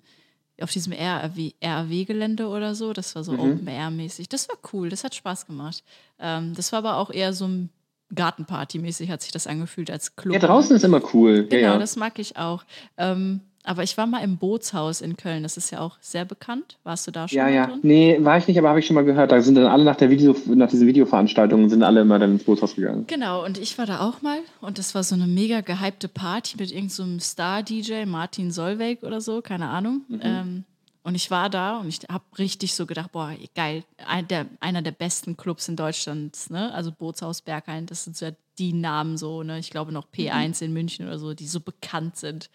auf 0.61 0.73
diesem 0.73 0.93
RAW-Gelände 0.93 2.49
oder 2.49 2.75
so. 2.75 2.93
Das 2.93 3.15
war 3.15 3.23
so 3.23 3.33
Mhm. 3.33 3.41
Open-Air-mäßig. 3.41 4.29
Das 4.29 4.49
war 4.49 4.57
cool, 4.73 4.89
das 4.89 5.05
hat 5.05 5.15
Spaß 5.15 5.47
gemacht. 5.47 5.85
Ähm, 6.19 6.53
das 6.55 6.73
war 6.73 6.81
aber 6.81 6.97
auch 6.97 7.11
eher 7.11 7.33
so 7.33 7.47
ein 7.47 7.71
Gartenparty-mäßig, 8.15 9.09
hat 9.11 9.23
sich 9.23 9.31
das 9.31 9.47
angefühlt 9.47 9.91
als 9.91 10.17
Club. 10.17 10.35
Ja, 10.35 10.41
draußen 10.41 10.75
ist 10.75 10.85
immer 10.85 11.01
cool. 11.15 11.47
Genau, 11.47 11.63
ja, 11.63 11.73
ja. 11.75 11.79
das 11.79 11.95
mag 11.95 12.19
ich 12.19 12.37
auch. 12.37 12.65
Ähm, 12.97 13.41
aber 13.65 13.83
ich 13.83 13.97
war 13.99 14.07
mal 14.07 14.23
im 14.25 14.39
Bootshaus 14.39 15.01
in 15.01 15.17
Köln, 15.17 15.43
das 15.43 15.57
ist 15.57 15.71
ja 15.71 15.81
auch 15.81 15.99
sehr 16.01 16.25
bekannt. 16.25 16.79
Warst 16.83 17.07
du 17.07 17.11
da 17.11 17.29
schon 17.29 17.37
Ja, 17.39 17.45
mal 17.45 17.53
ja. 17.53 17.67
drin? 17.67 17.81
Nee, 17.83 18.19
war 18.21 18.39
ich 18.39 18.49
nicht, 18.49 18.59
aber 18.59 18.71
habe 18.71 18.81
ich 18.81 18.87
schon 18.87 18.95
mal 18.95 19.05
gehört. 19.05 19.33
Da 19.33 19.41
sind 19.43 19.55
dann 19.55 19.67
alle 19.67 19.85
nach 19.85 19.97
der 19.97 20.11
Video, 20.11 20.35
nach 20.47 20.71
diesen 20.71 20.87
Videoveranstaltungen 20.87 21.69
sind 21.69 21.83
alle 21.83 22.01
immer 22.01 22.19
dann 22.19 22.33
ins 22.33 22.45
Bootshaus 22.45 22.75
gegangen. 22.75 23.05
Genau, 23.07 23.45
und 23.45 23.59
ich 23.59 23.77
war 23.77 23.87
da 23.87 24.01
auch 24.01 24.23
mal 24.23 24.39
und 24.61 24.79
das 24.79 24.95
war 24.95 25.03
so 25.05 25.15
eine 25.15 25.27
mega 25.27 25.61
gehypte 25.61 26.09
Party 26.09 26.57
mit 26.59 26.71
irgendeinem 26.73 27.19
so 27.19 27.27
Star-DJ, 27.27 28.07
Martin 28.07 28.51
Solveig 28.51 29.03
oder 29.03 29.21
so, 29.21 29.43
keine 29.43 29.69
Ahnung. 29.69 30.03
Ähm, 30.23 30.65
und 31.03 31.15
ich 31.15 31.31
war 31.31 31.49
da 31.49 31.79
und 31.79 31.89
ich 31.89 32.01
habe 32.11 32.25
richtig 32.39 32.75
so 32.75 32.87
gedacht, 32.87 33.13
boah, 33.13 33.33
geil, 33.55 33.85
ein, 34.07 34.29
der, 34.29 34.47
einer 34.61 34.83
der 34.83 34.93
besten 34.93 35.37
Clubs 35.37 35.69
in 35.69 35.77
Deutschland, 35.77 36.37
ne? 36.51 36.73
also 36.75 36.93
Bootshaus 36.93 37.43
Berghain, 37.43 37.87
das 37.87 38.05
sind 38.05 38.17
so 38.17 38.29
die 38.59 38.73
Namen 38.75 39.17
so, 39.17 39.43
ne? 39.43 39.59
ich 39.59 39.71
glaube 39.71 39.93
noch 39.93 40.07
P1 40.15 40.63
in 40.63 40.73
München 40.73 41.07
oder 41.07 41.19
so, 41.19 41.33
die 41.33 41.47
so 41.47 41.61
bekannt 41.61 42.17
sind. 42.17 42.51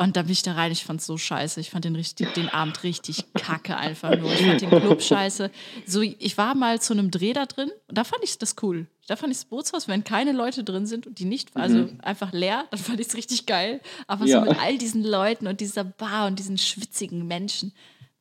Und 0.00 0.16
da 0.16 0.22
bin 0.22 0.30
ich 0.30 0.42
da 0.42 0.52
rein, 0.52 0.70
ich 0.70 0.84
fand 0.84 1.00
es 1.00 1.06
so 1.06 1.18
scheiße. 1.18 1.58
Ich 1.60 1.70
fand 1.70 1.84
den, 1.84 1.96
richtig, 1.96 2.32
den 2.34 2.48
Abend 2.54 2.84
richtig 2.84 3.24
kacke 3.34 3.76
einfach 3.76 4.16
nur. 4.16 4.32
Ich 4.32 4.46
fand 4.46 4.60
den 4.60 4.70
Club 4.70 5.02
scheiße. 5.02 5.50
So, 5.86 6.02
ich 6.02 6.38
war 6.38 6.54
mal 6.54 6.80
zu 6.80 6.92
einem 6.92 7.10
Dreh 7.10 7.32
da 7.32 7.46
drin 7.46 7.68
und 7.88 7.98
da 7.98 8.04
fand 8.04 8.22
ich 8.22 8.38
das 8.38 8.54
cool. 8.62 8.86
Da 9.08 9.16
fand 9.16 9.32
ich 9.32 9.38
das 9.38 9.46
Bootshaus, 9.46 9.88
wenn 9.88 10.04
keine 10.04 10.30
Leute 10.30 10.62
drin 10.62 10.86
sind 10.86 11.08
und 11.08 11.18
die 11.18 11.24
nicht, 11.24 11.56
also 11.56 11.88
einfach 12.02 12.32
leer, 12.32 12.66
dann 12.70 12.78
fand 12.78 13.00
ich 13.00 13.08
es 13.08 13.16
richtig 13.16 13.46
geil. 13.46 13.80
Aber 14.06 14.24
Ja. 14.26 14.38
so 14.44 14.48
mit 14.48 14.60
all 14.60 14.78
diesen 14.78 15.02
Leuten 15.02 15.48
und 15.48 15.60
dieser 15.60 15.82
Bar 15.82 16.28
und 16.28 16.38
diesen 16.38 16.58
schwitzigen 16.58 17.26
Menschen, 17.26 17.72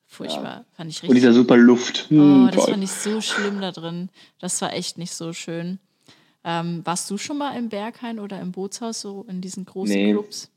furchtbar, 0.07 0.65
fand 0.73 0.89
ich 0.89 0.97
Und 1.03 1.09
richtig. 1.09 1.15
dieser 1.21 1.33
super 1.33 1.57
Luft. 1.57 2.07
Oh, 2.09 2.15
Hm, 2.15 2.47
das 2.51 2.63
toll. 2.63 2.71
fand 2.73 2.83
ich 2.85 2.91
so 2.91 3.21
schlimm 3.21 3.61
da 3.61 3.71
drin. 3.71 4.09
Das 4.39 4.59
war 4.61 4.73
echt 4.73 4.97
nicht 4.97 5.13
so 5.13 5.31
schön. 5.33 5.77
Ähm, 6.43 6.81
warst 6.85 7.09
du 7.11 7.17
schon 7.19 7.37
mal 7.37 7.55
im 7.57 7.69
Berghain 7.69 8.19
oder 8.19 8.39
im 8.41 8.51
Bootshaus, 8.51 9.01
so 9.01 9.25
in 9.29 9.41
diesen 9.41 9.65
großen 9.65 9.93
Nee. 9.93 10.11
Clubs? 10.13 10.49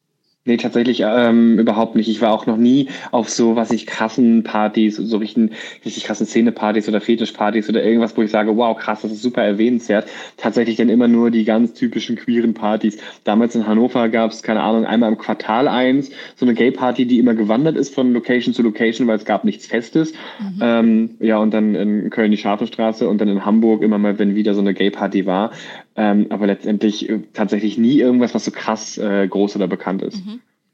Nee, 0.50 0.56
tatsächlich 0.56 1.04
ähm, 1.06 1.60
überhaupt 1.60 1.94
nicht. 1.94 2.08
Ich 2.08 2.20
war 2.20 2.32
auch 2.32 2.44
noch 2.44 2.56
nie 2.56 2.88
auf 3.12 3.28
so, 3.28 3.54
was 3.54 3.70
ich 3.70 3.86
krassen 3.86 4.42
Partys, 4.42 4.96
so 4.96 5.18
richtig, 5.18 5.52
richtig 5.84 6.02
krassen 6.02 6.26
Szenepartys 6.26 6.88
oder 6.88 7.00
Fetischpartys 7.00 7.68
oder 7.68 7.84
irgendwas, 7.84 8.16
wo 8.16 8.22
ich 8.22 8.32
sage, 8.32 8.56
wow, 8.56 8.76
krass, 8.76 9.02
das 9.02 9.12
ist 9.12 9.22
super 9.22 9.44
erwähnenswert. 9.44 10.08
Tatsächlich 10.36 10.74
dann 10.74 10.88
immer 10.88 11.06
nur 11.06 11.30
die 11.30 11.44
ganz 11.44 11.74
typischen 11.74 12.16
queeren 12.16 12.52
Partys. 12.52 12.98
Damals 13.22 13.54
in 13.54 13.68
Hannover 13.68 14.08
gab 14.08 14.32
es, 14.32 14.42
keine 14.42 14.60
Ahnung, 14.60 14.86
einmal 14.86 15.12
im 15.12 15.18
Quartal 15.18 15.68
eins, 15.68 16.10
so 16.34 16.44
eine 16.44 16.54
Gay-Party, 16.54 17.06
die 17.06 17.20
immer 17.20 17.34
gewandert 17.34 17.76
ist 17.76 17.94
von 17.94 18.12
Location 18.12 18.52
zu 18.52 18.64
Location, 18.64 19.06
weil 19.06 19.18
es 19.18 19.24
gab 19.24 19.44
nichts 19.44 19.68
Festes. 19.68 20.14
Ähm, 20.60 21.10
ja, 21.20 21.38
und 21.38 21.54
dann 21.54 21.76
in 21.76 22.10
Köln 22.10 22.32
die 22.32 22.38
Scharfenstraße 22.38 23.08
und 23.08 23.20
dann 23.20 23.28
in 23.28 23.44
Hamburg 23.44 23.82
immer 23.82 23.98
mal, 23.98 24.18
wenn 24.18 24.34
wieder 24.34 24.54
so 24.54 24.62
eine 24.62 24.74
Gay-Party 24.74 25.26
war. 25.26 25.52
Ähm, 26.00 26.28
aber 26.30 26.46
letztendlich 26.46 27.10
äh, 27.10 27.20
tatsächlich 27.34 27.76
nie 27.76 28.00
irgendwas, 28.00 28.34
was 28.34 28.46
so 28.46 28.50
krass 28.50 28.96
äh, 28.96 29.28
groß 29.28 29.56
oder 29.56 29.68
bekannt 29.68 30.00
ist. 30.00 30.22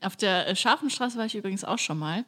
Auf 0.01 0.15
der 0.15 0.47
äh, 0.47 0.55
Scharfenstraße 0.55 1.19
war 1.19 1.27
ich 1.27 1.35
übrigens 1.35 1.65
auch 1.65 1.81
schon 1.81 1.99
mal. 1.99 2.25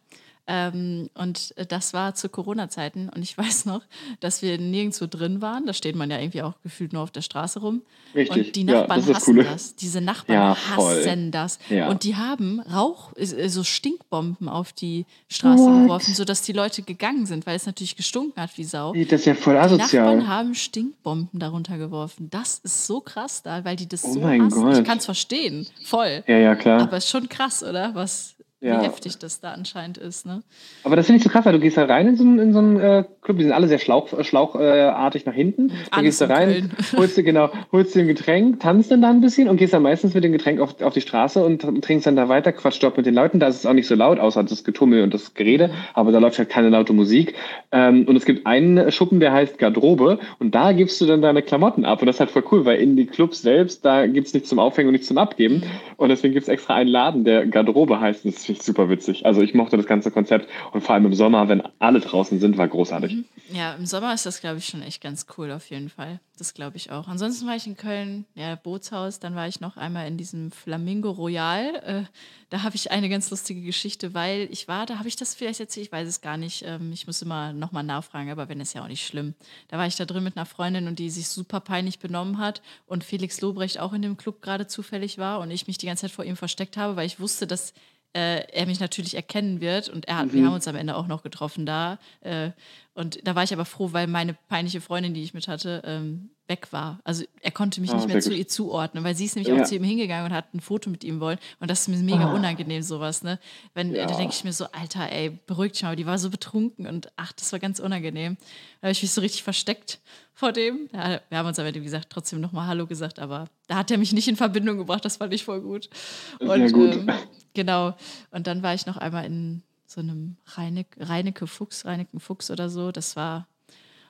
Ähm, 0.50 1.10
und 1.14 1.52
äh, 1.56 1.66
das 1.66 1.92
war 1.92 2.14
zu 2.14 2.28
Corona-Zeiten. 2.30 3.10
Und 3.10 3.22
ich 3.22 3.36
weiß 3.38 3.66
noch, 3.66 3.82
dass 4.20 4.40
wir 4.42 4.58
nirgendwo 4.58 5.06
drin 5.06 5.42
waren. 5.42 5.66
Da 5.66 5.74
steht 5.74 5.94
man 5.94 6.10
ja 6.10 6.18
irgendwie 6.18 6.42
auch 6.42 6.54
gefühlt 6.62 6.92
nur 6.94 7.02
auf 7.02 7.10
der 7.10 7.20
Straße 7.22 7.60
rum. 7.60 7.82
Richtig. 8.14 8.46
Und 8.46 8.56
die 8.56 8.62
Ja, 8.64 8.80
Nachbarn 8.80 9.00
ist 9.00 9.08
das 9.10 9.16
hassen 9.16 9.36
das. 9.36 9.76
Diese 9.76 10.00
Nachbarn 10.00 10.34
Ja, 10.38 10.56
hassen 10.76 11.30
das. 11.30 11.58
Ja. 11.68 11.88
Und 11.90 12.02
die 12.04 12.16
haben 12.16 12.60
Rauch, 12.60 13.12
äh, 13.16 13.48
so 13.48 13.62
Stinkbomben 13.62 14.48
auf 14.48 14.72
die 14.72 15.04
Straße 15.28 15.62
What? 15.64 15.82
geworfen, 15.82 16.14
sodass 16.14 16.40
die 16.42 16.52
Leute 16.52 16.80
gegangen 16.82 17.26
sind, 17.26 17.46
weil 17.46 17.56
es 17.56 17.66
natürlich 17.66 17.96
gestunken 17.96 18.40
hat 18.40 18.56
wie 18.56 18.64
Sau. 18.64 18.94
Das 18.94 19.20
ist 19.20 19.26
ja 19.26 19.34
voll 19.34 19.54
Die 19.54 19.60
asozial. 19.60 20.16
Nachbarn 20.16 20.28
haben 20.28 20.54
Stinkbomben 20.54 21.38
darunter 21.38 21.76
geworfen. 21.76 22.28
Das 22.30 22.58
ist 22.60 22.86
so 22.86 23.00
krass 23.00 23.42
da, 23.42 23.64
weil 23.66 23.76
die 23.76 23.86
das 23.88 24.02
Oh 24.04 24.14
so 24.14 24.20
mein 24.20 24.42
hassen. 24.46 24.62
Gott. 24.62 24.78
Ich 24.78 24.84
kann 24.84 24.98
es 24.98 25.04
verstehen, 25.04 25.66
voll. 25.84 26.24
Ja, 26.26 26.38
ja, 26.38 26.54
klar. 26.56 26.80
Aber 26.80 26.96
ist 26.96 27.10
schon 27.10 27.28
krass, 27.28 27.62
oder? 27.62 27.94
Was, 27.94 28.34
Ja. 28.60 28.80
wie 28.80 28.86
heftig 28.86 29.18
das 29.18 29.40
da 29.40 29.52
anscheinend 29.52 29.98
ist, 29.98 30.26
ne? 30.26 30.42
Aber 30.82 30.96
das 30.96 31.06
finde 31.06 31.18
ich 31.18 31.22
so 31.22 31.30
krass, 31.30 31.46
weil 31.46 31.52
du 31.52 31.60
gehst 31.60 31.76
da 31.76 31.84
rein 31.84 32.08
in 32.08 32.16
so 32.16 32.24
einen, 32.24 32.38
in 32.40 32.52
so 32.52 32.58
einen 32.58 32.80
äh, 32.80 33.04
Club, 33.22 33.38
die 33.38 33.44
sind 33.44 33.52
alle 33.52 33.68
sehr 33.68 33.78
schlauch, 33.78 34.12
äh, 34.12 34.24
schlauchartig 34.24 35.26
nach 35.26 35.32
hinten. 35.34 35.68
Da 35.68 35.98
Alles 35.98 36.18
gehst 36.18 36.20
du 36.20 36.24
in 36.24 36.30
rein, 36.32 36.70
holst 36.96 37.16
dir 37.16 37.22
genau, 37.22 37.50
holst 37.70 37.94
dir 37.94 38.00
ein 38.00 38.08
Getränk, 38.08 38.58
tanzt 38.58 38.90
dann 38.90 39.00
da 39.00 39.10
ein 39.10 39.20
bisschen 39.20 39.48
und 39.48 39.58
gehst 39.58 39.74
dann 39.74 39.82
meistens 39.82 40.12
mit 40.14 40.24
dem 40.24 40.32
Getränk 40.32 40.58
auf, 40.60 40.80
auf 40.82 40.92
die 40.92 41.00
Straße 41.00 41.44
und 41.44 41.60
trinkst 41.84 42.08
dann 42.08 42.16
da 42.16 42.28
weiter, 42.28 42.52
quatscht 42.52 42.82
dort 42.82 42.96
mit 42.96 43.06
den 43.06 43.14
Leuten. 43.14 43.38
Da 43.38 43.46
ist 43.46 43.58
es 43.58 43.66
auch 43.66 43.74
nicht 43.74 43.86
so 43.86 43.94
laut, 43.94 44.18
außer 44.18 44.42
das 44.42 44.64
Getummel 44.64 45.04
und 45.04 45.14
das 45.14 45.34
Gerede, 45.34 45.70
aber 45.94 46.10
da 46.10 46.18
läuft 46.18 46.38
halt 46.38 46.48
keine 46.48 46.68
laute 46.68 46.92
Musik. 46.92 47.34
Ähm, 47.70 48.06
und 48.08 48.16
es 48.16 48.24
gibt 48.24 48.44
einen 48.44 48.90
Schuppen, 48.90 49.20
der 49.20 49.32
heißt 49.32 49.58
Garderobe 49.58 50.18
und 50.40 50.56
da 50.56 50.72
gibst 50.72 51.00
du 51.00 51.06
dann 51.06 51.22
deine 51.22 51.42
Klamotten 51.42 51.84
ab. 51.84 52.00
Und 52.00 52.06
das 52.06 52.16
ist 52.16 52.20
halt 52.20 52.32
voll 52.32 52.44
cool, 52.50 52.64
weil 52.64 52.80
in 52.80 52.96
die 52.96 53.06
Clubs 53.06 53.40
selbst, 53.40 53.84
da 53.84 54.08
gibt's 54.08 54.34
nichts 54.34 54.48
zum 54.48 54.58
Aufhängen 54.58 54.88
und 54.88 54.94
nichts 54.94 55.06
zum 55.06 55.18
Abgeben. 55.18 55.62
Und 55.96 56.08
deswegen 56.08 56.34
gibt's 56.34 56.48
extra 56.48 56.74
einen 56.74 56.90
Laden, 56.90 57.22
der 57.22 57.46
Garderobe 57.46 58.00
heißt. 58.00 58.24
Das 58.24 58.47
finde 58.48 58.62
super 58.64 58.88
witzig. 58.88 59.26
Also 59.26 59.42
ich 59.42 59.54
mochte 59.54 59.76
das 59.76 59.86
ganze 59.86 60.10
Konzept 60.10 60.48
und 60.72 60.80
vor 60.80 60.94
allem 60.94 61.04
im 61.04 61.14
Sommer, 61.14 61.48
wenn 61.48 61.62
alle 61.78 62.00
draußen 62.00 62.40
sind, 62.40 62.56
war 62.56 62.66
großartig. 62.66 63.14
Mhm. 63.14 63.24
Ja, 63.52 63.74
im 63.74 63.86
Sommer 63.86 64.14
ist 64.14 64.24
das, 64.26 64.40
glaube 64.40 64.58
ich, 64.58 64.66
schon 64.66 64.82
echt 64.82 65.02
ganz 65.02 65.26
cool 65.36 65.50
auf 65.52 65.68
jeden 65.70 65.90
Fall. 65.90 66.20
Das 66.38 66.54
glaube 66.54 66.76
ich 66.76 66.90
auch. 66.90 67.08
Ansonsten 67.08 67.46
war 67.46 67.56
ich 67.56 67.66
in 67.66 67.76
Köln, 67.76 68.24
ja, 68.34 68.54
Bootshaus, 68.54 69.20
dann 69.20 69.34
war 69.34 69.48
ich 69.48 69.60
noch 69.60 69.76
einmal 69.76 70.06
in 70.06 70.16
diesem 70.16 70.50
Flamingo 70.50 71.10
Royal. 71.10 71.74
Äh, 71.84 72.02
da 72.50 72.62
habe 72.62 72.76
ich 72.76 72.90
eine 72.90 73.08
ganz 73.08 73.30
lustige 73.30 73.60
Geschichte, 73.60 74.14
weil 74.14 74.48
ich 74.50 74.68
war, 74.68 74.86
da 74.86 74.98
habe 74.98 75.08
ich 75.08 75.16
das 75.16 75.34
vielleicht 75.34 75.60
erzählt, 75.60 75.86
ich 75.86 75.92
weiß 75.92 76.08
es 76.08 76.20
gar 76.20 76.36
nicht. 76.36 76.64
Ähm, 76.66 76.92
ich 76.92 77.06
muss 77.06 77.20
immer 77.22 77.52
nochmal 77.52 77.84
nachfragen, 77.84 78.30
aber 78.30 78.48
wenn 78.48 78.60
ist 78.60 78.74
ja 78.74 78.82
auch 78.82 78.88
nicht 78.88 79.06
schlimm. 79.06 79.34
Da 79.68 79.78
war 79.78 79.86
ich 79.86 79.96
da 79.96 80.04
drin 80.04 80.24
mit 80.24 80.36
einer 80.36 80.46
Freundin 80.46 80.86
und 80.86 80.98
die 80.98 81.10
sich 81.10 81.28
super 81.28 81.60
peinlich 81.60 81.98
benommen 81.98 82.38
hat 82.38 82.62
und 82.86 83.04
Felix 83.04 83.40
Lobrecht 83.40 83.80
auch 83.80 83.92
in 83.92 84.02
dem 84.02 84.16
Club 84.16 84.40
gerade 84.42 84.66
zufällig 84.66 85.18
war 85.18 85.40
und 85.40 85.50
ich 85.50 85.66
mich 85.66 85.78
die 85.78 85.86
ganze 85.86 86.02
Zeit 86.02 86.12
vor 86.12 86.24
ihm 86.24 86.36
versteckt 86.36 86.76
habe, 86.76 86.96
weil 86.96 87.06
ich 87.06 87.20
wusste, 87.20 87.46
dass 87.46 87.72
äh, 88.18 88.40
er 88.52 88.66
mich 88.66 88.80
natürlich 88.80 89.14
erkennen 89.14 89.60
wird 89.60 89.88
und 89.88 90.08
er 90.08 90.18
hat, 90.18 90.26
mhm. 90.26 90.32
wir 90.32 90.46
haben 90.46 90.54
uns 90.54 90.66
am 90.66 90.74
Ende 90.74 90.96
auch 90.96 91.06
noch 91.06 91.22
getroffen 91.22 91.66
da. 91.66 91.98
Äh, 92.20 92.50
und 92.94 93.20
da 93.26 93.36
war 93.36 93.44
ich 93.44 93.52
aber 93.52 93.64
froh, 93.64 93.92
weil 93.92 94.08
meine 94.08 94.34
peinliche 94.48 94.80
Freundin, 94.80 95.14
die 95.14 95.22
ich 95.22 95.34
mit 95.34 95.46
hatte, 95.46 95.82
ähm, 95.84 96.30
weg 96.48 96.72
war. 96.72 97.00
Also 97.04 97.24
er 97.42 97.50
konnte 97.50 97.80
mich 97.80 97.90
oh, 97.92 97.96
nicht 97.96 98.08
mehr 98.08 98.20
zu 98.20 98.34
ihr 98.34 98.48
zuordnen, 98.48 99.04
weil 99.04 99.14
sie 99.14 99.26
ist 99.26 99.36
nämlich 99.36 99.54
ja. 99.54 99.62
auch 99.62 99.66
zu 99.66 99.76
ihm 99.76 99.84
hingegangen 99.84 100.26
und 100.26 100.32
hat 100.32 100.54
ein 100.54 100.60
Foto 100.60 100.90
mit 100.90 101.04
ihm 101.04 101.20
wollen. 101.20 101.38
Und 101.60 101.70
das 101.70 101.80
ist 101.82 101.88
mir 101.88 101.98
mega 101.98 102.32
oh. 102.32 102.34
unangenehm, 102.34 102.82
sowas, 102.82 103.22
ne? 103.22 103.38
Wenn, 103.74 103.94
ja. 103.94 104.06
Da 104.06 104.16
denke 104.16 104.34
ich 104.34 104.44
mir 104.44 104.52
so, 104.52 104.66
Alter, 104.72 105.10
ey, 105.12 105.38
beruhigt 105.46 105.76
dich 105.76 105.82
mal, 105.82 105.96
die 105.96 106.06
war 106.06 106.18
so 106.18 106.30
betrunken 106.30 106.86
und 106.86 107.10
ach, 107.16 107.32
das 107.32 107.52
war 107.52 107.58
ganz 107.58 107.78
unangenehm. 107.78 108.36
Da 108.80 108.86
habe 108.86 108.92
ich 108.92 109.02
mich 109.02 109.12
so 109.12 109.20
richtig 109.20 109.42
versteckt 109.42 110.00
vor 110.34 110.52
dem. 110.52 110.88
Ja, 110.92 111.20
wir 111.28 111.38
haben 111.38 111.46
uns 111.46 111.58
aber, 111.58 111.74
wie 111.74 111.80
gesagt, 111.80 112.10
trotzdem 112.10 112.40
nochmal 112.40 112.66
Hallo 112.66 112.86
gesagt, 112.86 113.18
aber 113.18 113.46
da 113.66 113.76
hat 113.76 113.90
er 113.90 113.98
mich 113.98 114.12
nicht 114.12 114.28
in 114.28 114.36
Verbindung 114.36 114.78
gebracht, 114.78 115.04
das 115.04 115.16
fand 115.16 115.34
ich 115.34 115.44
voll 115.44 115.60
gut. 115.60 115.90
Und, 116.38 116.72
gut. 116.72 116.94
Ähm, 116.94 117.10
genau. 117.54 117.94
Und 118.30 118.46
dann 118.46 118.62
war 118.62 118.74
ich 118.74 118.86
noch 118.86 118.96
einmal 118.96 119.24
in 119.24 119.62
so 119.86 120.00
einem 120.00 120.36
Reinecke 120.46 121.46
Fuchs, 121.46 121.84
Reineken 121.84 122.20
Fuchs 122.20 122.50
oder 122.50 122.68
so. 122.70 122.92
Das 122.92 123.16
war 123.16 123.46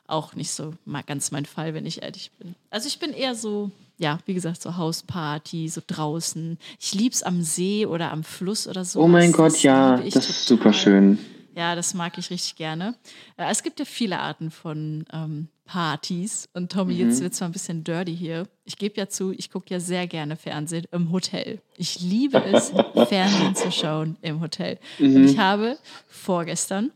auch 0.08 0.34
nicht 0.34 0.50
so 0.50 0.74
mal 0.84 1.02
ganz 1.02 1.30
mein 1.30 1.44
Fall, 1.44 1.74
wenn 1.74 1.86
ich 1.86 2.02
ehrlich 2.02 2.32
bin. 2.38 2.54
Also 2.70 2.88
ich 2.88 2.98
bin 2.98 3.12
eher 3.12 3.34
so, 3.34 3.70
ja, 3.98 4.18
wie 4.26 4.34
gesagt, 4.34 4.62
so 4.62 4.76
Hausparty, 4.76 5.68
so 5.68 5.80
draußen. 5.86 6.58
Ich 6.80 6.94
liebe 6.94 7.14
es 7.14 7.22
am 7.22 7.42
See 7.42 7.86
oder 7.86 8.10
am 8.10 8.24
Fluss 8.24 8.66
oder 8.66 8.84
so. 8.84 9.00
Oh 9.00 9.08
mein 9.08 9.32
Gott, 9.32 9.62
ja, 9.62 9.96
das 9.98 10.14
total. 10.14 10.30
ist 10.30 10.46
super 10.46 10.72
schön. 10.72 11.18
Ja, 11.54 11.74
das 11.74 11.92
mag 11.92 12.16
ich 12.18 12.30
richtig 12.30 12.56
gerne. 12.56 12.94
Äh, 13.36 13.50
es 13.50 13.62
gibt 13.62 13.80
ja 13.80 13.84
viele 13.84 14.20
Arten 14.20 14.50
von 14.50 15.04
ähm, 15.12 15.48
Partys. 15.64 16.48
Und 16.54 16.72
Tommy, 16.72 16.94
mhm. 16.94 17.00
jetzt 17.00 17.20
wird 17.20 17.32
es 17.32 17.40
mal 17.40 17.46
ein 17.46 17.52
bisschen 17.52 17.84
dirty 17.84 18.16
hier. 18.16 18.48
Ich 18.64 18.78
gebe 18.78 18.96
ja 18.96 19.08
zu, 19.08 19.32
ich 19.32 19.50
gucke 19.50 19.66
ja 19.74 19.80
sehr 19.80 20.06
gerne 20.06 20.36
Fernsehen 20.36 20.86
im 20.92 21.10
Hotel. 21.12 21.60
Ich 21.76 22.00
liebe 22.00 22.42
es, 22.44 22.72
Fernsehen 23.08 23.56
zu 23.56 23.72
schauen 23.72 24.16
im 24.22 24.40
Hotel. 24.40 24.78
Mhm. 25.00 25.16
Und 25.16 25.24
ich 25.24 25.38
habe 25.38 25.76
vorgestern 26.06 26.92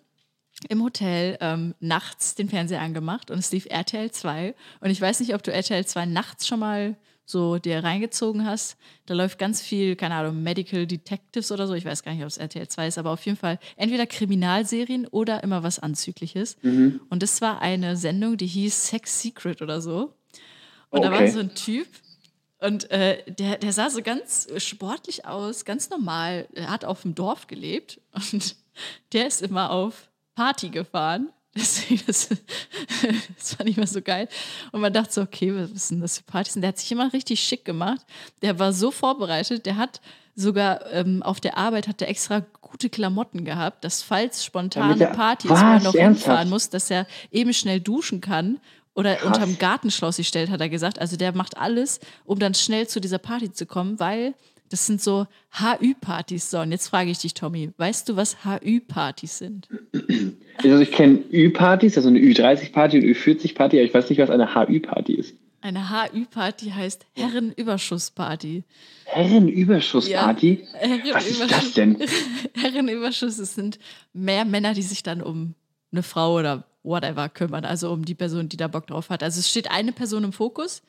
im 0.68 0.82
Hotel 0.82 1.36
ähm, 1.40 1.74
nachts 1.80 2.34
den 2.34 2.48
Fernseher 2.48 2.80
angemacht 2.80 3.30
und 3.30 3.38
es 3.38 3.52
lief 3.52 3.66
RTL 3.66 4.10
2. 4.10 4.54
Und 4.80 4.90
ich 4.90 5.00
weiß 5.00 5.20
nicht, 5.20 5.34
ob 5.34 5.42
du 5.42 5.52
RTL 5.52 5.84
2 5.84 6.06
nachts 6.06 6.46
schon 6.46 6.60
mal 6.60 6.96
so 7.24 7.58
dir 7.58 7.82
reingezogen 7.82 8.44
hast. 8.44 8.76
Da 9.06 9.14
läuft 9.14 9.38
ganz 9.38 9.62
viel, 9.62 9.96
keine 9.96 10.16
Ahnung, 10.16 10.42
Medical 10.42 10.86
Detectives 10.86 11.52
oder 11.52 11.66
so. 11.66 11.74
Ich 11.74 11.84
weiß 11.84 12.02
gar 12.02 12.12
nicht, 12.12 12.22
ob 12.22 12.28
es 12.28 12.36
RTL 12.36 12.68
2 12.68 12.88
ist, 12.88 12.98
aber 12.98 13.10
auf 13.10 13.24
jeden 13.24 13.38
Fall 13.38 13.58
entweder 13.76 14.06
Kriminalserien 14.06 15.06
oder 15.06 15.42
immer 15.42 15.62
was 15.62 15.78
Anzügliches. 15.78 16.56
Mhm. 16.62 17.00
Und 17.08 17.22
das 17.22 17.40
war 17.40 17.60
eine 17.60 17.96
Sendung, 17.96 18.36
die 18.36 18.46
hieß 18.46 18.88
Sex 18.88 19.22
Secret 19.22 19.62
oder 19.62 19.80
so. 19.80 20.14
Und 20.90 21.00
okay. 21.00 21.10
da 21.10 21.12
war 21.12 21.28
so 21.28 21.40
ein 21.40 21.54
Typ, 21.54 21.86
und 22.62 22.92
äh, 22.92 23.24
der, 23.26 23.58
der 23.58 23.72
sah 23.72 23.90
so 23.90 24.02
ganz 24.02 24.46
sportlich 24.58 25.26
aus, 25.26 25.64
ganz 25.64 25.90
normal. 25.90 26.46
Er 26.54 26.70
hat 26.70 26.84
auf 26.84 27.02
dem 27.02 27.16
Dorf 27.16 27.48
gelebt 27.48 28.00
und 28.14 28.54
der 29.12 29.26
ist 29.26 29.42
immer 29.42 29.72
auf 29.72 30.11
Party 30.34 30.68
gefahren. 30.70 31.30
Deswegen, 31.54 32.02
das, 32.06 32.28
das 32.28 33.54
fand 33.54 33.68
ich 33.68 33.76
mal 33.76 33.86
so 33.86 34.00
geil. 34.00 34.28
Und 34.72 34.80
man 34.80 34.92
dachte 34.92 35.12
so, 35.12 35.22
okay, 35.22 35.54
was 35.54 35.70
ist 35.70 35.90
denn 35.90 36.00
das 36.00 36.18
für 36.18 36.24
Partys? 36.24 36.56
Und 36.56 36.62
der 36.62 36.68
hat 36.68 36.78
sich 36.78 36.90
immer 36.90 37.12
richtig 37.12 37.40
schick 37.40 37.64
gemacht. 37.64 38.00
Der 38.40 38.58
war 38.58 38.72
so 38.72 38.90
vorbereitet, 38.90 39.66
der 39.66 39.76
hat 39.76 40.00
sogar 40.34 40.90
ähm, 40.92 41.22
auf 41.22 41.40
der 41.40 41.58
Arbeit 41.58 41.88
hat 41.88 42.00
er 42.00 42.08
extra 42.08 42.42
gute 42.62 42.88
Klamotten 42.88 43.44
gehabt, 43.44 43.84
dass 43.84 44.02
falls 44.02 44.44
spontane 44.44 44.96
ja, 44.98 45.10
Partys, 45.10 45.50
wo 45.50 45.54
er 45.54 45.80
noch 45.80 45.92
hinfahren 45.92 46.48
muss, 46.48 46.70
dass 46.70 46.90
er 46.90 47.06
eben 47.30 47.52
schnell 47.52 47.80
duschen 47.80 48.22
kann 48.22 48.58
oder 48.94 49.16
Krass. 49.16 49.26
unterm 49.26 49.58
Gartenschloss 49.58 50.16
sich 50.16 50.28
stellt, 50.28 50.50
hat 50.50 50.60
er 50.60 50.70
gesagt. 50.70 50.98
Also 50.98 51.16
der 51.16 51.34
macht 51.34 51.58
alles, 51.58 52.00
um 52.24 52.38
dann 52.38 52.54
schnell 52.54 52.88
zu 52.88 53.00
dieser 53.00 53.18
Party 53.18 53.52
zu 53.52 53.66
kommen, 53.66 54.00
weil 54.00 54.34
das 54.72 54.86
sind 54.86 55.02
so 55.02 55.26
HÜ-Partys. 55.50 56.50
So, 56.50 56.60
und 56.60 56.72
jetzt 56.72 56.88
frage 56.88 57.10
ich 57.10 57.18
dich, 57.18 57.34
Tommy, 57.34 57.70
weißt 57.76 58.08
du, 58.08 58.16
was 58.16 58.38
HÜ-Partys 58.44 59.38
sind? 59.38 59.68
Also 60.62 60.80
ich 60.80 60.92
kenne 60.92 61.24
Ü-Partys, 61.32 61.96
also 61.96 62.10
eine 62.10 62.18
Ü30-Party 62.18 62.98
und 62.98 63.04
Ü40-Party, 63.04 63.78
aber 63.78 63.84
ich 63.84 63.94
weiß 63.94 64.10
nicht, 64.10 64.18
was 64.18 64.28
eine 64.28 64.54
HÜ-Party 64.54 65.14
ist. 65.14 65.34
Eine 65.62 65.88
HÜ-Party 65.90 66.70
heißt 66.70 67.06
Herrenüberschussparty. 67.14 68.62
Herrenüberschussparty? 69.06 70.66
Ja, 70.74 70.78
Herren 70.78 71.00
was 71.14 71.26
ist 71.26 71.50
das 71.50 71.72
denn? 71.72 71.96
Herrenüberschuss, 72.54 73.38
es 73.38 73.54
sind 73.54 73.78
mehr 74.12 74.44
Männer, 74.44 74.74
die 74.74 74.82
sich 74.82 75.02
dann 75.02 75.22
um 75.22 75.54
eine 75.90 76.02
Frau 76.02 76.38
oder 76.38 76.64
whatever 76.82 77.30
kümmern, 77.30 77.64
also 77.64 77.90
um 77.90 78.04
die 78.04 78.14
Person, 78.14 78.50
die 78.50 78.58
da 78.58 78.68
Bock 78.68 78.86
drauf 78.86 79.08
hat. 79.08 79.22
Also 79.22 79.40
es 79.40 79.48
steht 79.48 79.70
eine 79.70 79.92
Person 79.92 80.22
im 80.22 80.34
Fokus 80.34 80.82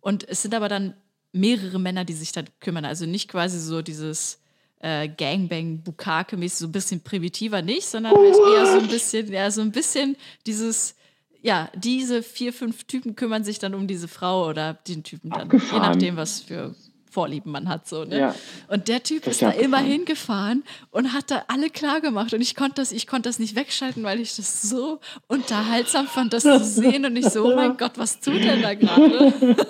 und 0.00 0.28
es 0.28 0.42
sind 0.42 0.54
aber 0.54 0.68
dann 0.68 0.94
mehrere 1.36 1.78
Männer, 1.78 2.04
die 2.04 2.14
sich 2.14 2.32
da 2.32 2.42
kümmern. 2.60 2.84
Also 2.84 3.06
nicht 3.06 3.28
quasi 3.28 3.60
so 3.60 3.82
dieses 3.82 4.40
äh, 4.80 5.08
Gangbang, 5.08 5.82
Bukake-mäßig, 5.82 6.58
so 6.58 6.66
ein 6.66 6.72
bisschen 6.72 7.00
primitiver 7.00 7.62
nicht, 7.62 7.86
sondern 7.86 8.14
halt 8.14 8.34
eher 8.34 8.66
so 8.66 8.78
ein 8.78 8.88
bisschen, 8.88 9.32
ja, 9.32 9.50
so 9.50 9.60
ein 9.60 9.72
bisschen 9.72 10.16
dieses, 10.46 10.94
ja, 11.42 11.70
diese 11.74 12.22
vier, 12.22 12.52
fünf 12.52 12.84
Typen 12.84 13.16
kümmern 13.16 13.44
sich 13.44 13.58
dann 13.58 13.74
um 13.74 13.86
diese 13.86 14.08
Frau 14.08 14.48
oder 14.48 14.74
den 14.74 15.02
Typen 15.02 15.30
dann, 15.30 15.42
Abgefahren. 15.42 15.82
je 15.82 15.88
nachdem, 15.88 16.16
was 16.16 16.40
für 16.40 16.74
Vorlieben 17.16 17.50
man 17.50 17.66
hat. 17.66 17.88
So, 17.88 18.04
ne? 18.04 18.18
Ja. 18.18 18.34
Und 18.68 18.88
der 18.88 19.02
Typ 19.02 19.26
ist 19.26 19.40
da 19.40 19.50
immer 19.50 19.78
hingefahren 19.78 20.64
und 20.90 21.14
hat 21.14 21.30
da 21.30 21.44
alle 21.48 21.70
klar 21.70 22.02
gemacht. 22.02 22.34
Und 22.34 22.42
ich 22.42 22.54
konnte 22.54 22.74
das, 22.74 22.92
ich 22.92 23.06
konnte 23.06 23.30
das 23.30 23.38
nicht 23.38 23.56
wegschalten, 23.56 24.04
weil 24.04 24.20
ich 24.20 24.36
das 24.36 24.60
so 24.60 25.00
unterhaltsam 25.26 26.08
fand, 26.08 26.34
das 26.34 26.42
zu 26.42 26.62
sehen. 26.62 27.06
Und 27.06 27.16
ich 27.16 27.24
so, 27.30 27.46
oh 27.50 27.56
mein 27.56 27.78
Gott, 27.78 27.92
was 27.96 28.20
tut 28.20 28.44
denn 28.44 28.60
da 28.60 28.74
gerade? 28.74 29.56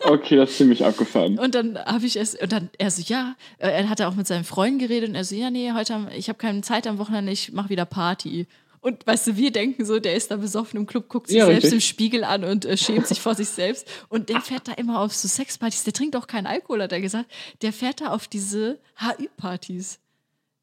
Okay, 0.00 0.36
das 0.36 0.50
ist 0.50 0.58
ziemlich 0.58 0.84
abgefahren. 0.84 1.38
Und 1.38 1.54
dann 1.54 1.78
habe 1.78 2.04
ich 2.04 2.16
es, 2.16 2.34
und 2.34 2.50
dann 2.50 2.68
er 2.76 2.90
so, 2.90 3.02
ja, 3.06 3.36
äh, 3.58 3.70
er 3.70 3.88
hatte 3.88 4.08
auch 4.08 4.16
mit 4.16 4.26
seinen 4.26 4.42
Freunden 4.42 4.80
geredet 4.80 5.10
und 5.10 5.14
er 5.14 5.24
so, 5.24 5.36
ja, 5.36 5.48
nee, 5.48 5.72
heute, 5.72 6.08
ich 6.14 6.28
habe 6.28 6.36
keine 6.36 6.60
Zeit 6.60 6.88
am 6.88 6.98
Wochenende, 6.98 7.30
ich 7.30 7.52
mache 7.52 7.70
wieder 7.70 7.84
Party. 7.84 8.46
Und 8.84 9.06
weißt 9.06 9.28
du, 9.28 9.36
wir 9.38 9.50
denken 9.50 9.86
so, 9.86 9.98
der 9.98 10.14
ist 10.14 10.30
da 10.30 10.36
besoffen 10.36 10.78
im 10.78 10.84
Club, 10.84 11.08
guckt 11.08 11.28
sich 11.28 11.38
ja, 11.38 11.46
selbst 11.46 11.64
richtig. 11.64 11.72
im 11.72 11.80
Spiegel 11.80 12.22
an 12.22 12.44
und 12.44 12.66
äh, 12.66 12.76
schämt 12.76 13.06
sich 13.06 13.18
vor 13.18 13.34
sich 13.34 13.48
selbst. 13.48 13.88
Und 14.10 14.28
der 14.28 14.42
fährt 14.42 14.68
da 14.68 14.72
immer 14.72 15.00
auf 15.00 15.14
so 15.14 15.26
Sexpartys. 15.26 15.84
Der 15.84 15.94
trinkt 15.94 16.14
auch 16.16 16.26
keinen 16.26 16.46
Alkohol, 16.46 16.82
hat 16.82 16.92
er 16.92 17.00
gesagt. 17.00 17.32
Der 17.62 17.72
fährt 17.72 18.02
da 18.02 18.08
auf 18.08 18.28
diese 18.28 18.78
HÜ-Partys. 18.96 20.00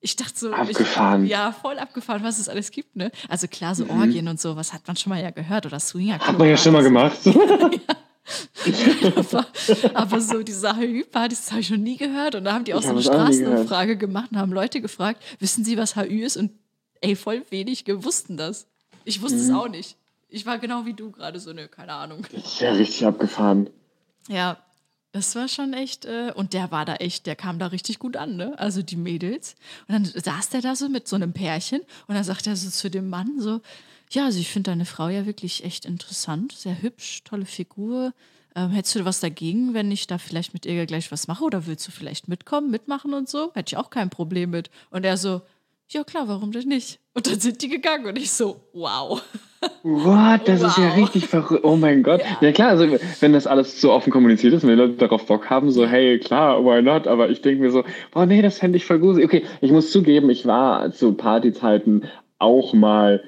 Ich 0.01 0.17
dachte 0.17 0.37
so, 0.37 0.53
abgefahren. 0.53 1.23
Ich, 1.23 1.31
ja, 1.31 1.51
voll 1.51 1.79
abgefahren, 1.79 2.21
was 2.21 2.37
es 2.37 2.47
alles 2.47 2.69
gibt, 2.69 2.95
ne? 2.95 3.11
Also 3.27 3.47
klar, 3.47 3.73
so 3.73 3.85
mhm. 3.85 3.99
Orgien 3.99 4.27
und 4.27 4.39
so, 4.39 4.55
was 4.55 4.71
hat 4.71 4.85
man 4.85 4.95
schon 4.97 5.09
mal 5.09 5.19
ja 5.19 5.31
gehört 5.31 5.65
oder 5.65 5.79
Swinger. 5.79 6.19
Hat 6.19 6.37
man 6.37 6.47
ja 6.47 6.57
schon 6.57 6.73
mal 6.73 6.83
gemacht. 6.83 7.17
ja. 7.25 7.31
aber, 9.15 9.47
aber, 9.95 10.21
so 10.21 10.43
diese 10.43 10.77
HÜ-Partys, 10.77 11.41
das 11.41 11.51
habe 11.53 11.61
ich 11.61 11.71
noch 11.71 11.77
nie 11.79 11.97
gehört. 11.97 12.35
Und 12.35 12.43
da 12.43 12.53
haben 12.53 12.65
die 12.65 12.75
auch 12.75 12.81
ich 12.81 12.85
so 12.85 12.91
eine 12.91 13.01
Straßenumfrage 13.01 13.97
gemacht 13.97 14.29
und 14.31 14.37
haben 14.37 14.53
Leute 14.53 14.79
gefragt, 14.79 15.23
wissen 15.39 15.65
Sie, 15.65 15.75
was 15.75 15.95
HÜ 15.95 16.23
ist? 16.23 16.37
Und 16.37 16.51
ey, 17.01 17.15
voll 17.15 17.43
wenig 17.49 17.83
wussten 17.87 18.37
das. 18.37 18.67
Ich 19.03 19.21
wusste 19.21 19.37
mhm. 19.37 19.43
es 19.43 19.51
auch 19.51 19.67
nicht. 19.67 19.97
Ich 20.29 20.45
war 20.45 20.59
genau 20.59 20.85
wie 20.85 20.93
du 20.93 21.11
gerade 21.11 21.39
so, 21.39 21.51
ne, 21.51 21.67
keine 21.67 21.93
Ahnung. 21.93 22.25
Ja, 22.59 22.71
richtig 22.71 23.05
abgefahren. 23.05 23.69
Ja, 24.29 24.57
das 25.11 25.35
war 25.35 25.49
schon 25.49 25.73
echt, 25.73 26.05
äh, 26.05 26.31
und 26.33 26.53
der 26.53 26.71
war 26.71 26.85
da 26.85 26.95
echt, 26.95 27.25
der 27.25 27.35
kam 27.35 27.59
da 27.59 27.67
richtig 27.67 27.99
gut 27.99 28.15
an, 28.15 28.37
ne? 28.37 28.57
Also 28.57 28.81
die 28.81 28.95
Mädels. 28.95 29.55
Und 29.87 29.93
dann 29.93 30.05
saß 30.05 30.49
der 30.49 30.61
da 30.61 30.75
so 30.75 30.87
mit 30.87 31.07
so 31.07 31.17
einem 31.17 31.33
Pärchen 31.33 31.81
und 32.07 32.15
dann 32.15 32.23
sagt 32.23 32.47
er 32.47 32.55
so 32.55 32.69
zu 32.69 32.89
dem 32.89 33.09
Mann 33.09 33.41
so, 33.41 33.59
ja, 34.11 34.25
also 34.25 34.39
ich 34.39 34.49
finde 34.49 34.71
deine 34.71 34.85
Frau 34.85 35.09
ja 35.09 35.25
wirklich 35.25 35.63
echt 35.63 35.85
interessant, 35.85 36.53
sehr 36.53 36.81
hübsch, 36.81 37.23
tolle 37.23 37.45
Figur. 37.45 38.13
Ähm, 38.55 38.71
hättest 38.71 38.95
du 38.95 39.05
was 39.05 39.21
dagegen, 39.21 39.73
wenn 39.73 39.91
ich 39.91 40.07
da 40.07 40.17
vielleicht 40.17 40.53
mit 40.53 40.65
ihr 40.65 40.85
gleich 40.85 41.11
was 41.11 41.27
mache? 41.27 41.43
Oder 41.43 41.65
willst 41.67 41.87
du 41.87 41.91
vielleicht 41.91 42.27
mitkommen, 42.27 42.69
mitmachen 42.69 43.13
und 43.13 43.29
so? 43.29 43.51
Hätte 43.53 43.73
ich 43.73 43.77
auch 43.77 43.89
kein 43.89 44.09
Problem 44.09 44.49
mit. 44.49 44.69
Und 44.89 45.05
er 45.05 45.15
so, 45.15 45.41
ja 45.93 46.03
klar, 46.03 46.27
warum 46.27 46.51
denn 46.51 46.67
nicht? 46.67 46.99
Und 47.13 47.27
dann 47.27 47.39
sind 47.39 47.61
die 47.61 47.69
gegangen 47.69 48.05
und 48.05 48.17
ich 48.17 48.31
so, 48.31 48.61
wow. 48.73 49.21
What? 49.83 50.47
Das 50.47 50.61
wow. 50.61 50.69
ist 50.69 50.77
ja 50.77 50.89
richtig 50.89 51.27
verrückt. 51.27 51.63
Oh 51.63 51.75
mein 51.75 52.03
Gott. 52.03 52.21
Ja. 52.21 52.47
ja. 52.47 52.51
klar, 52.51 52.69
also 52.69 52.87
wenn 53.19 53.33
das 53.33 53.47
alles 53.47 53.79
so 53.79 53.91
offen 53.91 54.11
kommuniziert 54.11 54.53
ist, 54.53 54.63
wenn 54.63 54.69
die 54.69 54.75
Leute 54.75 54.93
darauf 54.93 55.25
Bock 55.25 55.49
haben, 55.49 55.71
so, 55.71 55.85
hey, 55.85 56.19
klar, 56.19 56.63
why 56.63 56.81
not? 56.81 57.07
Aber 57.07 57.29
ich 57.29 57.41
denke 57.41 57.61
mir 57.61 57.71
so, 57.71 57.83
boah, 58.11 58.25
nee, 58.25 58.41
das 58.41 58.59
fände 58.59 58.77
ich 58.77 58.85
voll 58.85 58.99
gut. 58.99 59.21
Okay, 59.23 59.43
ich 59.59 59.71
muss 59.71 59.91
zugeben, 59.91 60.29
ich 60.29 60.45
war 60.45 60.91
zu 60.91 61.13
Partyzeiten 61.13 62.05
auch 62.39 62.73
mal 62.73 63.23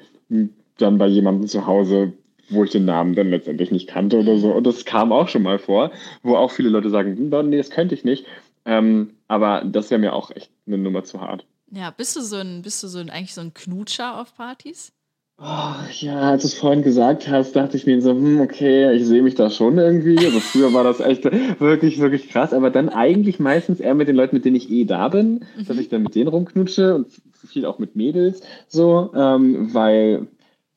dann 0.78 0.98
bei 0.98 1.06
jemandem 1.06 1.46
zu 1.46 1.66
Hause, 1.66 2.12
wo 2.48 2.64
ich 2.64 2.70
den 2.70 2.84
Namen 2.84 3.14
dann 3.14 3.30
letztendlich 3.30 3.70
nicht 3.70 3.88
kannte 3.88 4.18
oder 4.18 4.38
so. 4.38 4.52
Und 4.52 4.66
das 4.66 4.84
kam 4.84 5.12
auch 5.12 5.28
schon 5.28 5.42
mal 5.42 5.58
vor, 5.58 5.92
wo 6.22 6.36
auch 6.36 6.50
viele 6.50 6.68
Leute 6.68 6.90
sagen, 6.90 7.16
hm, 7.16 7.50
nee, 7.50 7.56
das 7.56 7.70
könnte 7.70 7.94
ich 7.94 8.04
nicht. 8.04 8.26
Ähm, 8.64 9.10
aber 9.28 9.62
das 9.64 9.90
wäre 9.90 10.00
mir 10.00 10.14
auch 10.14 10.30
echt 10.30 10.50
eine 10.66 10.78
Nummer 10.78 11.04
zu 11.04 11.20
hart. 11.20 11.46
Ja, 11.74 11.90
bist 11.90 12.14
du 12.14 12.20
so 12.20 12.36
ein, 12.36 12.62
bist 12.62 12.82
du 12.82 12.88
so 12.88 12.98
ein, 12.98 13.10
eigentlich 13.10 13.34
so 13.34 13.40
ein 13.40 13.52
Knutscher 13.52 14.20
auf 14.20 14.34
Partys? 14.36 14.92
Oh, 15.36 15.74
ja, 15.98 16.30
als 16.30 16.42
du 16.42 16.48
es 16.48 16.54
vorhin 16.54 16.82
gesagt 16.82 17.28
hast, 17.28 17.56
dachte 17.56 17.76
ich 17.76 17.86
mir 17.86 18.00
so, 18.00 18.10
hm, 18.10 18.40
okay, 18.40 18.94
ich 18.94 19.04
sehe 19.04 19.22
mich 19.22 19.34
da 19.34 19.50
schon 19.50 19.78
irgendwie. 19.78 20.16
Also 20.24 20.38
früher 20.38 20.72
war 20.72 20.84
das 20.84 21.00
echt 21.00 21.24
wirklich, 21.60 21.98
wirklich 21.98 22.28
krass. 22.28 22.52
Aber 22.52 22.70
dann 22.70 22.88
eigentlich 22.88 23.40
meistens 23.40 23.80
eher 23.80 23.96
mit 23.96 24.06
den 24.06 24.14
Leuten, 24.14 24.36
mit 24.36 24.44
denen 24.44 24.54
ich 24.54 24.70
eh 24.70 24.84
da 24.84 25.08
bin, 25.08 25.44
mhm. 25.56 25.66
dass 25.66 25.78
ich 25.78 25.88
dann 25.88 26.04
mit 26.04 26.14
denen 26.14 26.28
rumknutsche 26.28 26.94
und 26.94 27.08
viel 27.48 27.66
auch 27.66 27.80
mit 27.80 27.96
Mädels 27.96 28.42
so, 28.68 29.10
ähm, 29.14 29.74
weil, 29.74 30.28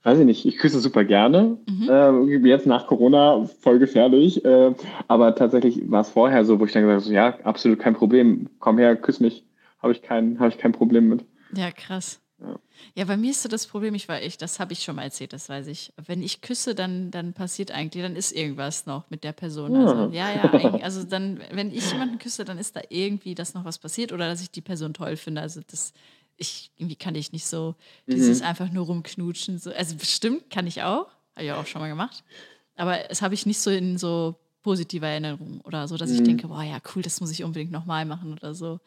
weiß 0.02 0.20
ich 0.20 0.26
nicht, 0.26 0.46
ich 0.46 0.58
küsse 0.58 0.80
super 0.80 1.06
gerne. 1.06 1.58
Mhm. 1.70 1.90
Äh, 2.44 2.50
jetzt 2.50 2.66
nach 2.66 2.88
Corona 2.88 3.46
voll 3.62 3.78
gefährlich. 3.78 4.44
Äh, 4.44 4.74
aber 5.08 5.36
tatsächlich 5.36 5.92
war 5.92 6.02
es 6.02 6.10
vorher 6.10 6.46
so, 6.46 6.60
wo 6.60 6.66
ich 6.66 6.72
dann 6.72 6.82
gesagt 6.82 7.06
habe, 7.06 7.14
ja, 7.14 7.38
absolut 7.44 7.78
kein 7.78 7.94
Problem. 7.94 8.50
Komm 8.58 8.80
her, 8.80 8.96
küss 8.96 9.20
mich. 9.20 9.47
Habe 9.88 9.96
ich, 9.96 10.02
kein, 10.02 10.38
hab 10.38 10.50
ich 10.50 10.58
kein 10.58 10.74
Problem 10.74 11.08
mit. 11.08 11.24
Ja, 11.56 11.72
krass. 11.72 12.20
Ja. 12.42 12.60
ja, 12.94 13.06
bei 13.06 13.16
mir 13.16 13.32
ist 13.32 13.42
so 13.42 13.48
das 13.48 13.66
Problem, 13.66 13.96
ich 13.96 14.10
war 14.10 14.22
ich, 14.22 14.38
das 14.38 14.60
habe 14.60 14.74
ich 14.74 14.84
schon 14.84 14.98
mal 14.98 15.04
erzählt, 15.04 15.32
das 15.32 15.48
weiß 15.48 15.68
ich. 15.68 15.94
Wenn 15.96 16.22
ich 16.22 16.42
küsse, 16.42 16.76
dann, 16.76 17.10
dann 17.10 17.32
passiert 17.32 17.72
eigentlich, 17.72 18.04
dann 18.04 18.18
ist 18.18 18.34
irgendwas 18.34 18.86
noch 18.86 19.10
mit 19.10 19.24
der 19.24 19.32
Person. 19.32 19.74
Also, 19.74 20.14
ja, 20.14 20.30
ja, 20.30 20.44
also 20.84 21.04
dann, 21.06 21.40
wenn 21.52 21.72
ich 21.72 21.90
jemanden 21.90 22.20
küsse, 22.20 22.44
dann 22.44 22.58
ist 22.58 22.76
da 22.76 22.82
irgendwie, 22.90 23.34
dass 23.34 23.54
noch 23.54 23.64
was 23.64 23.78
passiert 23.78 24.12
oder 24.12 24.28
dass 24.28 24.42
ich 24.42 24.52
die 24.52 24.62
Person 24.62 24.94
toll 24.94 25.16
finde. 25.16 25.40
Also 25.40 25.62
das, 25.66 25.94
ich, 26.36 26.70
irgendwie 26.76 26.98
kann 26.98 27.16
ich 27.16 27.32
nicht 27.32 27.46
so 27.46 27.76
dieses 28.08 28.42
mhm. 28.42 28.48
einfach 28.48 28.72
nur 28.74 28.88
rumknutschen. 28.88 29.58
So. 29.58 29.72
Also 29.72 29.96
bestimmt 29.96 30.50
kann 30.50 30.68
ich 30.68 30.84
auch, 30.84 31.08
habe 31.34 31.46
ich 31.46 31.52
auch 31.54 31.66
schon 31.66 31.80
mal 31.80 31.88
gemacht. 31.88 32.26
Aber 32.76 33.10
es 33.10 33.22
habe 33.22 33.36
ich 33.36 33.46
nicht 33.46 33.60
so 33.60 33.72
in 33.72 33.98
so 33.98 34.36
positiver 34.64 35.08
Erinnerung 35.08 35.62
oder 35.62 35.88
so, 35.88 35.96
dass 35.96 36.10
mhm. 36.10 36.16
ich 36.18 36.24
denke, 36.24 36.50
boah, 36.50 36.62
ja, 36.62 36.80
cool, 36.94 37.02
das 37.02 37.22
muss 37.22 37.32
ich 37.32 37.46
unbedingt 37.46 37.72
nochmal 37.72 38.04
machen 38.04 38.34
oder 38.34 38.54
so. 38.54 38.82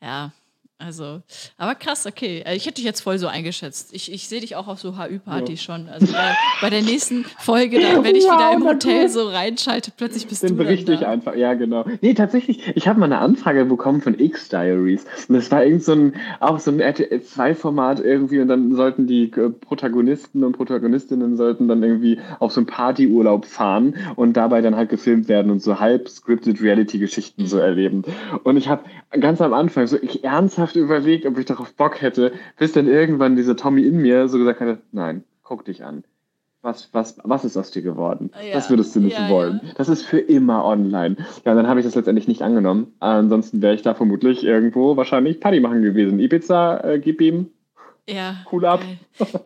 Ja, 0.00 0.32
also, 0.80 1.20
aber 1.58 1.74
krass, 1.74 2.06
okay. 2.06 2.42
Äh, 2.46 2.56
ich 2.56 2.64
hätte 2.64 2.76
dich 2.76 2.84
jetzt 2.84 3.02
voll 3.02 3.18
so 3.18 3.26
eingeschätzt. 3.26 3.90
Ich, 3.92 4.10
ich 4.10 4.28
sehe 4.28 4.40
dich 4.40 4.56
auch 4.56 4.66
auf 4.66 4.80
so 4.80 4.96
HÜ-Partys 4.96 5.66
ja. 5.66 5.74
schon. 5.74 5.88
Also 5.88 6.10
bei, 6.12 6.34
bei, 6.62 6.70
der 6.70 6.80
nächsten 6.80 7.24
Folge, 7.38 7.80
da, 7.80 8.02
wenn 8.02 8.16
ich 8.16 8.24
wow, 8.24 8.38
wieder 8.38 8.52
im 8.54 8.64
Hotel 8.64 9.08
so 9.10 9.28
reinschalte, 9.28 9.92
plötzlich 9.94 10.26
bist 10.26 10.42
den 10.42 10.50
du. 10.50 10.54
Den 10.54 10.64
berichte 10.64 10.94
ich 10.94 11.06
einfach, 11.06 11.36
ja, 11.36 11.52
genau. 11.52 11.84
Nee, 12.00 12.14
tatsächlich, 12.14 12.72
ich 12.74 12.88
habe 12.88 12.98
mal 12.98 13.06
eine 13.06 13.18
Anfrage 13.18 13.66
bekommen 13.66 14.00
von 14.00 14.18
X-Diaries. 14.18 15.04
Und 15.28 15.34
das 15.34 15.50
war 15.50 15.64
irgend 15.64 15.84
so 15.84 15.92
ein, 15.92 16.14
auch 16.40 16.58
so 16.58 16.70
ein 16.70 16.80
RTL-2-Format 16.80 18.00
irgendwie. 18.00 18.40
Und 18.40 18.48
dann 18.48 18.74
sollten 18.74 19.06
die 19.06 19.24
äh, 19.32 19.50
Protagonisten 19.50 20.44
und 20.44 20.56
Protagonistinnen 20.56 21.36
sollten 21.36 21.68
dann 21.68 21.82
irgendwie 21.82 22.20
auf 22.38 22.52
so 22.52 22.60
einen 22.60 22.66
Partyurlaub 22.66 23.44
fahren 23.44 23.96
und 24.16 24.34
dabei 24.34 24.62
dann 24.62 24.76
halt 24.76 24.88
gefilmt 24.88 25.28
werden 25.28 25.50
und 25.50 25.62
so 25.62 25.78
halb 25.78 26.08
scripted 26.08 26.62
Reality-Geschichten 26.62 27.42
mhm. 27.42 27.46
so 27.46 27.58
erleben. 27.58 28.02
Und 28.44 28.56
ich 28.56 28.68
habe 28.68 28.84
ganz 29.18 29.42
am 29.42 29.52
Anfang 29.52 29.86
so 29.86 29.98
ich 30.00 30.24
ernsthaft 30.24 30.69
ernsthaft 30.70 30.76
überlegt, 30.76 31.26
ob 31.26 31.38
ich 31.38 31.46
darauf 31.46 31.74
Bock 31.74 32.00
hätte, 32.00 32.32
bis 32.58 32.72
dann 32.72 32.86
irgendwann 32.86 33.36
dieser 33.36 33.56
Tommy 33.56 33.82
in 33.82 34.00
mir 34.00 34.28
so 34.28 34.38
gesagt 34.38 34.60
hatte, 34.60 34.78
nein, 34.92 35.24
guck 35.42 35.64
dich 35.64 35.84
an. 35.84 36.04
Was, 36.62 36.90
was, 36.92 37.16
was 37.24 37.46
ist 37.46 37.56
aus 37.56 37.70
dir 37.70 37.80
geworden? 37.80 38.30
Ja. 38.46 38.52
Das 38.52 38.68
würdest 38.68 38.94
du 38.94 39.00
nicht 39.00 39.18
ja, 39.18 39.30
wollen. 39.30 39.60
Ja. 39.64 39.72
Das 39.76 39.88
ist 39.88 40.02
für 40.02 40.18
immer 40.18 40.62
online. 40.66 41.16
Ja, 41.44 41.52
und 41.52 41.56
dann 41.56 41.66
habe 41.66 41.80
ich 41.80 41.86
das 41.86 41.94
letztendlich 41.94 42.28
nicht 42.28 42.42
angenommen. 42.42 42.92
Ansonsten 43.00 43.62
wäre 43.62 43.74
ich 43.74 43.80
da 43.80 43.94
vermutlich 43.94 44.44
irgendwo 44.44 44.94
wahrscheinlich 44.94 45.40
Party 45.40 45.60
machen 45.60 45.80
gewesen. 45.80 46.20
Ibiza, 46.20 46.80
äh, 46.84 46.98
gib 46.98 47.22
ihm, 47.22 47.48
ja. 48.08 48.44
Cool 48.50 48.64
ab. 48.66 48.82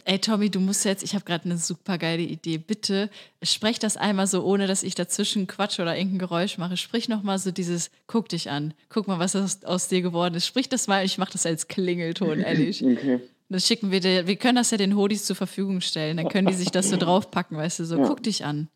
Ey, 0.05 0.19
Tommy, 0.19 0.51
du 0.51 0.61
musst 0.61 0.85
jetzt, 0.85 1.03
ich 1.03 1.15
habe 1.15 1.25
gerade 1.25 1.45
eine 1.45 1.59
super 1.59 1.99
geile 1.99 2.23
Idee. 2.23 2.59
Bitte 2.59 3.11
sprech 3.43 3.79
das 3.79 3.97
einmal 3.97 4.27
so, 4.27 4.45
ohne 4.45 4.67
dass 4.67 4.83
ich 4.83 4.95
dazwischen 4.95 5.47
Quatsch 5.47 5.81
oder 5.81 5.97
irgendein 5.97 6.19
Geräusch 6.19 6.59
mache. 6.59 6.77
Sprich 6.77 7.09
nochmal 7.09 7.39
so 7.39 7.51
dieses, 7.51 7.91
guck 8.07 8.29
dich 8.29 8.51
an. 8.51 8.75
Guck 8.89 9.09
mal, 9.09 9.19
was 9.19 9.37
aus, 9.37 9.65
aus 9.65 9.89
dir 9.89 10.03
geworden 10.03 10.35
ist. 10.35 10.47
Sprich 10.47 10.69
das 10.69 10.87
mal, 10.87 11.05
ich 11.05 11.19
mache 11.19 11.33
das 11.33 11.47
als 11.47 11.69
Klingelton, 11.69 12.41
ehrlich. 12.41 12.85
Okay. 12.95 13.21
Dann 13.49 13.61
schicken 13.61 13.91
wir 13.91 14.01
dir, 14.01 14.27
wir 14.27 14.37
können 14.37 14.57
das 14.57 14.71
ja 14.71 14.79
den 14.79 14.97
Hodis 14.97 15.27
zur 15.27 15.37
Verfügung 15.37 15.81
stellen. 15.81 16.17
Dann 16.17 16.29
können 16.29 16.47
die 16.47 16.55
sich 16.55 16.71
das 16.71 16.89
so 16.89 16.97
draufpacken, 16.99 17.57
weißt 17.57 17.81
du, 17.81 17.85
so, 17.85 17.99
ja. 17.99 18.07
guck 18.07 18.23
dich 18.23 18.45
an. 18.45 18.69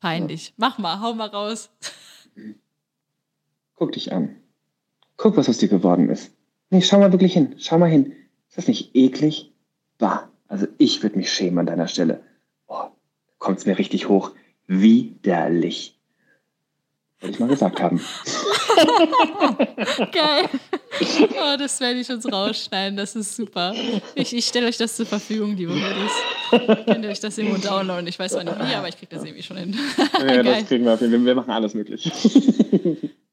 Peinlich. 0.00 0.48
Ja. 0.48 0.54
Mach 0.56 0.78
mal, 0.78 1.00
hau 1.00 1.14
mal 1.14 1.28
raus. 1.28 1.70
Guck 3.76 3.92
dich 3.92 4.12
an. 4.12 4.36
Guck, 5.16 5.36
was 5.36 5.48
aus 5.48 5.58
dir 5.58 5.68
geworden 5.68 6.08
ist. 6.08 6.32
Nee, 6.70 6.80
schau 6.82 6.98
mal 6.98 7.12
wirklich 7.12 7.34
hin. 7.34 7.54
Schau 7.58 7.78
mal 7.78 7.90
hin. 7.90 8.14
Ist 8.50 8.58
das 8.58 8.68
nicht 8.68 8.90
eklig? 8.94 9.52
Bah, 9.98 10.28
also 10.48 10.66
ich 10.76 11.02
würde 11.02 11.16
mich 11.16 11.32
schämen 11.32 11.60
an 11.60 11.66
deiner 11.66 11.86
Stelle. 11.86 12.22
Oh, 12.66 12.88
kommt's 13.38 13.64
mir 13.64 13.78
richtig 13.78 14.08
hoch. 14.08 14.32
Widerlich. 14.66 15.96
Wollte 17.20 17.34
ich 17.34 17.40
mal 17.40 17.48
gesagt 17.48 17.80
haben. 17.80 18.00
Geil. 20.12 20.48
Oh, 21.02 21.56
das 21.56 21.80
werde 21.80 22.00
ich 22.00 22.10
uns 22.10 22.30
rausschneiden. 22.30 22.96
Das 22.96 23.16
ist 23.16 23.34
super. 23.34 23.74
Ich, 24.14 24.36
ich 24.36 24.44
stelle 24.44 24.66
euch 24.66 24.76
das 24.76 24.96
zur 24.96 25.06
Verfügung, 25.06 25.56
liebe 25.56 25.72
Hoodies. 25.72 26.84
Könnt 26.84 27.04
ihr 27.04 27.10
euch 27.10 27.20
das 27.20 27.38
irgendwo 27.38 27.58
downloaden? 27.58 28.06
Ich 28.06 28.18
weiß 28.18 28.32
zwar 28.32 28.44
nicht 28.44 28.58
wie, 28.58 28.74
aber 28.74 28.88
ich 28.88 28.98
kriege 28.98 29.14
das 29.14 29.24
irgendwie 29.24 29.42
schon 29.42 29.56
hin. 29.56 29.76
ja, 30.18 30.42
das 30.42 30.64
kriegen 30.66 30.84
wir 30.84 30.94
auf 30.94 31.00
jeden 31.00 31.12
Fall. 31.12 31.24
Wir 31.24 31.34
machen 31.34 31.50
alles 31.50 31.72
möglich. 31.72 32.10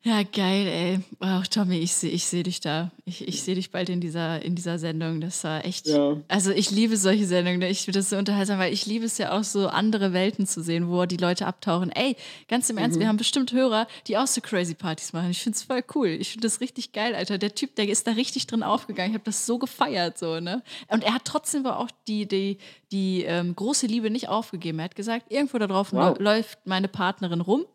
Ja, 0.07 0.23
geil, 0.23 0.67
ey. 0.67 0.99
Ach, 1.19 1.45
Tommy, 1.47 1.79
ich 1.79 1.93
sehe 1.93 2.09
ich 2.09 2.23
seh 2.23 2.41
dich 2.41 2.61
da. 2.61 2.91
Ich, 3.03 3.27
ich 3.27 3.43
sehe 3.43 3.55
dich 3.55 3.71
bald 3.71 3.89
in 3.89 3.99
dieser, 3.99 4.41
in 4.41 4.55
dieser 4.55 4.79
Sendung. 4.79 5.19
Das 5.19 5.43
war 5.43 5.65
echt. 5.65 5.85
Ja. 5.85 6.15
Also, 6.29 6.51
ich 6.51 6.71
liebe 6.71 6.95
solche 6.95 7.25
Sendungen. 7.25 7.61
Ich 7.63 7.81
finde 7.81 7.99
das 7.99 8.11
so 8.11 8.15
unterhaltsam, 8.15 8.57
weil 8.57 8.71
ich 8.71 8.85
liebe 8.85 9.03
es 9.03 9.17
ja 9.17 9.37
auch 9.37 9.43
so, 9.43 9.67
andere 9.67 10.13
Welten 10.13 10.47
zu 10.47 10.63
sehen, 10.63 10.87
wo 10.87 11.05
die 11.05 11.17
Leute 11.17 11.45
abtauchen. 11.45 11.91
Ey, 11.91 12.15
ganz 12.47 12.69
im 12.69 12.77
Ernst, 12.77 12.95
mhm. 12.95 13.01
wir 13.01 13.07
haben 13.09 13.17
bestimmt 13.17 13.51
Hörer, 13.51 13.85
die 14.07 14.17
auch 14.17 14.27
so 14.27 14.39
crazy 14.39 14.75
Partys 14.75 15.11
machen. 15.11 15.29
Ich 15.31 15.41
finde 15.41 15.57
es 15.57 15.63
voll 15.63 15.83
cool. 15.93 16.07
Ich 16.07 16.31
finde 16.31 16.47
das 16.47 16.61
richtig 16.61 16.93
geil, 16.93 17.13
Alter. 17.13 17.37
Der 17.37 17.53
Typ, 17.53 17.75
der 17.75 17.89
ist 17.89 18.07
da 18.07 18.11
richtig 18.11 18.47
drin 18.47 18.63
aufgegangen. 18.63 19.11
Ich 19.11 19.15
habe 19.15 19.25
das 19.25 19.45
so 19.45 19.57
gefeiert, 19.57 20.17
so, 20.17 20.39
ne? 20.39 20.63
Und 20.87 21.03
er 21.03 21.15
hat 21.15 21.25
trotzdem 21.25 21.65
aber 21.65 21.79
auch 21.79 21.91
die, 22.07 22.25
die, 22.25 22.59
die 22.93 23.23
ähm, 23.23 23.53
große 23.57 23.87
Liebe 23.87 24.09
nicht 24.09 24.29
aufgegeben. 24.29 24.79
Er 24.79 24.85
hat 24.85 24.95
gesagt, 24.95 25.33
irgendwo 25.33 25.57
da 25.57 25.67
drauf 25.67 25.91
wow. 25.91 26.17
läuft 26.17 26.59
meine 26.65 26.87
Partnerin 26.87 27.41
rum. 27.41 27.65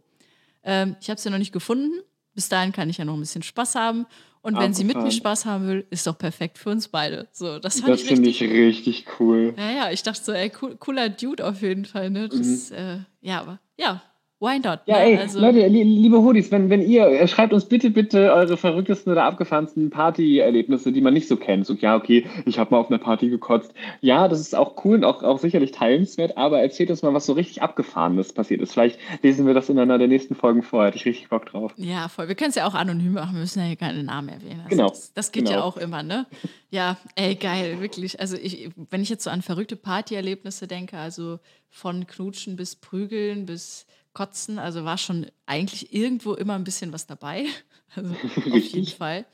Ähm, 0.65 0.97
ich 1.03 1.11
habe 1.11 1.21
sie 1.21 1.29
noch 1.29 1.37
nicht 1.37 1.53
gefunden 1.53 1.93
bis 2.35 2.49
dahin 2.49 2.73
kann 2.73 2.91
ich 2.91 2.99
ja 2.99 3.05
noch 3.05 3.15
ein 3.15 3.21
bisschen 3.21 3.43
Spaß 3.43 3.75
haben. 3.75 4.07
Und 4.43 4.59
wenn 4.59 4.75
sie 4.75 4.83
mit 4.83 4.97
mir 4.97 5.13
Spaß 5.13 5.47
haben 5.47 5.69
will, 5.69 5.87
ist 5.91 6.05
doch 6.05 6.19
perfekt 6.19 6.59
für 6.59 6.71
uns 6.71 6.89
beide. 6.89 7.29
So, 7.31 7.61
das 7.61 7.81
das 7.81 8.03
finde 8.03 8.29
ich 8.29 8.43
richtig 8.43 9.07
cool. 9.21 9.55
Ja, 9.57 9.71
ja, 9.71 9.91
ich 9.93 10.03
dachte 10.03 10.21
so, 10.23 10.33
ey, 10.33 10.51
cool, 10.61 10.77
cooler 10.77 11.09
Dude 11.09 11.47
auf 11.47 11.63
jeden 11.63 11.85
Fall. 11.85 12.11
Ne? 12.11 12.29
Das, 12.29 12.71
mhm. 12.71 12.77
äh, 12.77 12.99
ja, 13.21 13.41
aber 13.41 13.61
ja, 13.79 14.03
Why 14.43 14.59
not? 14.59 14.81
Ja, 14.87 14.97
ne? 14.97 15.05
ey, 15.05 15.19
also, 15.19 15.39
Leute, 15.39 15.69
liebe 15.69 16.19
Hoodies, 16.19 16.51
wenn, 16.51 16.69
wenn 16.69 16.83
ihr, 16.83 17.07
äh, 17.07 17.29
schreibt 17.29 17.53
uns 17.53 17.67
bitte, 17.67 17.91
bitte 17.91 18.33
eure 18.33 18.57
verrücktesten 18.57 19.13
oder 19.13 19.23
abgefahrensten 19.23 19.91
Partyerlebnisse, 19.91 20.91
die 20.91 21.01
man 21.01 21.15
nicht 21.15 21.29
so 21.29 21.37
kennt. 21.37 21.65
So, 21.65 21.75
ja, 21.75 21.95
okay, 21.95 22.27
ich 22.45 22.59
habe 22.59 22.73
mal 22.75 22.81
auf 22.81 22.91
einer 22.91 22.99
Party 22.99 23.29
gekotzt. 23.29 23.73
Ja, 24.01 24.27
das 24.27 24.41
ist 24.41 24.57
auch 24.57 24.85
cool 24.85 24.97
und 24.97 25.05
auch, 25.05 25.23
auch 25.23 25.39
sicherlich 25.39 25.71
teilenswert, 25.71 26.37
aber 26.37 26.61
erzählt 26.61 26.91
uns 26.91 27.03
mal, 27.03 27.15
was 27.15 27.25
so 27.25 27.35
richtig 27.35 27.63
Abgefahrenes 27.63 28.33
passiert 28.33 28.61
ist. 28.63 28.73
Vielleicht 28.73 28.99
lesen 29.23 29.47
wir 29.47 29.55
das 29.55 29.69
in 29.69 29.79
einer 29.79 29.97
der 29.97 30.09
nächsten 30.09 30.35
Folgen 30.35 30.65
vor. 30.65 30.87
Hätte 30.87 30.97
ich 30.97 31.07
richtig 31.07 31.29
Bock 31.29 31.47
drauf. 31.47 31.73
Ja, 31.77 32.09
voll. 32.09 32.27
Wir 32.27 32.35
können 32.35 32.51
es 32.51 32.57
ja 32.57 32.67
auch 32.67 32.75
anonym 32.75 33.13
machen, 33.13 33.35
wir 33.35 33.43
müssen 33.43 33.61
ja 33.61 33.67
hier 33.67 33.77
keine 33.77 34.03
Namen 34.03 34.29
erwähnen. 34.29 34.63
Also 34.65 34.71
genau. 34.71 34.89
Das, 34.89 35.13
das 35.15 35.31
geht 35.31 35.45
genau. 35.45 35.59
ja 35.59 35.63
auch 35.63 35.77
immer, 35.77 36.03
ne? 36.03 36.27
Ja, 36.71 36.97
ey, 37.15 37.37
geil, 37.37 37.81
wirklich. 37.81 38.19
Also, 38.19 38.37
ich, 38.37 38.71
wenn 38.91 39.03
ich 39.03 39.09
jetzt 39.09 39.23
so 39.23 39.31
an 39.31 39.43
verrückte 39.43 39.77
Partyerlebnisse 39.77 40.67
denke, 40.67 40.99
also 40.99 41.39
von 41.71 42.09
Knutschen 42.09 42.57
bis 42.57 42.75
Prügeln 42.75 43.47
bis 43.47 43.87
Kotzen. 44.13 44.59
Also 44.59 44.85
war 44.85 44.99
schon 44.99 45.27
eigentlich 45.47 45.93
irgendwo 45.93 46.35
immer 46.35 46.55
ein 46.55 46.65
bisschen 46.65 46.93
was 46.93 47.07
dabei. 47.07 47.47
Also 47.95 48.15
auf 48.51 48.57
jeden 48.57 48.87
Fall. 48.87 49.27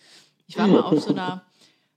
Ich 0.48 0.58
war 0.58 0.66
mal 0.66 0.80
auf 0.80 1.00
so 1.00 1.10
einer, 1.10 1.44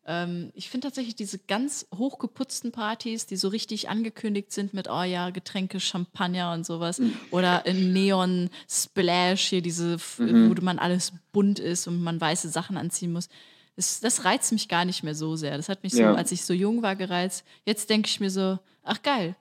ähm, 0.05 0.51
ich 0.53 0.69
finde 0.69 0.85
tatsächlich 0.85 1.15
diese 1.15 1.39
ganz 1.39 1.87
hochgeputzten 1.97 2.71
Partys, 2.71 3.25
die 3.25 3.35
so 3.35 3.47
richtig 3.47 3.89
angekündigt 3.89 4.51
sind 4.51 4.71
mit, 4.71 4.87
oh 4.87 5.01
ja, 5.01 5.31
Getränke, 5.31 5.79
Champagner 5.79 6.53
und 6.53 6.63
sowas. 6.63 7.01
Oder 7.31 7.65
in 7.65 7.93
Neon 7.93 8.51
Splash 8.69 9.47
hier, 9.47 9.63
diese, 9.63 9.97
mhm. 10.19 10.55
wo 10.55 10.61
man 10.61 10.77
alles 10.77 11.13
bunt 11.31 11.57
ist 11.57 11.87
und 11.87 12.03
man 12.03 12.21
weiße 12.21 12.49
Sachen 12.49 12.77
anziehen 12.77 13.11
muss. 13.11 13.27
Das, 13.75 13.99
das 14.01 14.25
reizt 14.25 14.51
mich 14.51 14.67
gar 14.67 14.85
nicht 14.85 15.01
mehr 15.01 15.15
so 15.15 15.35
sehr. 15.35 15.57
Das 15.57 15.67
hat 15.67 15.81
mich 15.81 15.93
so, 15.93 16.01
ja. 16.01 16.13
als 16.13 16.31
ich 16.31 16.43
so 16.45 16.53
jung 16.53 16.83
war, 16.83 16.95
gereizt. 16.95 17.43
Jetzt 17.65 17.89
denke 17.89 18.07
ich 18.07 18.19
mir 18.19 18.29
so, 18.29 18.59
ach 18.83 19.01
geil, 19.01 19.35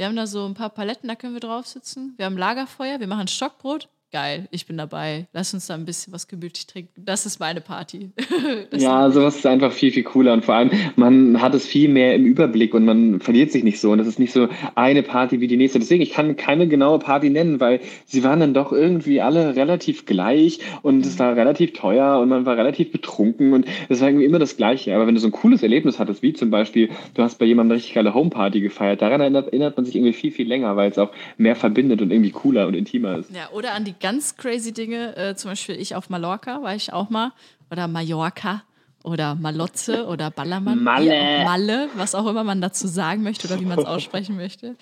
wir 0.00 0.06
haben 0.06 0.16
da 0.16 0.26
so 0.26 0.46
ein 0.46 0.54
paar 0.54 0.70
Paletten, 0.70 1.08
da 1.08 1.14
können 1.14 1.34
wir 1.34 1.40
drauf 1.40 1.66
sitzen. 1.66 2.14
Wir 2.16 2.24
haben 2.24 2.38
Lagerfeuer, 2.38 3.00
wir 3.00 3.06
machen 3.06 3.28
Stockbrot 3.28 3.90
geil, 4.10 4.48
ich 4.50 4.66
bin 4.66 4.76
dabei, 4.76 5.26
lass 5.32 5.54
uns 5.54 5.66
da 5.66 5.74
ein 5.74 5.84
bisschen 5.84 6.12
was 6.12 6.28
gemütlich 6.28 6.66
trinken. 6.66 7.04
Das 7.04 7.26
ist 7.26 7.38
meine 7.38 7.60
Party. 7.60 8.10
ja, 8.76 9.10
sowas 9.10 9.36
ist 9.36 9.46
einfach 9.46 9.72
viel, 9.72 9.92
viel 9.92 10.02
cooler 10.02 10.32
und 10.32 10.44
vor 10.44 10.54
allem, 10.54 10.70
man 10.96 11.40
hat 11.40 11.54
es 11.54 11.66
viel 11.66 11.88
mehr 11.88 12.14
im 12.14 12.24
Überblick 12.24 12.74
und 12.74 12.84
man 12.84 13.20
verliert 13.20 13.52
sich 13.52 13.64
nicht 13.64 13.80
so 13.80 13.92
und 13.92 13.98
das 13.98 14.06
ist 14.06 14.18
nicht 14.18 14.32
so 14.32 14.48
eine 14.74 15.02
Party 15.02 15.40
wie 15.40 15.46
die 15.46 15.56
nächste. 15.56 15.78
Deswegen, 15.78 16.02
ich 16.02 16.12
kann 16.12 16.36
keine 16.36 16.68
genaue 16.68 16.98
Party 16.98 17.30
nennen, 17.30 17.60
weil 17.60 17.80
sie 18.06 18.24
waren 18.24 18.40
dann 18.40 18.54
doch 18.54 18.72
irgendwie 18.72 19.20
alle 19.20 19.56
relativ 19.56 20.06
gleich 20.06 20.58
und 20.82 21.06
es 21.06 21.18
war 21.18 21.36
relativ 21.36 21.72
teuer 21.72 22.18
und 22.18 22.28
man 22.28 22.46
war 22.46 22.56
relativ 22.56 22.92
betrunken 22.92 23.52
und 23.52 23.66
es 23.88 24.00
war 24.00 24.08
irgendwie 24.08 24.26
immer 24.26 24.38
das 24.38 24.56
Gleiche. 24.56 24.94
Aber 24.94 25.06
wenn 25.06 25.14
du 25.14 25.20
so 25.20 25.28
ein 25.28 25.32
cooles 25.32 25.62
Erlebnis 25.62 25.98
hattest, 25.98 26.22
wie 26.22 26.32
zum 26.32 26.50
Beispiel, 26.50 26.90
du 27.14 27.22
hast 27.22 27.38
bei 27.38 27.46
jemandem 27.46 27.72
eine 27.72 27.78
richtig 27.78 27.94
geile 27.94 28.14
Homeparty 28.14 28.60
gefeiert, 28.60 29.02
daran 29.02 29.20
erinnert, 29.20 29.48
erinnert 29.48 29.76
man 29.76 29.86
sich 29.86 29.94
irgendwie 29.94 30.12
viel, 30.12 30.32
viel 30.32 30.48
länger, 30.48 30.76
weil 30.76 30.90
es 30.90 30.98
auch 30.98 31.10
mehr 31.36 31.56
verbindet 31.56 32.02
und 32.02 32.10
irgendwie 32.10 32.30
cooler 32.30 32.66
und 32.66 32.74
intimer 32.74 33.18
ist. 33.18 33.30
Ja, 33.34 33.50
oder 33.52 33.72
an 33.72 33.84
die 33.84 33.94
ganz 34.00 34.36
crazy 34.36 34.72
Dinge. 34.72 35.16
Äh, 35.16 35.34
zum 35.36 35.50
Beispiel 35.50 35.76
ich 35.76 35.94
auf 35.94 36.10
Mallorca 36.10 36.62
war 36.62 36.74
ich 36.74 36.92
auch 36.92 37.10
mal. 37.10 37.32
Oder 37.70 37.88
Mallorca. 37.88 38.62
oder 39.02 39.34
Malotze 39.34 40.06
oder 40.06 40.30
Ballermann. 40.30 40.82
Malle. 40.82 41.44
Malle, 41.44 41.88
was 41.94 42.14
auch 42.14 42.26
immer 42.26 42.44
man 42.44 42.60
dazu 42.60 42.86
sagen 42.86 43.22
möchte 43.22 43.48
oder 43.48 43.58
wie 43.60 43.64
man 43.64 43.78
es 43.78 43.84
aussprechen 43.86 44.36
möchte. 44.36 44.76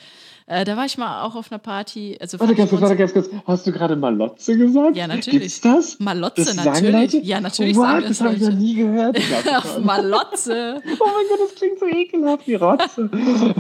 Äh, 0.47 0.65
da 0.65 0.77
war 0.77 0.87
ich 0.87 0.99
mal 0.99 1.23
auch 1.23 1.37
auf 1.37 1.53
einer 1.53 1.59
Party. 1.59 2.17
Also 2.21 2.41
Warte 2.41 2.55
ganz 2.55 2.71
kurz, 2.71 2.83
warte 2.83 2.97
ganz 2.97 3.13
kurz. 3.13 3.29
Hast 3.47 3.67
du 3.67 3.73
gerade 3.73 3.95
Malotze 3.95 4.57
gesagt? 4.57 4.97
Ja, 4.97 5.07
natürlich. 5.07 5.41
Gibt's 5.41 5.61
das? 5.61 6.01
Malotze, 6.01 6.47
das 6.47 6.57
natürlich. 6.57 6.93
Leute? 6.93 7.19
Ja, 7.19 7.41
natürlich 7.41 7.77
What? 7.77 7.87
sagen 7.87 8.01
das 8.01 8.19
das 8.19 8.21
habe 8.23 8.35
ich 8.35 8.43
noch 8.43 8.55
nie 8.55 8.75
gehört. 8.75 9.19
Auf 9.57 9.79
Malotze. 9.81 10.83
oh 10.85 11.05
mein 11.05 11.27
Gott, 11.29 11.41
das 11.45 11.55
klingt 11.55 11.79
so 11.79 11.87
ekelhaft 11.87 12.47
wie 12.49 12.55
Rotze. 12.55 13.11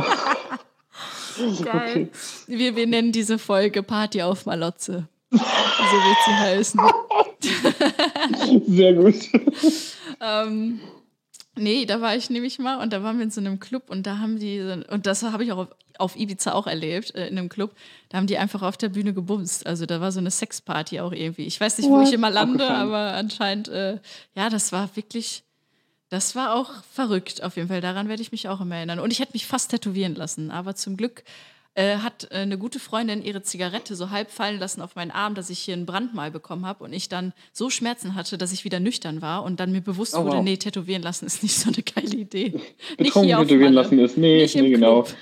Geil. 1.63 2.09
Wir, 2.47 2.75
wir 2.75 2.87
nennen 2.87 3.13
diese 3.13 3.39
Folge 3.39 3.83
Party 3.85 4.23
auf 4.23 4.47
Malotze. 4.47 5.07
So 5.31 5.39
wird 5.39 6.17
sie 6.25 6.33
heißen. 6.33 6.81
Sehr 8.75 8.95
gut. 8.95 9.15
Ähm, 10.21 10.81
nee, 11.57 11.85
da 11.85 12.01
war 12.01 12.17
ich 12.17 12.31
nämlich 12.31 12.59
mal 12.59 12.81
und 12.81 12.93
da 12.93 13.03
waren 13.03 13.19
wir 13.19 13.25
in 13.25 13.31
so 13.31 13.41
einem 13.41 13.61
Club 13.61 13.91
und 13.91 14.07
da 14.07 14.19
haben 14.19 14.39
die, 14.39 14.61
und 14.89 15.07
das 15.07 15.23
habe 15.23 15.45
ich 15.45 15.53
auch 15.53 15.59
auf, 15.59 15.69
auf 15.99 16.17
Ibiza 16.17 16.53
auch 16.53 16.67
erlebt, 16.67 17.15
äh, 17.15 17.29
in 17.29 17.39
einem 17.39 17.49
Club, 17.49 17.75
da 18.09 18.19
haben 18.19 18.27
die 18.27 18.39
einfach 18.39 18.63
auf 18.63 18.77
der 18.77 18.89
Bühne 18.89 19.13
gebumst. 19.13 19.67
Also 19.67 19.85
da 19.85 20.01
war 20.01 20.13
so 20.13 20.21
eine 20.21 20.31
Sexparty 20.31 21.01
auch 21.01 21.13
irgendwie. 21.13 21.45
Ich 21.45 21.61
weiß 21.61 21.79
nicht, 21.79 21.89
wo 21.89 21.99
What? 21.99 22.09
ich 22.09 22.15
immer 22.15 22.31
lande, 22.31 22.65
Abgefahren. 22.65 22.89
aber 22.89 23.15
anscheinend, 23.15 23.69
äh, 23.69 23.99
ja, 24.35 24.49
das 24.49 24.73
war 24.73 24.95
wirklich, 24.97 25.43
das 26.09 26.35
war 26.35 26.55
auch 26.55 26.71
verrückt 26.91 27.43
auf 27.43 27.57
jeden 27.57 27.69
Fall. 27.69 27.81
Daran 27.81 28.09
werde 28.09 28.23
ich 28.23 28.33
mich 28.33 28.49
auch 28.49 28.61
immer 28.61 28.77
erinnern. 28.77 28.99
Und 29.01 29.11
ich 29.11 29.21
hätte 29.21 29.33
mich 29.35 29.47
fast 29.47 29.71
tätowieren 29.71 30.15
lassen, 30.15 30.51
aber 30.51 30.75
zum 30.75 30.97
Glück 30.97 31.23
äh, 31.75 31.99
hat 31.99 32.29
äh, 32.31 32.37
eine 32.37 32.59
gute 32.59 32.81
Freundin 32.81 33.23
ihre 33.23 33.43
Zigarette 33.43 33.95
so 33.95 34.11
halb 34.11 34.31
fallen 34.31 34.59
lassen 34.59 34.83
auf 34.83 34.97
meinen 34.97 35.11
Arm, 35.11 35.35
dass 35.35 35.51
ich 35.51 35.59
hier 35.61 35.75
einen 35.75 35.87
Brandmal 35.87 36.31
bekommen 36.31 36.67
habe 36.67 36.85
und 36.85 36.93
ich 36.93 37.09
dann 37.09 37.33
so 37.53 37.71
Schmerzen 37.71 38.15
hatte, 38.15 38.37
dass 38.39 38.53
ich 38.53 38.65
wieder 38.65 38.81
nüchtern 38.81 39.23
war 39.23 39.45
und 39.45 39.61
dann 39.61 39.73
mir 39.73 39.81
bewusst 39.81 40.15
Oh, 40.17 40.25
wurde, 40.25 40.39
wow. 40.39 40.45
nee, 40.45 40.57
tätowieren 40.57 41.03
lassen 41.03 41.27
ist 41.27 41.43
nicht 41.43 41.55
so 41.59 41.69
eine 41.69 41.83
geile 41.83 42.17
Idee. 42.17 42.49
Nicht 42.99 43.15
Betrunken 43.15 43.37
tätowieren 43.47 43.73
lassen 43.75 43.99
ist. 43.99 44.17
Nee, 44.19 44.43
Nicht 44.43 44.57
nee, 44.57 44.71
genau. 44.71 45.03
Club. 45.03 45.17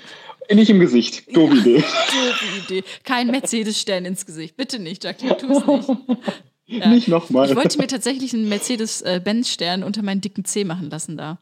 Nicht 0.49 0.69
im 0.69 0.79
Gesicht. 0.79 1.35
Doofe 1.35 1.55
Idee. 1.57 1.77
Doofe 1.83 2.45
Idee. 2.65 2.83
Kein 3.03 3.27
Mercedes-Stern 3.27 4.05
ins 4.05 4.25
Gesicht. 4.25 4.55
Bitte 4.55 4.79
nicht, 4.79 5.03
Jacqueline, 5.03 5.37
tu 5.37 5.51
es 5.51 5.67
nicht. 5.67 5.89
Ja. 6.69 6.89
Nicht 6.89 7.07
nochmal. 7.07 7.49
Ich 7.49 7.55
wollte 7.55 7.77
mir 7.77 7.87
tatsächlich 7.87 8.33
einen 8.33 8.49
Mercedes-Benz-Stern 8.49 9.83
unter 9.83 10.01
meinen 10.03 10.19
dicken 10.19 10.43
Zeh 10.43 10.65
machen 10.65 10.89
lassen 10.89 11.15
da. 11.15 11.39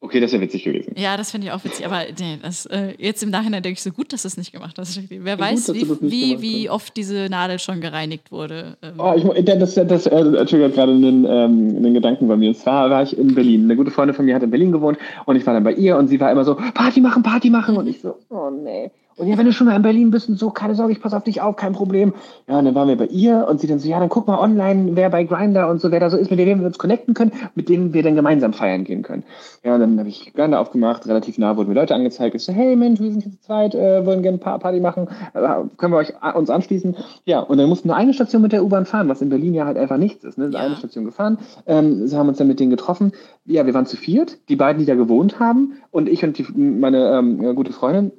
Okay, 0.00 0.20
das 0.20 0.30
wäre 0.30 0.40
witzig 0.42 0.62
gewesen. 0.62 0.94
Ja, 0.96 1.16
das 1.16 1.32
finde 1.32 1.48
ich 1.48 1.52
auch 1.52 1.64
witzig. 1.64 1.84
Aber 1.84 2.02
nee, 2.20 2.38
das, 2.40 2.66
äh, 2.66 2.94
jetzt 2.98 3.20
im 3.24 3.30
Nachhinein 3.30 3.64
denke 3.64 3.78
ich 3.78 3.82
so 3.82 3.90
gut, 3.90 4.12
dass 4.12 4.22
du 4.22 4.28
es 4.28 4.36
nicht 4.36 4.52
gemacht 4.52 4.76
hast. 4.78 5.00
Wer 5.10 5.18
Ja, 5.18 5.34
gut, 5.34 5.44
weiß, 5.44 5.66
dass 5.66 5.76
wie, 5.76 5.90
wie, 6.00 6.40
wie 6.40 6.70
oft 6.70 6.96
diese 6.96 7.26
Nadel 7.28 7.58
schon 7.58 7.80
gereinigt 7.80 8.30
wurde. 8.30 8.76
Ähm, 8.80 8.92
Oh, 8.98 9.12
ich, 9.16 9.24
mu- 9.24 9.34
das 9.42 9.74
das, 9.74 9.88
das 9.88 10.06
äh, 10.06 10.44
triggert 10.46 10.74
gerade 10.74 10.92
einen, 10.92 11.24
ähm, 11.24 11.76
einen 11.76 11.94
Gedanken 11.94 12.28
bei 12.28 12.36
mir. 12.36 12.50
Und 12.50 12.54
zwar 12.56 12.88
war 12.90 13.02
ich 13.02 13.18
in 13.18 13.34
Berlin. 13.34 13.64
Eine 13.64 13.74
gute 13.74 13.90
Freundin 13.90 14.14
von 14.14 14.24
mir 14.24 14.36
hat 14.36 14.42
in 14.44 14.50
Berlin 14.50 14.70
gewohnt 14.70 14.98
und 15.26 15.34
ich 15.34 15.44
war 15.46 15.54
dann 15.54 15.64
bei 15.64 15.72
ihr 15.72 15.96
und 15.96 16.06
sie 16.06 16.20
war 16.20 16.30
immer 16.30 16.44
so, 16.44 16.54
Party 16.54 17.00
machen, 17.00 17.24
Party 17.24 17.50
machen. 17.50 17.76
Und 17.76 17.88
ich 17.88 18.00
so, 18.00 18.14
oh 18.30 18.50
nee. 18.50 18.92
Und 19.18 19.26
ja, 19.26 19.36
wenn 19.36 19.46
du 19.46 19.52
schon 19.52 19.66
mal 19.66 19.74
in 19.74 19.82
Berlin 19.82 20.10
bist 20.10 20.28
und 20.28 20.38
so, 20.38 20.50
keine 20.50 20.74
Sorge, 20.74 20.92
ich 20.92 21.00
pass 21.00 21.12
auf 21.12 21.24
dich 21.24 21.40
auf, 21.40 21.56
kein 21.56 21.72
Problem. 21.72 22.14
Ja, 22.46 22.58
und 22.58 22.64
dann 22.64 22.74
waren 22.74 22.88
wir 22.88 22.96
bei 22.96 23.06
ihr 23.06 23.46
und 23.48 23.60
sie 23.60 23.66
dann 23.66 23.80
so, 23.80 23.88
ja, 23.88 23.98
dann 23.98 24.08
guck 24.08 24.28
mal 24.28 24.38
online, 24.38 24.94
wer 24.94 25.10
bei 25.10 25.24
Grinder 25.24 25.68
und 25.68 25.80
so, 25.80 25.90
wer 25.90 25.98
da 25.98 26.08
so 26.08 26.16
ist, 26.16 26.30
mit 26.30 26.38
dem 26.38 26.60
wir 26.60 26.66
uns 26.66 26.78
connecten 26.78 27.14
können, 27.14 27.32
mit 27.54 27.68
denen 27.68 27.92
wir 27.92 28.02
dann 28.02 28.14
gemeinsam 28.14 28.52
feiern 28.52 28.84
gehen 28.84 29.02
können. 29.02 29.24
Ja, 29.64 29.74
und 29.74 29.80
dann 29.80 29.98
habe 29.98 30.08
ich 30.08 30.32
Grinder 30.34 30.60
aufgemacht, 30.60 31.06
relativ 31.08 31.36
nah 31.36 31.56
wurden 31.56 31.68
mir 31.68 31.74
Leute 31.74 31.94
angezeigt. 31.94 32.34
Ich 32.36 32.44
so, 32.44 32.52
hey 32.52 32.76
Mensch, 32.76 33.00
wir 33.00 33.10
sind 33.10 33.22
hier 33.22 33.32
zu 33.32 33.40
zweit, 33.40 33.74
äh, 33.74 34.06
wollen 34.06 34.22
gerne 34.22 34.38
Pa- 34.38 34.58
Party 34.58 34.78
machen, 34.80 35.08
äh, 35.34 35.40
können 35.76 35.92
wir 35.92 35.98
euch 35.98 36.12
uns 36.34 36.48
anschließen? 36.48 36.96
Ja, 37.24 37.40
und 37.40 37.58
dann 37.58 37.68
mussten 37.68 37.88
wir 37.88 37.96
eine 37.96 38.14
Station 38.14 38.42
mit 38.42 38.52
der 38.52 38.62
U-Bahn 38.64 38.86
fahren, 38.86 39.08
was 39.08 39.20
in 39.20 39.30
Berlin 39.30 39.52
ja 39.52 39.66
halt 39.66 39.76
einfach 39.76 39.96
nichts 39.98 40.24
ist. 40.24 40.38
Ne? 40.38 40.50
Ja. 40.52 40.60
Eine 40.60 40.76
Station 40.76 41.04
gefahren, 41.04 41.38
ähm, 41.66 42.06
sie 42.06 42.16
haben 42.16 42.28
uns 42.28 42.38
dann 42.38 42.46
mit 42.46 42.60
denen 42.60 42.70
getroffen. 42.70 43.12
Ja, 43.44 43.66
wir 43.66 43.74
waren 43.74 43.86
zu 43.86 43.96
viert, 43.96 44.38
die 44.48 44.56
beiden, 44.56 44.78
die 44.78 44.86
da 44.86 44.94
gewohnt 44.94 45.40
haben 45.40 45.72
und 45.90 46.08
ich 46.08 46.22
und 46.22 46.38
die, 46.38 46.46
meine 46.54 47.18
ähm, 47.18 47.56
gute 47.56 47.72
Freundin. 47.72 48.12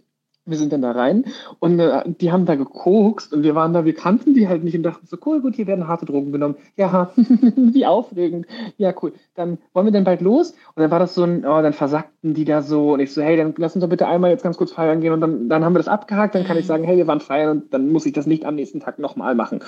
Wir 0.50 0.58
sind 0.58 0.74
dann 0.74 0.82
da 0.82 0.92
rein 0.92 1.26
und 1.60 1.80
äh, 1.80 2.04
die 2.06 2.32
haben 2.32 2.46
da 2.46 2.56
gekokst 2.56 3.34
und 3.34 3.44
wir 3.44 3.56
waren 3.56 3.74
da, 3.74 3.86
wir 3.86 3.94
kannten 3.94 4.34
die 4.34 4.48
halt 4.48 4.64
nicht 4.64 4.76
und 4.76 4.84
dachten 4.84 5.06
so, 5.08 5.18
cool, 5.26 5.42
gut, 5.42 5.56
hier 5.56 5.68
werden 5.68 5.88
harte 5.88 6.06
Drogen 6.06 6.32
genommen. 6.32 6.56
Ja, 6.76 7.12
wie 7.16 7.86
aufregend. 7.86 8.48
Ja, 8.78 8.94
cool. 9.02 9.14
Dann 9.36 9.58
wollen 9.74 9.88
wir 9.88 9.92
denn 9.92 10.04
bald 10.04 10.22
los? 10.22 10.52
Und 10.76 10.82
dann 10.82 10.92
war 10.92 11.00
das 11.00 11.16
so 11.16 11.24
ein, 11.24 11.46
oh, 11.46 11.62
dann 11.62 11.74
versackten 11.74 12.34
die 12.34 12.46
da 12.46 12.62
so 12.62 12.94
und 12.94 13.00
ich 13.00 13.14
so, 13.14 13.22
hey, 13.22 13.38
dann 13.38 13.54
lass 13.58 13.76
uns 13.76 13.84
doch 13.84 13.90
bitte 13.90 14.08
einmal 14.08 14.32
jetzt 14.32 14.44
ganz 14.44 14.58
kurz 14.58 14.72
feiern 14.72 15.02
gehen 15.02 15.14
und 15.14 15.22
dann, 15.22 15.50
dann 15.50 15.64
haben 15.64 15.74
wir 15.74 15.80
das 15.80 15.88
abgehakt, 15.88 16.36
dann 16.36 16.44
kann 16.44 16.58
ich 16.58 16.66
sagen, 16.66 16.84
hey, 16.84 16.98
wir 16.98 17.08
waren 17.08 17.20
feiern 17.20 17.50
und 17.50 17.74
dann 17.74 17.92
muss 17.92 18.06
ich 18.06 18.14
das 18.14 18.26
nicht 18.26 18.46
am 18.46 18.56
nächsten 18.56 18.80
Tag 18.80 19.00
nochmal 19.00 19.36
machen. 19.36 19.60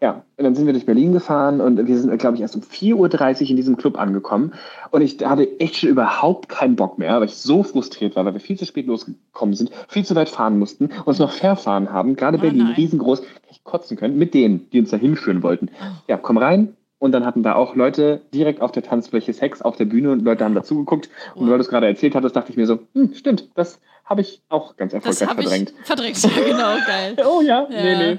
Ja, 0.00 0.24
und 0.36 0.44
dann 0.44 0.54
sind 0.54 0.66
wir 0.66 0.72
durch 0.72 0.86
Berlin 0.86 1.12
gefahren 1.12 1.60
und 1.60 1.86
wir 1.86 1.98
sind, 1.98 2.16
glaube 2.18 2.36
ich, 2.36 2.42
erst 2.42 2.56
um 2.56 2.62
4.30 2.62 3.42
Uhr 3.42 3.50
in 3.50 3.56
diesem 3.56 3.76
Club 3.76 3.98
angekommen 3.98 4.52
und 4.90 5.02
ich 5.02 5.18
hatte 5.24 5.60
echt 5.60 5.76
schon 5.76 5.90
überhaupt 5.90 6.48
keinen 6.48 6.76
Bock 6.76 6.98
mehr, 6.98 7.20
weil 7.20 7.28
ich 7.28 7.36
so 7.36 7.62
frustriert 7.62 8.16
war, 8.16 8.24
weil 8.24 8.34
wir 8.34 8.40
viel 8.40 8.58
zu 8.58 8.64
spät 8.64 8.86
losgekommen 8.86 9.54
sind, 9.54 9.70
viel 9.88 10.04
zu 10.04 10.14
weit 10.14 10.29
fahren 10.30 10.58
mussten, 10.58 10.90
uns 11.04 11.18
noch 11.18 11.32
verfahren 11.32 11.90
haben, 11.92 12.16
gerade 12.16 12.38
Oh 12.38 12.40
Berlin, 12.40 12.64
nein. 12.64 12.74
riesengroß, 12.76 13.22
ich 13.50 13.64
kotzen 13.64 13.96
können, 13.96 14.16
mit 14.18 14.34
denen, 14.34 14.68
die 14.70 14.80
uns 14.80 14.90
da 14.90 14.96
hinführen 14.96 15.42
wollten. 15.42 15.70
Ja, 16.08 16.16
komm 16.16 16.38
rein. 16.38 16.76
Und 16.98 17.12
dann 17.12 17.24
hatten 17.24 17.42
da 17.42 17.54
auch 17.54 17.76
Leute 17.76 18.20
direkt 18.34 18.60
auf 18.60 18.72
der 18.72 18.82
Tanzfläche 18.82 19.32
Sex 19.32 19.62
auf 19.62 19.76
der 19.76 19.86
Bühne 19.86 20.10
und 20.12 20.20
Leute 20.22 20.44
haben 20.44 20.54
dazugeguckt. 20.54 21.08
Und 21.34 21.48
weil 21.48 21.56
du 21.56 21.62
es 21.62 21.68
gerade 21.70 21.86
erzählt 21.86 22.14
hattest, 22.14 22.36
dachte 22.36 22.50
ich 22.50 22.58
mir 22.58 22.66
so, 22.66 22.80
hm, 22.94 23.14
stimmt, 23.14 23.48
das 23.54 23.80
habe 24.04 24.20
ich 24.20 24.42
auch 24.50 24.76
ganz 24.76 24.92
das 24.92 25.20
erfolgreich 25.22 25.28
habe 25.30 25.42
verdrängt. 25.42 25.72
ich 25.80 25.86
verdrängt. 25.86 26.22
Ja, 26.36 26.44
genau, 26.44 26.86
geil. 26.86 27.16
Oh 27.26 27.40
ja, 27.40 27.66
Ja. 27.70 27.82
nee, 27.82 27.96
nee. 27.96 28.18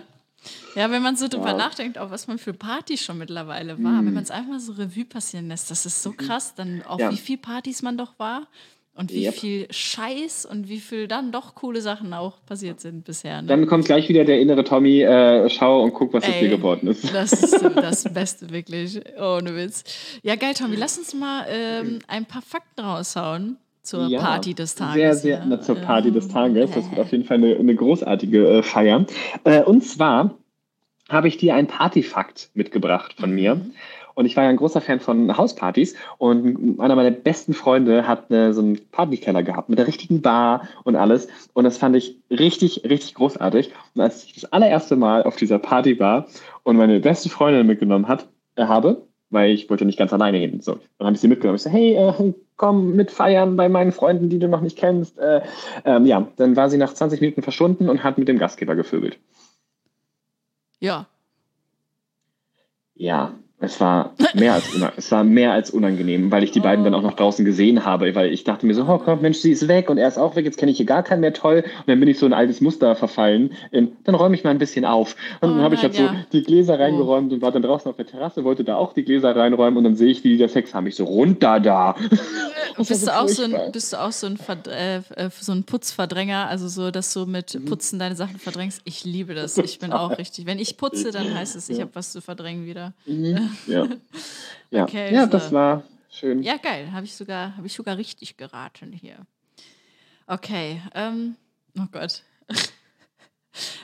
Ja, 0.73 0.89
wenn 0.89 1.03
man 1.03 1.15
so 1.15 1.27
drüber 1.27 1.51
Wow. 1.51 1.57
nachdenkt, 1.57 1.99
auch 1.99 2.09
was 2.09 2.27
man 2.27 2.39
für 2.39 2.53
Partys 2.53 3.03
schon 3.03 3.19
mittlerweile 3.19 3.83
war, 3.83 4.03
wenn 4.03 4.13
man 4.15 4.23
es 4.23 4.31
einfach 4.31 4.49
mal 4.53 4.59
so 4.59 4.71
Revue 4.71 5.05
passieren 5.05 5.47
lässt, 5.49 5.69
das 5.69 5.85
ist 5.85 6.01
so 6.01 6.13
krass, 6.13 6.55
dann 6.55 6.81
auf 6.81 6.99
Ja. 6.99 7.11
wie 7.11 7.17
viel 7.17 7.37
Partys 7.37 7.83
man 7.83 7.97
doch 7.97 8.17
war 8.17 8.47
und 8.93 9.11
wie 9.13 9.25
Yep. 9.25 9.33
viel 9.33 9.67
Scheiß 9.71 10.45
und 10.45 10.67
wie 10.69 10.79
viel 10.79 11.07
dann 11.07 11.31
doch 11.31 11.55
coole 11.55 11.81
Sachen 11.81 12.13
auch 12.13 12.43
passiert 12.45 12.79
sind 12.81 13.05
bisher. 13.05 13.41
Ne? 13.41 13.47
Dann 13.47 13.65
kommt 13.67 13.85
gleich 13.85 14.09
wieder 14.09 14.25
der 14.25 14.39
innere 14.41 14.63
Tommy, 14.63 15.01
äh, 15.01 15.49
schau 15.49 15.81
und 15.83 15.93
guck, 15.93 16.13
was 16.13 16.23
aus 16.25 16.29
Ey, 16.35 16.41
dir 16.49 16.57
geworden 16.57 16.87
ist. 16.87 17.13
Das 17.13 17.31
ist 17.33 17.61
das 17.75 18.03
Beste, 18.13 18.49
wirklich. 18.49 18.99
Ohne 19.19 19.55
Witz. 19.55 19.83
Ja, 20.23 20.35
geil, 20.35 20.53
Tommy. 20.53 20.75
Lass 20.75 20.97
uns 20.97 21.13
mal 21.13 21.45
ähm, 21.49 21.99
ein 22.07 22.25
paar 22.25 22.41
Fakten 22.41 22.81
raushauen 22.81 23.57
zur 23.81 24.07
Ja, 24.07 24.19
Party 24.19 24.53
des 24.53 24.75
Tages. 24.75 24.93
Sehr, 24.95 25.15
sehr, 25.15 25.37
hier. 25.39 25.45
na, 25.49 25.61
zur 25.61 25.75
Party 25.75 26.11
des 26.11 26.25
Ähm, 26.25 26.31
Tages. 26.33 26.71
Das 26.71 26.87
wird 26.91 26.99
auf 26.99 27.11
jeden 27.11 27.23
Fall 27.23 27.37
eine, 27.37 27.55
eine 27.55 27.73
großartige 27.75 28.57
äh, 28.57 28.63
Feier. 28.63 29.05
Äh, 29.45 29.63
und 29.63 29.81
zwar 29.83 30.35
habe 31.09 31.27
ich 31.27 31.37
dir 31.37 31.55
einen 31.55 31.67
Partyfakt 31.67 32.51
mitgebracht 32.53 33.15
von 33.19 33.31
mir. 33.31 33.55
Mhm. 33.55 33.73
Und 34.13 34.25
ich 34.25 34.35
war 34.35 34.43
ja 34.43 34.49
ein 34.49 34.57
großer 34.57 34.81
Fan 34.81 34.99
von 34.99 35.37
Hauspartys 35.37 35.95
und 36.17 36.79
einer 36.79 36.95
meiner 36.95 37.11
besten 37.11 37.53
Freunde 37.53 38.07
hat 38.07 38.29
äh, 38.31 38.53
so 38.53 38.61
einen 38.61 38.79
Partykeller 38.91 39.43
gehabt 39.43 39.69
mit 39.69 39.79
der 39.79 39.87
richtigen 39.87 40.21
Bar 40.21 40.67
und 40.83 40.95
alles. 40.95 41.27
Und 41.53 41.63
das 41.63 41.77
fand 41.77 41.95
ich 41.95 42.17
richtig, 42.29 42.83
richtig 42.83 43.15
großartig. 43.15 43.71
Und 43.95 44.01
als 44.01 44.23
ich 44.23 44.33
das 44.33 44.51
allererste 44.51 44.95
Mal 44.95 45.23
auf 45.23 45.35
dieser 45.35 45.59
Party 45.59 45.99
war 45.99 46.27
und 46.63 46.77
meine 46.77 46.99
beste 46.99 47.29
Freundin 47.29 47.67
mitgenommen 47.67 48.07
hat, 48.07 48.27
äh, 48.55 48.65
habe, 48.65 49.03
weil 49.29 49.51
ich 49.51 49.69
wollte 49.69 49.85
nicht 49.85 49.97
ganz 49.97 50.13
alleine 50.13 50.37
hin. 50.37 50.61
So, 50.61 50.79
dann 50.97 51.07
habe 51.07 51.15
ich 51.15 51.21
sie 51.21 51.27
mitgenommen. 51.27 51.55
Ich 51.55 51.63
so, 51.63 51.69
hey, 51.69 51.95
äh, 51.95 52.33
komm 52.57 52.95
mit 52.95 53.11
feiern 53.11 53.55
bei 53.55 53.69
meinen 53.69 53.91
Freunden, 53.91 54.29
die 54.29 54.39
du 54.39 54.47
noch 54.47 54.61
nicht 54.61 54.77
kennst. 54.77 55.17
Äh, 55.17 55.41
ähm, 55.85 56.05
ja, 56.05 56.27
dann 56.35 56.55
war 56.55 56.69
sie 56.69 56.77
nach 56.77 56.93
20 56.93 57.21
Minuten 57.21 57.41
verschwunden 57.41 57.89
und 57.89 58.03
hat 58.03 58.17
mit 58.17 58.27
dem 58.27 58.37
Gastgeber 58.37 58.75
gevögelt. 58.75 59.17
Ja. 60.79 61.07
Ja, 62.93 63.33
es 63.61 63.79
war 63.79 64.13
mehr 64.33 64.53
als, 64.53 64.65
es 64.97 65.11
war 65.11 65.23
mehr 65.23 65.53
als 65.53 65.69
unangenehm, 65.71 66.31
weil 66.31 66.43
ich 66.43 66.51
die 66.51 66.59
beiden 66.59 66.83
dann 66.83 66.93
auch 66.95 67.01
noch 67.01 67.15
draußen 67.15 67.45
gesehen 67.45 67.85
habe, 67.85 68.13
weil 68.15 68.33
ich 68.33 68.43
dachte 68.43 68.65
mir 68.65 68.73
so, 68.73 68.83
oh 68.83 68.97
Gott, 68.97 69.21
Mensch, 69.21 69.37
sie 69.37 69.51
ist 69.51 69.67
weg 69.67 69.89
und 69.89 69.97
er 69.97 70.07
ist 70.07 70.17
auch 70.17 70.35
weg, 70.35 70.45
jetzt 70.45 70.57
kenne 70.57 70.71
ich 70.71 70.77
hier 70.77 70.85
gar 70.85 71.03
keinen 71.03 71.21
mehr, 71.21 71.33
toll. 71.33 71.63
Und 71.63 71.87
dann 71.87 71.99
bin 71.99 72.09
ich 72.09 72.19
so 72.19 72.25
in 72.25 72.33
ein 72.33 72.39
altes 72.39 72.59
Muster 72.59 72.95
verfallen. 72.95 73.51
In, 73.71 73.91
dann 74.03 74.15
räume 74.15 74.35
ich 74.35 74.43
mal 74.43 74.49
ein 74.49 74.57
bisschen 74.57 74.83
auf. 74.83 75.15
Und 75.41 75.51
Oh 75.51 75.53
dann 75.53 75.61
habe 75.61 75.75
ich 75.75 75.83
halt 75.83 75.93
so 75.93 76.03
ja. 76.03 76.15
die 76.33 76.43
Gläser 76.43 76.79
reingeräumt 76.79 77.31
und 77.31 77.41
war 77.41 77.51
dann 77.51 77.61
draußen 77.61 77.89
auf 77.89 77.97
der 77.97 78.07
Terrasse, 78.07 78.43
wollte 78.43 78.63
da 78.63 78.75
auch 78.75 78.93
die 78.93 79.03
Gläser 79.03 79.35
reinräumen 79.35 79.77
und 79.77 79.83
dann 79.83 79.95
sehe 79.95 80.09
ich, 80.09 80.23
wie 80.23 80.29
die 80.29 80.37
da 80.37 80.47
Sex 80.47 80.73
haben. 80.73 80.87
Ich 80.87 80.95
so, 80.95 81.05
runter 81.05 81.59
da. 81.59 81.95
War 82.75 82.85
Bist 82.85 83.01
so 83.01 83.05
du, 83.05 83.19
auch 83.19 83.27
so 83.27 83.43
ein, 83.43 83.71
bist 83.71 83.93
du 83.93 83.97
auch 84.01 84.11
so 84.11 84.27
ein, 84.27 84.37
Verd 84.37 84.67
äh, 84.67 84.97
äh, 84.97 85.29
so 85.39 85.51
ein 85.51 85.63
Putzverdränger, 85.63 86.47
also 86.47 86.67
so, 86.67 86.89
dass 86.89 87.13
du 87.13 87.25
mit 87.25 87.51
Mhm. 87.53 87.65
Putzen 87.65 87.99
deine 87.99 88.15
Sachen 88.15 88.37
verdrängst? 88.39 88.81
Ich 88.85 89.03
liebe 89.03 89.33
das. 89.35 89.57
Ich 89.71 89.79
bin 89.79 89.93
auch 89.93 90.17
richtig. 90.17 90.45
Wenn 90.45 90.59
ich 90.59 90.75
putze, 90.77 91.11
dann 91.11 91.33
heißt 91.33 91.55
es, 91.55 91.69
ich 91.69 91.79
habe 91.79 91.91
was 91.93 92.11
zu 92.11 92.21
verdrängen 92.21 92.65
wieder. 92.65 92.93
Mhm. 93.05 93.50
Ja, 93.67 93.87
ja. 94.71 94.83
Okay, 94.83 95.13
ja 95.13 95.23
so. 95.25 95.29
das 95.31 95.51
war 95.51 95.83
schön. 96.09 96.43
Ja, 96.43 96.57
geil. 96.57 96.91
Habe 96.91 97.05
ich, 97.05 97.15
sogar- 97.15 97.55
hab 97.57 97.65
ich 97.65 97.73
sogar 97.73 97.97
richtig 97.97 98.37
geraten 98.37 98.91
hier. 98.93 99.17
Okay. 100.27 100.81
Ähm, 100.93 101.35
oh 101.77 101.85
Gott. 101.91 102.23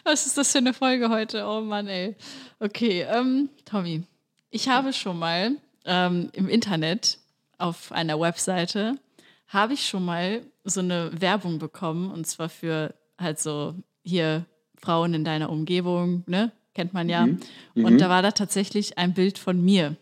Was 0.04 0.26
ist 0.26 0.38
das 0.38 0.52
für 0.52 0.60
eine 0.60 0.74
Folge 0.74 1.10
heute? 1.10 1.46
Oh 1.46 1.62
Mann, 1.62 1.88
ey. 1.88 2.16
Okay, 2.60 3.02
ähm, 3.02 3.50
Tommy. 3.66 4.04
Ich 4.50 4.70
habe 4.70 4.94
schon 4.94 5.20
mal 5.20 5.58
ähm, 5.86 6.30
im 6.34 6.48
Internet 6.48 7.20
auf 7.58 7.92
einer 7.92 8.20
Webseite 8.20 8.98
habe 9.48 9.74
ich 9.74 9.88
schon 9.88 10.06
mal 10.06 10.42
so 10.64 10.80
eine 10.82 11.10
Werbung 11.22 11.60
bekommen 11.60 12.12
und 12.12 12.28
zwar 12.28 12.50
für 12.50 12.94
halt 13.18 13.40
so 13.40 13.76
hier 14.04 14.46
Frauen 14.80 15.14
in 15.14 15.24
deiner 15.26 15.50
Umgebung, 15.50 16.24
ne? 16.28 16.52
Kennt 16.78 16.94
man 16.94 17.10
ja. 17.10 17.26
Mhm. 17.26 17.40
Und 17.74 17.94
Mhm. 17.94 17.98
da 17.98 18.08
war 18.08 18.22
da 18.22 18.30
tatsächlich 18.32 19.00
ein 19.00 19.16
Bild 19.16 19.40
von 19.40 19.60
mir. 19.66 19.96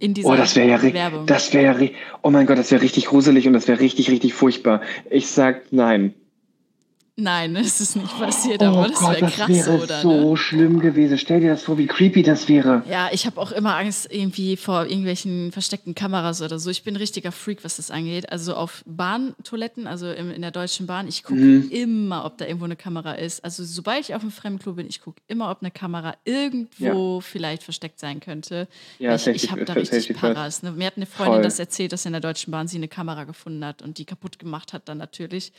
in 0.00 0.12
dieser 0.12 0.28
Oh, 0.28 0.36
das 0.36 0.54
wäre 0.56 0.68
ja, 0.68 0.82
Werbung. 0.82 1.26
das 1.26 1.52
ja, 1.52 1.72
ri- 1.72 1.92
oh 2.22 2.30
mein 2.30 2.46
Gott, 2.46 2.58
das 2.58 2.70
wäre 2.70 2.82
richtig 2.82 3.06
gruselig 3.06 3.46
und 3.46 3.52
das 3.52 3.68
wäre 3.68 3.80
richtig, 3.80 4.10
richtig 4.10 4.34
furchtbar. 4.34 4.80
Ich 5.08 5.28
sag 5.28 5.72
nein. 5.72 6.14
Nein, 7.16 7.54
es 7.54 7.80
ist 7.80 7.94
nicht 7.94 8.18
passiert, 8.18 8.60
Oh 8.62 8.64
aber 8.66 8.88
das 8.88 8.98
Gott, 8.98 9.10
wäre 9.12 9.20
das 9.20 9.34
krass, 9.34 9.48
wäre 9.48 9.78
oder? 9.80 10.00
so 10.00 10.30
Ne? 10.30 10.36
schlimm 10.36 10.80
gewesen. 10.80 11.16
Stell 11.16 11.40
dir 11.40 11.50
das 11.50 11.62
vor, 11.62 11.78
wie 11.78 11.86
creepy 11.86 12.24
das 12.24 12.48
wäre. 12.48 12.82
Ja, 12.90 13.08
ich 13.12 13.24
habe 13.24 13.40
auch 13.40 13.52
immer 13.52 13.76
Angst 13.76 14.08
irgendwie 14.10 14.56
vor 14.56 14.86
irgendwelchen 14.86 15.52
versteckten 15.52 15.94
Kameras 15.94 16.42
oder 16.42 16.58
so. 16.58 16.70
Ich 16.70 16.82
bin 16.82 16.94
ein 16.94 16.96
richtiger 16.96 17.30
Freak, 17.30 17.62
was 17.62 17.76
das 17.76 17.92
angeht. 17.92 18.32
Also 18.32 18.54
auf 18.56 18.82
Bahntoiletten, 18.84 19.86
also 19.86 20.10
im, 20.10 20.32
in 20.32 20.42
der 20.42 20.50
Deutschen 20.50 20.86
Bahn, 20.88 21.06
ich 21.06 21.22
gucke 21.22 21.38
Mhm. 21.40 21.68
immer, 21.70 22.24
ob 22.24 22.36
da 22.38 22.46
irgendwo 22.46 22.64
eine 22.64 22.74
Kamera 22.74 23.12
ist. 23.12 23.44
Also 23.44 23.62
sobald 23.62 24.00
ich 24.00 24.14
auf 24.16 24.22
einem 24.22 24.32
Fremdklo 24.32 24.72
bin, 24.72 24.88
ich 24.88 25.00
gucke 25.00 25.20
immer, 25.28 25.52
ob 25.52 25.58
eine 25.60 25.70
Kamera 25.70 26.16
irgendwo 26.24 27.20
vielleicht 27.20 27.62
versteckt 27.62 28.00
sein 28.00 28.18
könnte. 28.18 28.66
Ja, 28.98 29.14
ich 29.14 29.24
ich 29.28 29.52
habe 29.52 29.64
da 29.64 29.74
richtig. 29.74 30.16
Paras. 30.16 30.64
Ne? 30.64 30.72
Mir 30.72 30.88
hat 30.88 30.96
eine 30.96 31.06
Freundin 31.06 31.34
Voll. 31.34 31.42
das 31.42 31.60
erzählt, 31.60 31.92
dass 31.92 32.06
in 32.06 32.12
der 32.12 32.20
Deutschen 32.20 32.50
Bahn 32.50 32.66
sie 32.66 32.76
eine 32.76 32.88
Kamera 32.88 33.22
gefunden 33.22 33.64
hat 33.64 33.82
und 33.82 33.98
die 33.98 34.04
kaputt 34.04 34.40
gemacht 34.40 34.72
hat 34.72 34.88
dann 34.88 34.98
natürlich. 34.98 35.52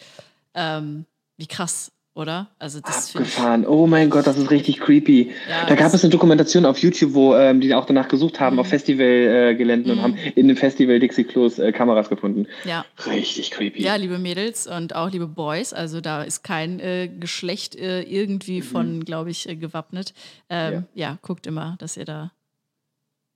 Ähm, 0.53 1.05
wie 1.37 1.47
krass, 1.47 1.91
oder? 2.13 2.47
Also 2.59 2.79
das 2.79 3.13
Abgefahren. 3.15 3.65
Oh 3.67 3.87
mein 3.87 4.09
Gott, 4.09 4.25
das 4.25 4.37
ist 4.37 4.49
richtig 4.49 4.79
creepy. 4.79 5.31
Ja, 5.49 5.65
da 5.65 5.75
gab 5.75 5.93
es 5.93 6.01
eine 6.03 6.11
Dokumentation 6.11 6.65
auf 6.65 6.77
YouTube, 6.77 7.13
wo 7.13 7.35
ähm, 7.35 7.59
die 7.59 7.73
auch 7.75 7.85
danach 7.85 8.07
gesucht 8.07 8.39
haben, 8.39 8.57
auf 8.57 8.67
Festivalgeländen 8.67 9.51
äh, 9.51 9.55
Geländen 9.55 9.91
und 9.91 9.97
Mhm. 9.97 10.01
haben 10.01 10.15
in 10.35 10.47
dem 10.47 10.55
Festival 10.55 10.99
Dixie 10.99 11.25
Klos 11.25 11.59
äh, 11.59 11.71
Kameras 11.73 12.07
gefunden. 12.07 12.47
ja. 12.63 12.85
Richtig 13.05 13.51
creepy. 13.51 13.81
Ja, 13.83 13.95
liebe 13.95 14.17
Mädels 14.17 14.65
und 14.65 14.95
auch 14.95 15.11
liebe 15.11 15.27
Boys, 15.27 15.73
also 15.73 15.99
da 15.99 16.23
ist 16.23 16.43
kein 16.43 16.79
äh, 16.79 17.09
Geschlecht 17.19 17.75
äh, 17.75 18.01
irgendwie 18.03 18.61
von, 18.61 19.03
glaube 19.03 19.29
ich, 19.31 19.49
äh, 19.49 19.55
gewappnet. 19.57 20.13
Ähm, 20.49 20.85
ja. 20.93 21.17
guckt 21.21 21.45
immer, 21.47 21.75
dass 21.79 21.97
ihr 21.97 22.05
da 22.05 22.31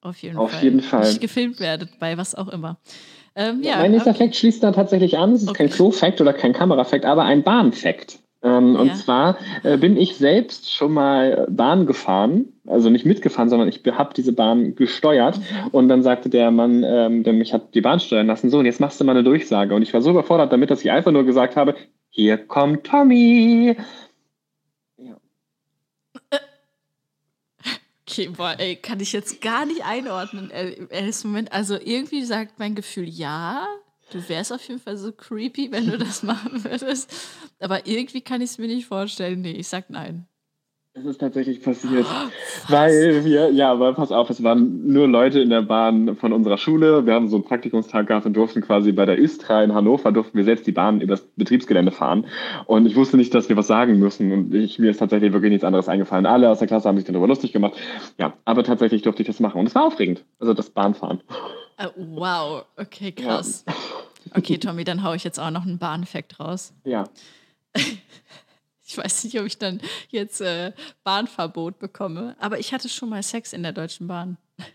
auf 0.01 0.15
jeden 0.19 0.37
Auf 0.37 0.51
Fall 0.51 0.63
jeden 0.63 0.81
Fall. 0.81 1.05
nicht 1.05 1.19
gefilmt 1.19 1.59
werdet, 1.59 1.99
bei 1.99 2.17
was 2.17 2.33
auch 2.33 2.47
immer. 2.47 2.77
Ähm, 3.35 3.61
ja, 3.61 3.77
mein 3.77 3.91
nächster 3.91 4.11
okay. 4.11 4.25
Fact 4.25 4.35
schließt 4.35 4.63
da 4.63 4.71
tatsächlich 4.71 5.17
an. 5.17 5.33
Es 5.33 5.43
ist 5.43 5.53
kein 5.53 5.67
Okay. 5.67 5.75
Klo-Fact 5.75 6.21
oder 6.21 6.33
kein 6.33 6.53
Kamera-Fact, 6.53 7.05
aber 7.05 7.23
ein 7.23 7.43
Bahn-Fact. 7.43 8.19
Ähm, 8.41 8.75
Ja. 8.75 8.81
Und 8.81 8.95
zwar 8.95 9.37
äh, 9.63 9.77
bin 9.77 9.97
ich 9.97 10.15
selbst 10.15 10.73
schon 10.73 10.93
mal 10.93 11.45
Bahn 11.49 11.85
gefahren, 11.85 12.45
also 12.67 12.89
nicht 12.89 13.05
mitgefahren, 13.05 13.49
sondern 13.49 13.67
ich 13.67 13.81
habe 13.91 14.13
diese 14.15 14.31
Bahn 14.31 14.75
gesteuert. 14.75 15.37
Mhm. 15.37 15.67
Und 15.71 15.89
dann 15.89 16.03
sagte 16.03 16.29
der 16.29 16.49
Mann, 16.51 16.83
ähm, 16.87 17.23
der 17.23 17.33
mich 17.33 17.53
hat 17.53 17.73
die 17.75 17.81
Bahn 17.81 17.99
steuern 17.99 18.27
lassen, 18.27 18.49
so, 18.49 18.59
und 18.59 18.65
jetzt 18.65 18.79
machst 18.79 18.99
du 18.99 19.03
mal 19.03 19.11
eine 19.11 19.23
Durchsage. 19.23 19.75
Und 19.75 19.81
ich 19.81 19.93
war 19.93 20.01
so 20.01 20.11
überfordert 20.11 20.53
damit, 20.53 20.71
dass 20.71 20.81
ich 20.81 20.91
einfach 20.91 21.11
nur 21.11 21.25
gesagt 21.25 21.55
habe, 21.57 21.75
hier 22.09 22.37
kommt 22.37 22.85
Tommy. 22.85 23.75
Okay, 28.09 28.29
boah, 28.29 28.55
ey, 28.57 28.75
kann 28.75 28.99
ich 29.01 29.13
jetzt 29.13 29.39
gar 29.39 29.67
nicht 29.67 29.85
einordnen 29.85 30.49
im 30.49 30.89
ersten 30.89 31.27
Moment. 31.27 31.51
Also 31.51 31.75
irgendwie 31.79 32.23
sagt 32.23 32.57
mein 32.57 32.73
Gefühl, 32.73 33.07
ja, 33.07 33.67
du 34.11 34.27
wärst 34.27 34.51
auf 34.51 34.67
jeden 34.67 34.79
Fall 34.79 34.97
so 34.97 35.11
creepy, 35.11 35.71
wenn 35.71 35.85
du 35.85 35.95
das 35.95 36.23
machen 36.23 36.63
würdest. 36.63 37.13
Aber 37.59 37.85
irgendwie 37.85 38.21
kann 38.21 38.41
ich 38.41 38.51
es 38.51 38.57
mir 38.57 38.65
nicht 38.67 38.87
vorstellen. 38.87 39.41
Nee, 39.41 39.51
ich 39.51 39.67
sag 39.67 39.91
nein. 39.91 40.27
Es 40.93 41.05
ist 41.05 41.19
tatsächlich 41.19 41.61
passiert. 41.61 42.07
Weil 42.67 43.23
wir, 43.23 43.51
ja, 43.51 43.71
aber 43.71 43.93
pass 43.93 44.11
auf, 44.11 44.29
es 44.31 44.41
waren 44.41 44.87
nur 44.87 45.07
Leute 45.07 45.39
in 45.39 45.51
der 45.51 45.61
Bahn 45.61 46.15
von 46.15 46.33
unserer 46.33 46.57
Schule. 46.57 47.05
Wir 47.05 47.13
haben 47.13 47.27
so 47.27 47.35
einen 47.37 47.45
Praktikumstag 47.45 48.07
gehabt 48.07 48.25
und 48.25 48.33
durften 48.33 48.61
quasi 48.61 48.91
bei 48.91 49.05
der 49.05 49.21
Östra 49.21 49.63
in 49.63 49.75
Hannover, 49.75 50.11
durften 50.11 50.35
wir 50.35 50.45
selbst 50.45 50.65
die 50.65 50.71
Bahn 50.71 50.99
übers 50.99 51.21
Betriebsgelände 51.35 51.91
fahren. 51.91 52.25
Und 52.65 52.87
ich 52.87 52.95
wusste 52.95 53.17
nicht, 53.17 53.35
dass 53.35 53.49
wir 53.49 53.55
was 53.55 53.67
sagen 53.67 53.99
müssen. 53.99 54.31
Und 54.31 54.53
ich, 54.55 54.79
mir 54.79 54.89
ist 54.89 54.97
tatsächlich 54.97 55.31
wirklich 55.31 55.51
nichts 55.51 55.63
anderes 55.63 55.87
eingefallen. 55.87 56.25
Alle 56.25 56.49
aus 56.49 56.57
der 56.57 56.67
Klasse 56.67 56.89
haben 56.89 56.97
sich 56.97 57.05
darüber 57.05 57.27
lustig 57.27 57.53
gemacht. 57.53 57.73
Ja, 58.17 58.33
aber 58.45 58.63
tatsächlich 58.63 59.03
durfte 59.03 59.21
ich 59.21 59.27
das 59.27 59.39
machen. 59.39 59.59
Und 59.59 59.67
es 59.67 59.75
war 59.75 59.85
aufregend. 59.85 60.25
Also 60.39 60.55
das 60.55 60.71
Bahnfahren. 60.71 61.21
Äh, 61.77 61.87
wow, 61.95 62.65
okay, 62.77 63.11
krass. 63.11 63.63
Okay, 64.35 64.57
Tommy, 64.57 64.83
dann 64.83 65.03
hau 65.03 65.13
ich 65.13 65.23
jetzt 65.23 65.39
auch 65.39 65.51
noch 65.51 65.65
einen 65.65 65.77
Bahneffekt 65.77 66.39
raus. 66.39 66.73
Ja. 66.83 67.05
Ich 68.89 68.97
weiß 68.97 69.23
nicht, 69.23 69.39
ob 69.39 69.45
ich 69.45 69.59
dann 69.59 69.79
jetzt 70.09 70.41
äh, 70.41 70.71
Bahnverbot 71.03 71.77
bekomme, 71.77 72.35
aber 72.39 72.57
ich 72.57 72.73
hatte 72.73 72.89
schon 72.89 73.09
mal 73.09 73.21
Sex 73.21 73.53
in 73.53 73.61
der 73.61 73.71
Deutschen 73.71 74.07
Bahn. 74.07 74.37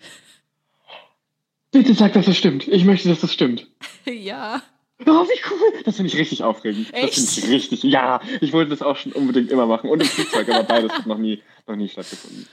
Bitte 1.72 1.94
sag, 1.94 2.12
dass 2.12 2.26
das 2.26 2.36
stimmt. 2.36 2.68
Ich 2.68 2.84
möchte, 2.84 3.08
dass 3.08 3.22
das 3.22 3.32
stimmt. 3.32 3.66
ja. 4.04 4.62
Oh, 5.00 5.24
wie 5.24 5.40
cool. 5.50 5.82
Das 5.84 5.96
finde 5.96 6.12
ich 6.12 6.16
richtig 6.16 6.44
aufregend. 6.44 6.92
Das 6.92 7.14
finde 7.14 7.30
ich 7.32 7.38
Echt? 7.38 7.48
richtig. 7.48 7.82
Ja, 7.82 8.20
ich 8.40 8.52
wollte 8.52 8.70
das 8.70 8.82
auch 8.82 8.96
schon 8.96 9.10
unbedingt 9.10 9.50
immer 9.50 9.66
machen. 9.66 9.90
Und 9.90 10.00
im 10.00 10.06
Flugzeug, 10.06 10.48
aber 10.48 10.62
beides 10.62 10.92
hat 10.92 11.06
noch 11.06 11.18
nie, 11.18 11.42
noch 11.66 11.74
nie 11.74 11.88
stattgefunden. 11.88 12.46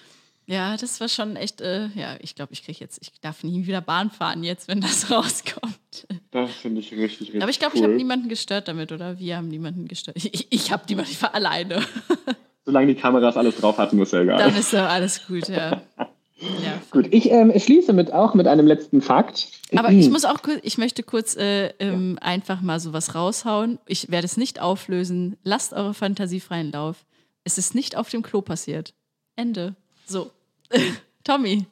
Ja, 0.52 0.76
das 0.76 0.99
war 0.99 1.08
schon 1.08 1.38
echt, 1.38 1.62
äh, 1.62 1.88
ja, 1.95 2.18
ich 2.20 2.36
glaube, 2.36 2.52
ich 2.52 2.66
kriege 2.66 2.78
jetzt, 2.82 2.99
ich 3.02 3.14
darf 3.22 3.41
nie 3.41 3.66
wieder 3.68 3.80
Bahn 3.80 4.12
fahren 4.12 4.43
jetzt, 4.43 4.68
wenn 4.68 4.82
das 4.82 5.10
rauskommt. 5.12 6.08
Das 6.32 6.52
finde 6.52 6.82
ich 6.82 6.91
richtig, 6.91 7.28
richtig 7.28 7.41
Aber 7.41 7.49
ich 7.49 7.60
glaube, 7.60 7.76
cool. 7.76 7.80
ich 7.80 7.84
habe 7.84 7.95
niemanden 7.95 8.28
gestört 8.28 8.68
damit, 8.68 8.91
oder? 8.91 9.18
Wir 9.18 9.38
haben 9.38 9.47
niemanden 9.47 9.88
gestört. 9.88 10.18
Ich, 10.18 10.52
ich 10.52 10.72
habe 10.74 10.84
niemanden, 10.89 11.10
ich 11.10 11.22
war 11.22 11.34
alleine. 11.34 11.82
Solange 12.66 12.88
die 12.88 12.95
Kameras 12.95 13.38
alles 13.38 13.56
drauf 13.56 13.78
hatten, 13.78 13.97
ist 14.02 14.12
ja 14.12 14.24
egal. 14.24 14.39
Dann 14.39 14.58
ist 14.58 14.74
doch 14.74 14.80
alles 14.80 15.26
gut, 15.26 15.47
ja. 15.47 15.82
ja. 15.97 16.82
Gut, 16.91 17.08
ich 17.12 17.32
ähm, 17.32 17.58
schließe 17.58 17.93
mit, 17.93 18.12
auch 18.12 18.34
mit 18.34 18.45
einem 18.45 18.68
letzten 18.68 19.02
Fakt. 19.02 19.47
Aber 19.74 19.89
ich 19.91 20.10
muss 20.10 20.26
auch 20.26 20.41
kurz, 20.41 20.60
ich 20.64 20.78
möchte 20.78 21.02
kurz 21.02 21.38
äh, 21.38 21.68
ähm, 21.80 22.20
einfach 22.20 22.60
mal 22.60 22.82
sowas 22.82 23.16
raushauen. 23.16 23.80
Ich 23.88 24.12
werde 24.12 24.26
es 24.26 24.36
nicht 24.36 24.62
auflösen. 24.62 25.38
Lasst 25.45 25.72
eure 25.72 25.93
Fantasie 25.93 26.41
freien 26.41 26.74
Lauf. 26.74 27.06
Es 27.45 27.58
ist 27.58 27.74
nicht 27.74 27.95
auf 27.95 28.10
dem 28.10 28.22
Klo 28.22 28.41
passiert. 28.41 28.93
Ende. 29.38 29.76
So. 30.06 30.30
Tommy. 31.24 31.65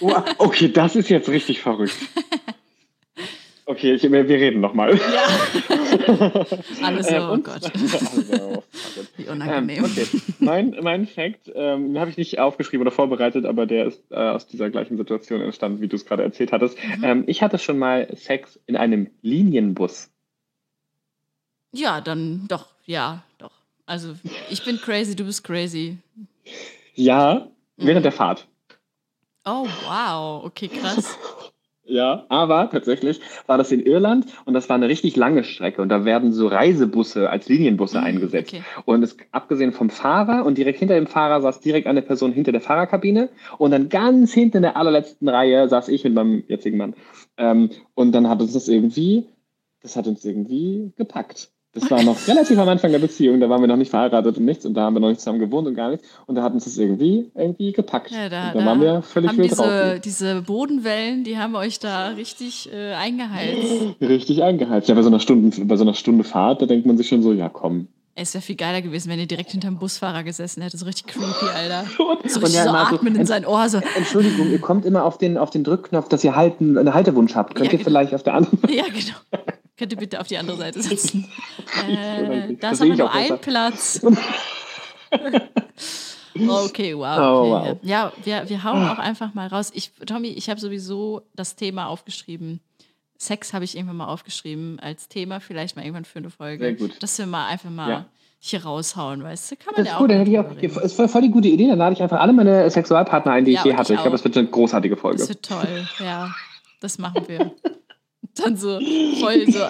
Oh, 0.00 0.14
okay, 0.38 0.68
das 0.72 0.94
ist 0.96 1.08
jetzt 1.08 1.28
richtig 1.28 1.60
verrückt. 1.60 1.94
Okay, 3.64 3.94
ich, 3.94 4.02
wir, 4.02 4.28
wir 4.28 4.36
reden 4.36 4.60
nochmal. 4.60 4.96
Ja. 4.96 5.76
Alles 6.82 7.06
so, 7.08 7.14
Ähm, 7.14 7.22
oh 7.28 7.32
und- 7.32 7.44
Gott. 7.44 7.62
Also, 7.72 8.62
Wie 9.16 9.22
ähm, 9.24 9.32
unangenehm. 9.32 9.84
okay. 9.84 10.06
Mein, 10.40 10.76
mein 10.82 11.06
Fact, 11.06 11.50
ähm, 11.54 11.88
den 11.94 11.98
habe 12.00 12.10
ich 12.10 12.16
nicht 12.16 12.38
aufgeschrieben 12.38 12.82
oder 12.86 12.94
vorbereitet, 12.94 13.44
aber 13.46 13.66
der 13.66 13.86
ist 13.86 14.02
äh, 14.10 14.16
aus 14.16 14.46
dieser 14.46 14.68
gleichen 14.70 14.96
Situation 14.96 15.40
entstanden, 15.40 15.80
wie 15.80 15.88
du 15.88 15.96
es 15.96 16.04
gerade 16.04 16.22
erzählt 16.22 16.52
hattest. 16.52 16.76
Mhm. 16.98 17.04
Ähm, 17.04 17.24
ich 17.26 17.42
hatte 17.42 17.58
schon 17.58 17.78
mal 17.78 18.08
Sex 18.16 18.58
in 18.66 18.76
einem 18.76 19.10
Linienbus. 19.22 20.10
Ja, 21.72 22.00
dann 22.00 22.46
doch, 22.48 22.66
ja, 22.84 23.22
doch. 23.38 23.52
Also 23.86 24.14
ich 24.50 24.64
bin 24.64 24.78
crazy, 24.78 25.16
du 25.16 25.24
bist 25.24 25.44
crazy. 25.44 25.98
Ja, 26.94 27.48
Mhm. 27.76 27.86
während 27.86 28.04
der 28.04 28.12
Fahrt. 28.12 28.48
Oh, 29.44 29.66
wow. 29.88 30.44
Okay, 30.44 30.68
krass. 30.68 31.16
Ja, 31.84 32.26
aber 32.28 32.70
tatsächlich 32.70 33.20
war 33.48 33.58
das 33.58 33.72
in 33.72 33.80
Irland 33.80 34.26
und 34.44 34.54
das 34.54 34.68
war 34.68 34.76
eine 34.76 34.86
richtig 34.88 35.16
lange 35.16 35.42
Strecke 35.42 35.82
und 35.82 35.88
da 35.88 36.04
werden 36.04 36.32
so 36.32 36.46
Reisebusse 36.46 37.28
als 37.28 37.48
Linienbusse 37.48 37.98
Mhm, 37.98 38.04
eingesetzt. 38.06 38.54
okay. 38.54 38.62
Und 38.84 39.02
es, 39.02 39.16
abgesehen 39.32 39.72
vom 39.72 39.90
Fahrer 39.90 40.46
und 40.46 40.56
direkt 40.58 40.78
hinter 40.78 40.94
dem 40.94 41.08
Fahrer 41.08 41.42
saß 41.42 41.60
direkt 41.60 41.88
eine 41.88 42.00
Person 42.00 42.32
hinter 42.32 42.52
der 42.52 42.60
Fahrerkabine 42.60 43.30
und 43.58 43.72
dann 43.72 43.88
ganz 43.88 44.32
hinten 44.32 44.58
in 44.58 44.62
der 44.62 44.76
allerletzten 44.76 45.28
Reihe 45.28 45.68
saß 45.68 45.88
ich 45.88 46.04
mit 46.04 46.14
meinem 46.14 46.44
jetzigen 46.46 46.78
Mann. 46.78 46.94
Ähm, 47.36 47.70
und 47.94 48.12
dann 48.12 48.28
hat 48.28 48.40
uns 48.40 48.52
das 48.52 48.68
irgendwie, 48.68 49.26
das 49.82 49.96
hat 49.96 50.06
uns 50.06 50.24
irgendwie 50.24 50.92
gepackt. 50.96 51.50
Das 51.74 51.90
war 51.90 52.02
noch 52.02 52.28
relativ 52.28 52.58
am 52.58 52.68
Anfang 52.68 52.92
der 52.92 52.98
Beziehung, 52.98 53.40
da 53.40 53.48
waren 53.48 53.62
wir 53.62 53.66
noch 53.66 53.76
nicht 53.76 53.88
verheiratet 53.90 54.36
und 54.36 54.44
nichts 54.44 54.66
und 54.66 54.74
da 54.74 54.82
haben 54.82 54.94
wir 54.94 55.00
noch 55.00 55.08
nicht 55.08 55.20
zusammen 55.20 55.38
gewohnt 55.38 55.66
und 55.66 55.74
gar 55.74 55.90
nichts. 55.90 56.06
Und 56.26 56.34
da 56.34 56.42
hat 56.42 56.52
uns 56.52 56.64
das 56.64 56.76
irgendwie, 56.76 57.30
irgendwie 57.34 57.72
gepackt. 57.72 58.10
Ja, 58.10 58.28
da, 58.28 58.52
und 58.52 58.60
da, 58.60 58.66
waren 58.66 58.80
wir 58.82 59.00
völlig 59.02 59.30
haben 59.30 59.38
wild 59.38 59.50
diese, 59.52 59.62
drauf. 59.62 60.00
diese 60.04 60.42
Bodenwellen, 60.42 61.24
die 61.24 61.38
haben 61.38 61.54
euch 61.54 61.78
da 61.78 62.08
richtig 62.08 62.70
äh, 62.72 62.92
eingeheizt. 62.92 64.00
Richtig 64.02 64.42
eingeheizt. 64.42 64.88
Ja, 64.90 64.94
bei 64.94 65.02
so 65.02 65.08
einer 65.08 65.20
Stunde, 65.20 65.64
bei 65.64 65.76
so 65.76 65.84
einer 65.84 65.94
Stunde 65.94 66.24
Fahrt, 66.24 66.60
da 66.60 66.66
denkt 66.66 66.84
man 66.86 66.98
sich 66.98 67.08
schon 67.08 67.22
so, 67.22 67.32
ja 67.32 67.48
komm. 67.48 67.88
Es 68.14 68.34
wäre 68.34 68.42
viel 68.42 68.56
geiler 68.56 68.82
gewesen, 68.82 69.10
wenn 69.10 69.18
ihr 69.18 69.26
direkt 69.26 69.52
hinterm 69.52 69.78
Busfahrer 69.78 70.22
gesessen 70.22 70.62
hättet. 70.62 70.78
So 70.78 70.84
richtig 70.84 71.06
creepy, 71.06 71.46
Alter. 71.54 71.84
So 72.28 72.40
richtig 72.40 72.54
ja, 72.54 72.64
so 72.64 72.68
immer 72.68 72.86
so, 72.90 72.96
atmen 72.96 73.16
in 73.16 73.24
sein 73.24 73.46
Ohr. 73.46 73.66
So. 73.70 73.80
Entschuldigung, 73.96 74.50
ihr 74.50 74.60
kommt 74.60 74.84
immer 74.84 75.04
auf 75.04 75.16
den, 75.16 75.38
auf 75.38 75.48
den 75.48 75.64
Drückknopf, 75.64 76.08
dass 76.10 76.22
ihr 76.22 76.36
halten, 76.36 76.76
einen 76.76 76.92
Haltewunsch 76.92 77.34
habt. 77.34 77.54
Könnt 77.54 77.68
Ja, 77.68 77.72
ihr 77.72 77.78
genau. 77.78 77.88
vielleicht 77.88 78.14
auf 78.14 78.22
der 78.22 78.34
anderen 78.34 78.58
Ja, 78.68 78.84
genau. 78.84 79.54
Könnt 79.76 79.92
ihr 79.92 79.98
bitte 79.98 80.20
auf 80.20 80.26
die 80.28 80.36
andere 80.38 80.56
Seite 80.56 80.82
sitzen? 80.82 81.28
äh, 81.88 82.54
da 82.60 82.70
ist 82.70 82.82
aber 82.82 82.94
nur 82.94 83.10
auch 83.10 83.14
ein 83.14 83.22
besser. 83.28 83.36
Platz. 83.38 84.00
Okay, 86.34 86.96
wow. 86.96 87.18
Oh, 87.18 87.54
Okay. 87.54 87.70
wow. 87.72 87.78
Ja, 87.82 88.12
wir, 88.24 88.48
wir 88.48 88.64
hauen 88.64 88.88
auch 88.88 88.98
einfach 88.98 89.34
mal 89.34 89.48
raus. 89.48 89.70
Ich, 89.74 89.92
Tommy, 90.06 90.28
ich 90.28 90.48
habe 90.48 90.58
sowieso 90.58 91.20
das 91.34 91.56
Thema 91.56 91.88
aufgeschrieben. 91.88 92.60
Sex 93.18 93.52
habe 93.52 93.64
ich 93.66 93.76
irgendwann 93.76 93.98
mal 93.98 94.06
aufgeschrieben 94.06 94.80
als 94.80 95.08
Thema, 95.08 95.40
vielleicht 95.40 95.76
mal 95.76 95.82
irgendwann 95.84 96.06
für 96.06 96.18
eine 96.20 96.30
Folge. 96.30 96.64
Sehr 96.64 96.72
gut. 96.74 97.02
Dass 97.02 97.18
wir 97.18 97.26
mal 97.26 97.48
einfach 97.48 97.68
mal 97.68 97.90
Ja. 97.90 98.06
hier 98.38 98.64
raushauen, 98.64 99.22
weißt 99.22 99.50
du? 99.52 99.56
Kann 99.56 99.74
man 99.74 99.84
Das 99.84 99.86
ja 99.86 99.90
ist 99.92 99.96
auch. 99.96 100.00
gut, 100.00 100.10
dann 100.10 100.18
mal 100.26 100.26
hätte 100.56 100.78
auch, 100.78 100.82
ist 100.82 100.94
voll, 100.96 101.08
voll 101.08 101.20
die 101.22 101.30
gute 101.30 101.48
Idee. 101.48 101.68
Dann 101.68 101.78
lade 101.78 101.92
ich 101.94 102.02
einfach 102.02 102.18
alle 102.20 102.32
meine 102.32 102.68
Sexualpartner 102.70 103.32
ein, 103.32 103.44
die 103.44 103.52
Ja, 103.52 103.60
ich 103.60 103.66
je 103.66 103.74
hatte. 103.74 103.92
ich 103.92 103.98
Ich 103.98 104.02
glaube, 104.02 104.08
auch. 104.08 104.12
das 104.12 104.24
wird 104.24 104.36
eine 104.38 104.48
großartige 104.48 104.96
Folge. 104.96 105.18
Das 105.18 105.28
wird 105.28 105.44
toll, 105.44 105.86
ja. 106.00 106.30
Das 106.80 106.96
machen 106.98 107.24
wir. 107.28 107.52
Dann 108.34 108.56
so 108.56 108.80
voll 109.20 109.44
so 109.50 109.60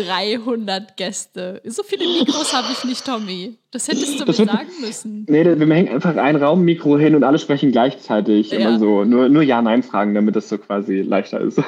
300 0.00 0.96
Gäste. 0.96 1.60
So 1.64 1.82
viele 1.82 2.04
Mikros 2.06 2.52
habe 2.54 2.68
ich 2.72 2.84
nicht, 2.84 3.04
Tommy. 3.04 3.56
Das 3.72 3.88
hättest 3.88 4.20
du 4.20 4.24
Das 4.24 4.38
mir 4.38 4.46
wird- 4.46 4.56
sagen 4.56 4.70
müssen. 4.80 5.26
Nee, 5.28 5.44
wir 5.44 5.74
hängen 5.74 5.88
einfach 5.88 6.14
ein 6.16 6.36
Raummikro 6.36 6.98
hin 6.98 7.16
und 7.16 7.24
alle 7.24 7.40
sprechen 7.40 7.72
gleichzeitig. 7.72 8.50
Ja. 8.52 8.58
Immer 8.60 8.78
so. 8.78 9.04
Nur, 9.04 9.28
nur 9.28 9.42
Ja-Nein-Fragen, 9.42 10.14
damit 10.14 10.36
das 10.36 10.48
so 10.48 10.58
quasi 10.58 11.00
leichter 11.00 11.40
ist. 11.40 11.58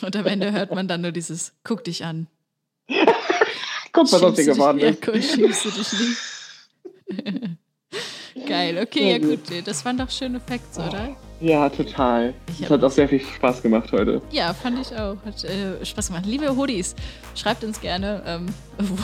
Und 0.00 0.16
am 0.16 0.26
Ende 0.26 0.52
hört 0.52 0.74
man 0.74 0.88
dann 0.88 1.02
nur 1.02 1.12
dieses 1.12 1.52
Guck 1.64 1.84
dich 1.84 2.04
an. 2.04 2.26
Guck, 3.92 4.04
was 4.04 4.14
aus 4.14 4.20
Schiebst 4.36 4.38
dir 4.38 4.52
geworden 4.54 4.78
ja, 4.78 4.88
ist. 4.88 5.06
cool, 5.06 5.22
schiebst 5.22 5.64
du 5.66 5.70
dich 5.70 5.92
nicht. 5.92 7.48
Geil, 8.48 8.78
okay, 8.82 9.10
ja 9.12 9.18
gut. 9.18 9.40
Das 9.66 9.84
waren 9.84 9.98
doch 9.98 10.10
schöne 10.10 10.40
Facts, 10.40 10.78
oder? 10.78 11.14
Ja, 11.42 11.68
total. 11.68 12.34
Es 12.60 12.70
hat 12.70 12.84
auch 12.84 12.90
sehr 12.90 13.08
viel 13.08 13.18
Spaß 13.18 13.62
gemacht 13.62 13.90
heute. 13.90 14.22
Ja, 14.30 14.54
fand 14.54 14.78
ich 14.78 14.96
auch. 14.96 15.16
Hat 15.24 15.42
äh, 15.42 15.84
Spaß 15.84 16.06
gemacht. 16.06 16.24
Liebe 16.24 16.54
Hoodies, 16.54 16.94
schreibt 17.34 17.64
uns 17.64 17.80
gerne, 17.80 18.22
ähm, 18.24 18.46
wo, 18.78 18.96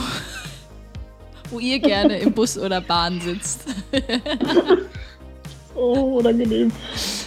wo 1.51 1.59
ihr 1.59 1.79
gerne 1.79 2.17
im 2.19 2.31
Bus 2.31 2.57
oder 2.57 2.79
Bahn 2.79 3.19
sitzt. 3.19 3.65
Oh, 5.79 6.17
unangenehm. 6.19 6.71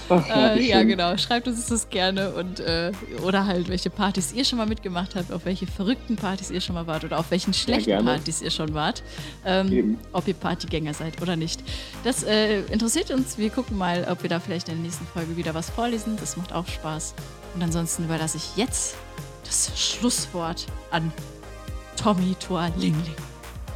Ach, 0.09 0.28
Äh, 0.28 0.59
wie 0.59 0.68
ja, 0.70 0.82
genau. 0.82 1.16
Schreibt 1.16 1.48
uns 1.48 1.66
das 1.66 1.88
gerne 1.88 2.30
und 2.34 2.61
äh, 2.61 2.92
oder 3.24 3.46
halt, 3.46 3.68
welche 3.68 3.88
Partys 3.88 4.32
ihr 4.32 4.44
schon 4.44 4.59
mal 4.59 4.66
mitgemacht 4.66 5.14
habt, 5.14 5.32
auf 5.32 5.44
welche 5.46 5.66
verrückten 5.66 6.16
Partys 6.16 6.50
ihr 6.50 6.61
schon 6.61 6.74
mal 6.74 6.86
wart 6.86 7.05
oder 7.05 7.18
auf 7.18 7.30
welchen 7.30 7.55
schlechten 7.55 7.86
gerne. 7.86 8.05
Partys 8.11 8.42
ihr 8.42 8.50
schon 8.50 8.74
wart. 8.74 9.03
Ähm, 9.46 9.98
ob 10.12 10.28
ihr 10.28 10.34
Partygänger 10.34 10.92
seid 10.92 11.22
oder 11.22 11.36
nicht. 11.36 11.62
Das 12.05 12.24
äh, 12.24 12.61
interessiert 12.70 13.11
uns. 13.11 13.38
Wir 13.38 13.48
gucken 13.50 13.78
mal, 13.78 14.07
ob 14.11 14.22
wir 14.22 14.28
da 14.28 14.38
vielleicht 14.40 14.68
in 14.68 14.74
der 14.74 14.82
nächsten 14.82 15.07
Folge 15.07 15.36
wieder 15.36 15.55
was 15.55 15.70
vorlesen. 15.70 16.16
Das 16.20 16.36
macht 16.36 16.53
auch 16.53 16.66
Spaß. 16.66 17.14
Und 17.55 17.62
ansonsten 17.62 18.05
überlasse 18.05 18.36
ich 18.36 18.57
jetzt 18.57 18.96
das 19.44 19.70
Schlusswort 19.80 20.66
an 20.90 21.11
Tommy 21.96 22.34
Thor 22.38 22.70
Lingling. 22.76 23.14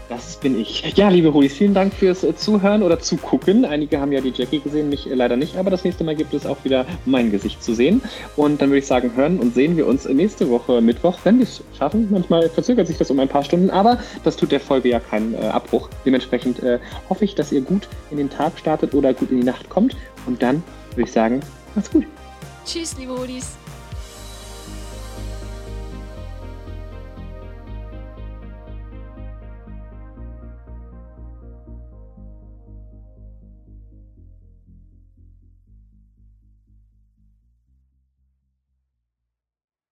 Das 0.09 0.37
bin 0.37 0.61
ich. 0.61 0.85
Ja, 0.97 1.09
liebe 1.09 1.35
Holis, 1.35 1.55
vielen 1.55 1.75
Dank 1.75 1.93
fürs 1.93 2.23
äh, 2.23 2.37
Zuhören 2.37 2.85
oder 2.85 3.01
Zugucken. 3.01 3.65
Einige 3.65 4.01
haben 4.01 4.13
ja 4.13 4.21
die 4.21 4.31
Jackie 4.31 4.61
gesehen, 4.61 4.89
mich 4.89 5.11
äh, 5.11 5.15
leider 5.15 5.37
nicht, 5.37 5.57
aber 5.57 5.69
das 5.69 5.83
nächste 5.83 6.05
Mal 6.05 6.15
gibt 6.15 6.33
es 6.33 6.47
auch 6.47 6.59
wieder 6.63 6.87
mein 7.07 7.33
Gesicht 7.33 7.63
zu 7.63 7.75
sehen. 7.75 8.01
Und 8.37 8.63
dann 8.63 8.69
würde 8.69 8.79
ich 8.79 8.87
sagen, 8.87 9.13
hören 9.17 9.41
und 9.41 9.55
sehen 9.55 9.77
wir 9.77 9.87
uns 9.87 10.09
nächste 10.09 10.49
Woche 10.49 10.81
Mittwoch, 10.81 11.19
wenn 11.25 11.39
wir 11.39 11.45
es 11.45 11.63
schaffen. 11.77 12.07
Manchmal 12.11 12.49
verzögert 12.49 12.87
sich 12.87 12.99
das 12.99 13.11
um 13.11 13.19
ein 13.19 13.29
paar 13.29 13.43
Stunden, 13.43 13.69
aber 13.71 13.99
das 14.23 14.37
tut 14.37 14.53
der 14.53 14.61
Folge 14.61 14.91
ja 14.91 15.01
keinen 15.01 15.35
äh, 15.35 15.39
Abbruch. 15.39 15.89
Dementsprechend 16.05 16.63
äh, 16.63 16.79
hoffe 17.09 17.25
ich, 17.25 17.35
dass 17.35 17.51
ihr 17.51 17.63
gut 17.63 17.89
in 18.13 18.19
den 18.19 18.31
Tag 18.31 18.57
startet 18.59 18.95
oder 18.95 19.13
gut 19.13 19.33
in 19.33 19.39
die 19.41 19.47
Nacht 19.47 19.69
kommt. 19.69 19.97
Und 20.27 20.41
dann 20.41 20.63
würde 20.91 21.09
ich 21.09 21.13
sagen, 21.13 21.41
macht's 21.75 21.91
gut. 21.91 22.05
Tschüss, 22.65 22.97
liebe 22.97 23.13
Hoodies. 23.13 23.57